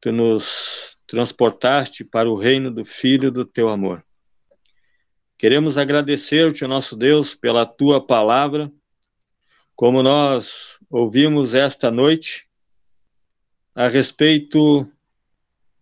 tu 0.00 0.12
nos 0.12 0.96
transportaste 1.06 2.04
para 2.04 2.28
o 2.28 2.36
reino 2.36 2.70
do 2.70 2.84
Filho 2.84 3.30
do 3.30 3.44
teu 3.44 3.68
amor. 3.68 4.04
Queremos 5.38 5.76
agradecer-te, 5.76 6.66
nosso 6.66 6.96
Deus, 6.96 7.34
pela 7.34 7.66
tua 7.66 8.04
palavra, 8.04 8.70
como 9.74 10.02
nós 10.02 10.78
ouvimos 10.90 11.54
esta 11.54 11.90
noite, 11.90 12.46
a 13.74 13.88
respeito 13.88 14.88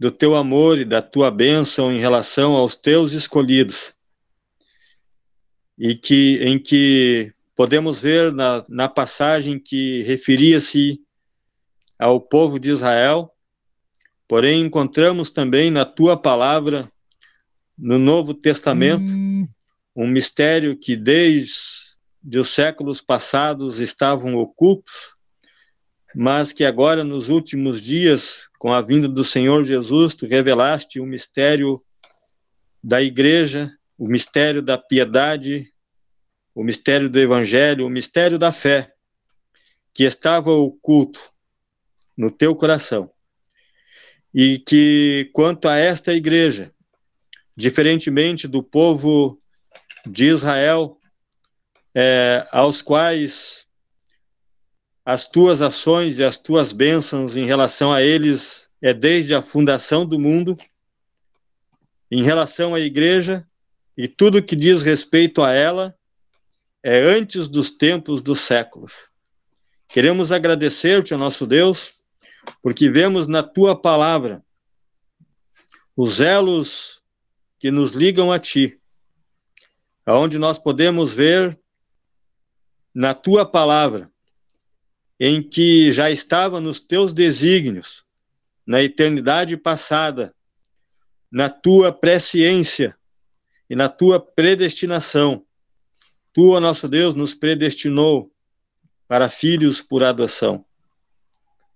do 0.00 0.10
teu 0.10 0.34
amor 0.34 0.78
e 0.78 0.84
da 0.86 1.02
tua 1.02 1.30
bênção 1.30 1.92
em 1.92 1.98
relação 1.98 2.54
aos 2.54 2.74
teus 2.74 3.12
escolhidos, 3.12 3.94
e 5.78 5.94
que 5.94 6.38
em 6.42 6.58
que 6.58 7.34
podemos 7.54 8.00
ver 8.00 8.32
na, 8.32 8.64
na 8.66 8.88
passagem 8.88 9.58
que 9.58 10.02
referia-se 10.04 10.98
ao 11.98 12.18
povo 12.18 12.58
de 12.58 12.70
Israel, 12.70 13.30
porém 14.26 14.62
encontramos 14.62 15.32
também 15.32 15.70
na 15.70 15.84
tua 15.84 16.16
palavra, 16.16 16.90
no 17.76 17.98
Novo 17.98 18.32
Testamento, 18.32 19.04
um 19.94 20.06
mistério 20.06 20.78
que 20.78 20.96
desde 20.96 22.38
os 22.38 22.48
séculos 22.48 23.02
passados 23.02 23.80
estavam 23.80 24.34
ocultos, 24.36 25.14
mas 26.14 26.52
que 26.52 26.64
agora, 26.64 27.04
nos 27.04 27.28
últimos 27.28 27.82
dias, 27.82 28.48
com 28.58 28.72
a 28.72 28.80
vinda 28.80 29.08
do 29.08 29.22
Senhor 29.22 29.62
Jesus, 29.62 30.14
tu 30.14 30.26
revelaste 30.26 30.98
o 30.98 31.06
mistério 31.06 31.82
da 32.82 33.00
igreja, 33.00 33.72
o 33.96 34.08
mistério 34.08 34.62
da 34.62 34.76
piedade, 34.76 35.72
o 36.54 36.64
mistério 36.64 37.08
do 37.08 37.18
Evangelho, 37.18 37.86
o 37.86 37.90
mistério 37.90 38.38
da 38.38 38.52
fé, 38.52 38.92
que 39.94 40.04
estava 40.04 40.50
oculto 40.50 41.20
no 42.16 42.30
teu 42.30 42.54
coração. 42.56 43.10
E 44.34 44.58
que, 44.66 45.30
quanto 45.32 45.68
a 45.68 45.76
esta 45.76 46.12
igreja, 46.12 46.72
diferentemente 47.56 48.48
do 48.48 48.62
povo 48.62 49.38
de 50.06 50.26
Israel, 50.26 50.98
é, 51.94 52.46
aos 52.52 52.80
quais 52.80 53.59
as 55.10 55.26
tuas 55.26 55.60
ações 55.60 56.20
e 56.20 56.24
as 56.24 56.38
tuas 56.38 56.72
bênçãos 56.72 57.36
em 57.36 57.44
relação 57.44 57.92
a 57.92 58.00
eles 58.00 58.70
é 58.80 58.94
desde 58.94 59.34
a 59.34 59.42
fundação 59.42 60.06
do 60.06 60.20
mundo, 60.20 60.56
em 62.08 62.22
relação 62.22 62.76
à 62.76 62.80
igreja 62.80 63.44
e 63.96 64.06
tudo 64.06 64.40
que 64.40 64.54
diz 64.54 64.84
respeito 64.84 65.42
a 65.42 65.50
ela 65.50 65.92
é 66.80 67.00
antes 67.00 67.48
dos 67.48 67.72
tempos 67.72 68.22
dos 68.22 68.38
séculos. 68.38 69.08
Queremos 69.88 70.30
agradecer-te, 70.30 71.12
nosso 71.16 71.44
Deus, 71.44 71.94
porque 72.62 72.88
vemos 72.88 73.26
na 73.26 73.42
tua 73.42 73.74
palavra 73.74 74.40
os 75.96 76.20
elos 76.20 77.02
que 77.58 77.72
nos 77.72 77.90
ligam 77.90 78.30
a 78.30 78.38
ti, 78.38 78.78
aonde 80.06 80.38
nós 80.38 80.56
podemos 80.56 81.12
ver 81.12 81.58
na 82.94 83.12
tua 83.12 83.44
palavra 83.44 84.08
em 85.22 85.42
que 85.42 85.92
já 85.92 86.10
estava 86.10 86.62
nos 86.62 86.80
teus 86.80 87.12
desígnios, 87.12 88.02
na 88.66 88.82
eternidade 88.82 89.54
passada, 89.54 90.34
na 91.30 91.50
tua 91.50 91.92
presciência 91.92 92.96
e 93.68 93.76
na 93.76 93.86
tua 93.86 94.18
predestinação. 94.18 95.44
Tu, 96.32 96.48
ó 96.52 96.58
nosso 96.58 96.88
Deus, 96.88 97.14
nos 97.14 97.34
predestinou 97.34 98.32
para 99.06 99.28
filhos 99.28 99.82
por 99.82 100.02
adoção. 100.02 100.64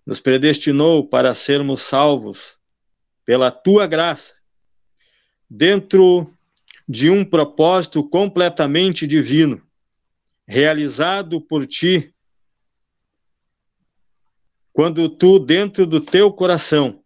Nos 0.06 0.20
predestinou 0.20 1.06
para 1.06 1.34
sermos 1.34 1.82
salvos 1.82 2.56
pela 3.26 3.50
tua 3.50 3.86
graça, 3.86 4.36
dentro 5.50 6.30
de 6.88 7.10
um 7.10 7.24
propósito 7.24 8.08
completamente 8.08 9.06
divino, 9.06 9.62
realizado 10.46 11.40
por 11.40 11.66
ti 11.66 12.13
quando 14.74 15.08
tu, 15.08 15.38
dentro 15.38 15.86
do 15.86 16.00
teu 16.00 16.32
coração, 16.32 17.00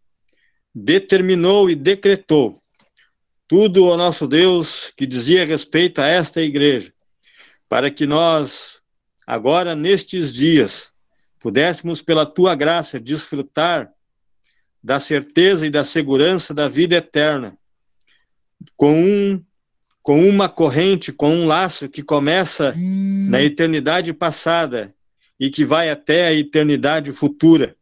determinou 0.75 1.69
e 1.69 1.77
decretou 1.77 2.61
tudo, 3.47 3.85
ó 3.85 3.97
nosso 3.97 4.27
Deus, 4.27 4.93
que 4.97 5.07
dizia 5.07 5.45
respeito 5.45 6.01
a 6.01 6.07
esta 6.07 6.41
igreja, 6.41 6.93
para 7.69 7.91
que 7.91 8.07
nós, 8.07 8.83
agora 9.27 9.75
nestes 9.75 10.33
dias, 10.35 10.93
pudéssemos, 11.39 12.03
pela 12.03 12.27
tua 12.27 12.55
graça, 12.55 12.99
desfrutar 12.99 13.91
da 14.83 14.99
certeza 14.99 15.67
e 15.67 15.71
da 15.71 15.85
segurança 15.85 16.55
da 16.55 16.69
vida 16.69 16.97
eterna, 16.97 17.57
com 18.77 18.95
um 18.95 19.45
com 20.01 20.27
uma 20.27 20.49
corrente, 20.49 21.13
com 21.13 21.29
um 21.29 21.47
laço 21.47 21.87
que 21.87 22.03
começa 22.03 22.75
na 23.29 23.43
eternidade 23.43 24.15
passada 24.15 24.95
e 25.39 25.51
que 25.51 25.65
vai 25.65 25.91
até 25.91 26.29
a 26.29 26.35
eternidade 26.35 27.13
futura. 27.13 27.77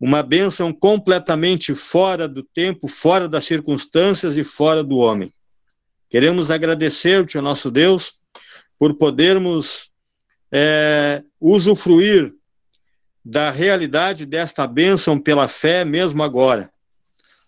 Uma 0.00 0.22
bênção 0.22 0.72
completamente 0.72 1.74
fora 1.74 2.26
do 2.26 2.42
tempo, 2.42 2.88
fora 2.88 3.28
das 3.28 3.44
circunstâncias 3.44 4.36
e 4.36 4.42
fora 4.42 4.82
do 4.82 4.98
homem. 4.98 5.32
Queremos 6.08 6.50
agradecer-te, 6.50 7.38
nosso 7.40 7.70
Deus, 7.70 8.14
por 8.78 8.96
podermos 8.96 9.90
é, 10.50 11.22
usufruir 11.40 12.32
da 13.24 13.50
realidade 13.50 14.26
desta 14.26 14.66
bênção 14.66 15.20
pela 15.20 15.46
fé 15.46 15.84
mesmo 15.84 16.22
agora, 16.22 16.72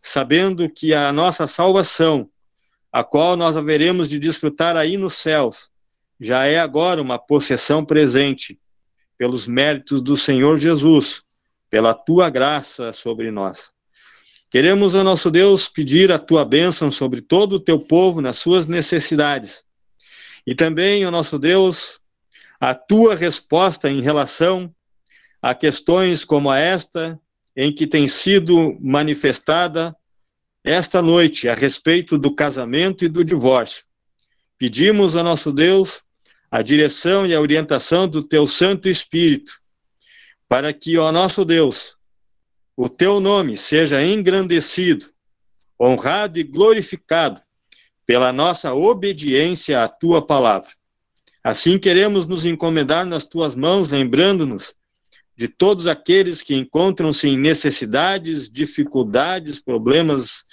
sabendo 0.01 0.69
que 0.69 0.93
a 0.93 1.11
nossa 1.11 1.47
salvação, 1.47 2.29
a 2.93 3.03
qual 3.03 3.37
nós 3.37 3.57
haveremos 3.57 4.09
de 4.09 4.19
desfrutar 4.19 4.77
aí 4.77 4.97
nos 4.97 5.15
céus, 5.15 5.71
já 6.21 6.45
é 6.45 6.61
agora 6.61 7.01
uma 7.01 7.19
possessão 7.19 7.85
presente 7.85 8.61
pelos 9.23 9.47
méritos 9.47 10.03
do 10.03 10.17
Senhor 10.17 10.57
Jesus, 10.57 11.23
pela 11.71 11.95
tua 11.95 12.29
graça 12.29 12.93
sobre 12.93 13.31
nós. 13.31 13.71
Queremos, 14.51 14.97
ao 14.97 15.05
nosso 15.05 15.31
Deus, 15.31 15.69
pedir 15.69 16.11
a 16.11 16.19
tua 16.19 16.45
bênção 16.45 16.91
sobre 16.91 17.21
todo 17.21 17.53
o 17.53 17.61
teu 17.61 17.79
povo 17.79 18.21
nas 18.21 18.39
suas 18.39 18.67
necessidades. 18.67 19.65
E 20.45 20.57
também, 20.57 21.05
ao 21.05 21.13
nosso 21.13 21.39
Deus, 21.39 22.01
a 22.59 22.75
tua 22.75 23.15
resposta 23.15 23.89
em 23.89 24.01
relação 24.01 24.75
a 25.41 25.55
questões 25.55 26.25
como 26.25 26.53
esta, 26.53 27.17
em 27.57 27.73
que 27.73 27.87
tem 27.87 28.09
sido 28.09 28.77
manifestada 28.81 29.95
esta 30.65 31.01
noite 31.01 31.49
a 31.49 31.55
respeito 31.55 32.19
do 32.19 32.35
casamento 32.35 33.05
e 33.05 33.09
do 33.09 33.25
divórcio. 33.25 33.85
Pedimos 34.59 35.15
ao 35.15 35.23
nosso 35.23 35.53
Deus 35.53 36.03
a 36.53 36.61
direção 36.61 37.27
e 37.27 37.35
a 37.35 37.41
orientação 37.41 38.07
do 38.07 38.23
teu 38.23 38.47
Santo 38.47 38.87
Espírito, 38.87 39.55
para 40.47 40.71
que, 40.71 40.99
ó 40.99 41.11
nosso 41.11 41.47
Deus, 41.47 41.97
o 42.77 42.91
teu 42.91 43.21
nome 43.21 43.57
seja 43.57 44.05
engrandecido, 44.05 45.07
honrado 45.81 46.39
e 46.39 46.43
glorificado 46.43 47.41
pela 48.05 48.35
nossa 48.35 48.75
obediência 48.75 49.83
à 49.83 49.89
tua 49.89 50.21
palavra. 50.21 50.69
Assim 51.43 51.79
queremos 51.79 52.27
nos 52.27 52.45
encomendar 52.45 53.07
nas 53.07 53.25
tuas 53.25 53.55
mãos, 53.55 53.89
lembrando-nos 53.89 54.75
de 55.35 55.49
todos 55.49 55.87
aqueles 55.87 56.43
que 56.43 56.55
encontram-se 56.55 57.29
em 57.29 57.39
necessidades, 57.39 58.51
dificuldades, 58.51 59.59
problemas 59.59 60.45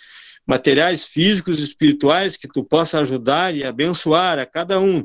materiais, 0.47 1.03
físicos 1.03 1.59
espirituais, 1.59 2.37
que 2.37 2.47
tu 2.47 2.63
possa 2.63 3.01
ajudar 3.01 3.53
e 3.53 3.65
abençoar 3.65 4.39
a 4.39 4.45
cada 4.45 4.79
um 4.79 5.03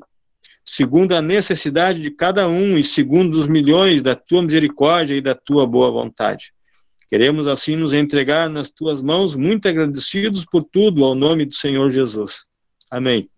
segundo 0.64 1.14
a 1.14 1.22
necessidade 1.22 2.00
de 2.00 2.10
cada 2.10 2.48
um 2.48 2.78
e 2.78 2.82
segundo 2.82 3.34
os 3.34 3.46
milhões 3.46 4.02
da 4.02 4.14
tua 4.14 4.42
misericórdia 4.42 5.14
e 5.14 5.20
da 5.20 5.34
tua 5.34 5.66
boa 5.66 5.90
vontade. 5.90 6.52
Queremos 7.08 7.46
assim 7.46 7.76
nos 7.76 7.92
entregar 7.92 8.48
nas 8.48 8.70
tuas 8.70 9.02
mãos, 9.02 9.36
muito 9.36 9.68
agradecidos 9.68 10.44
por 10.44 10.64
tudo, 10.64 11.04
ao 11.04 11.14
nome 11.14 11.44
do 11.44 11.54
Senhor 11.54 11.90
Jesus. 11.90 12.44
Amém. 12.90 13.28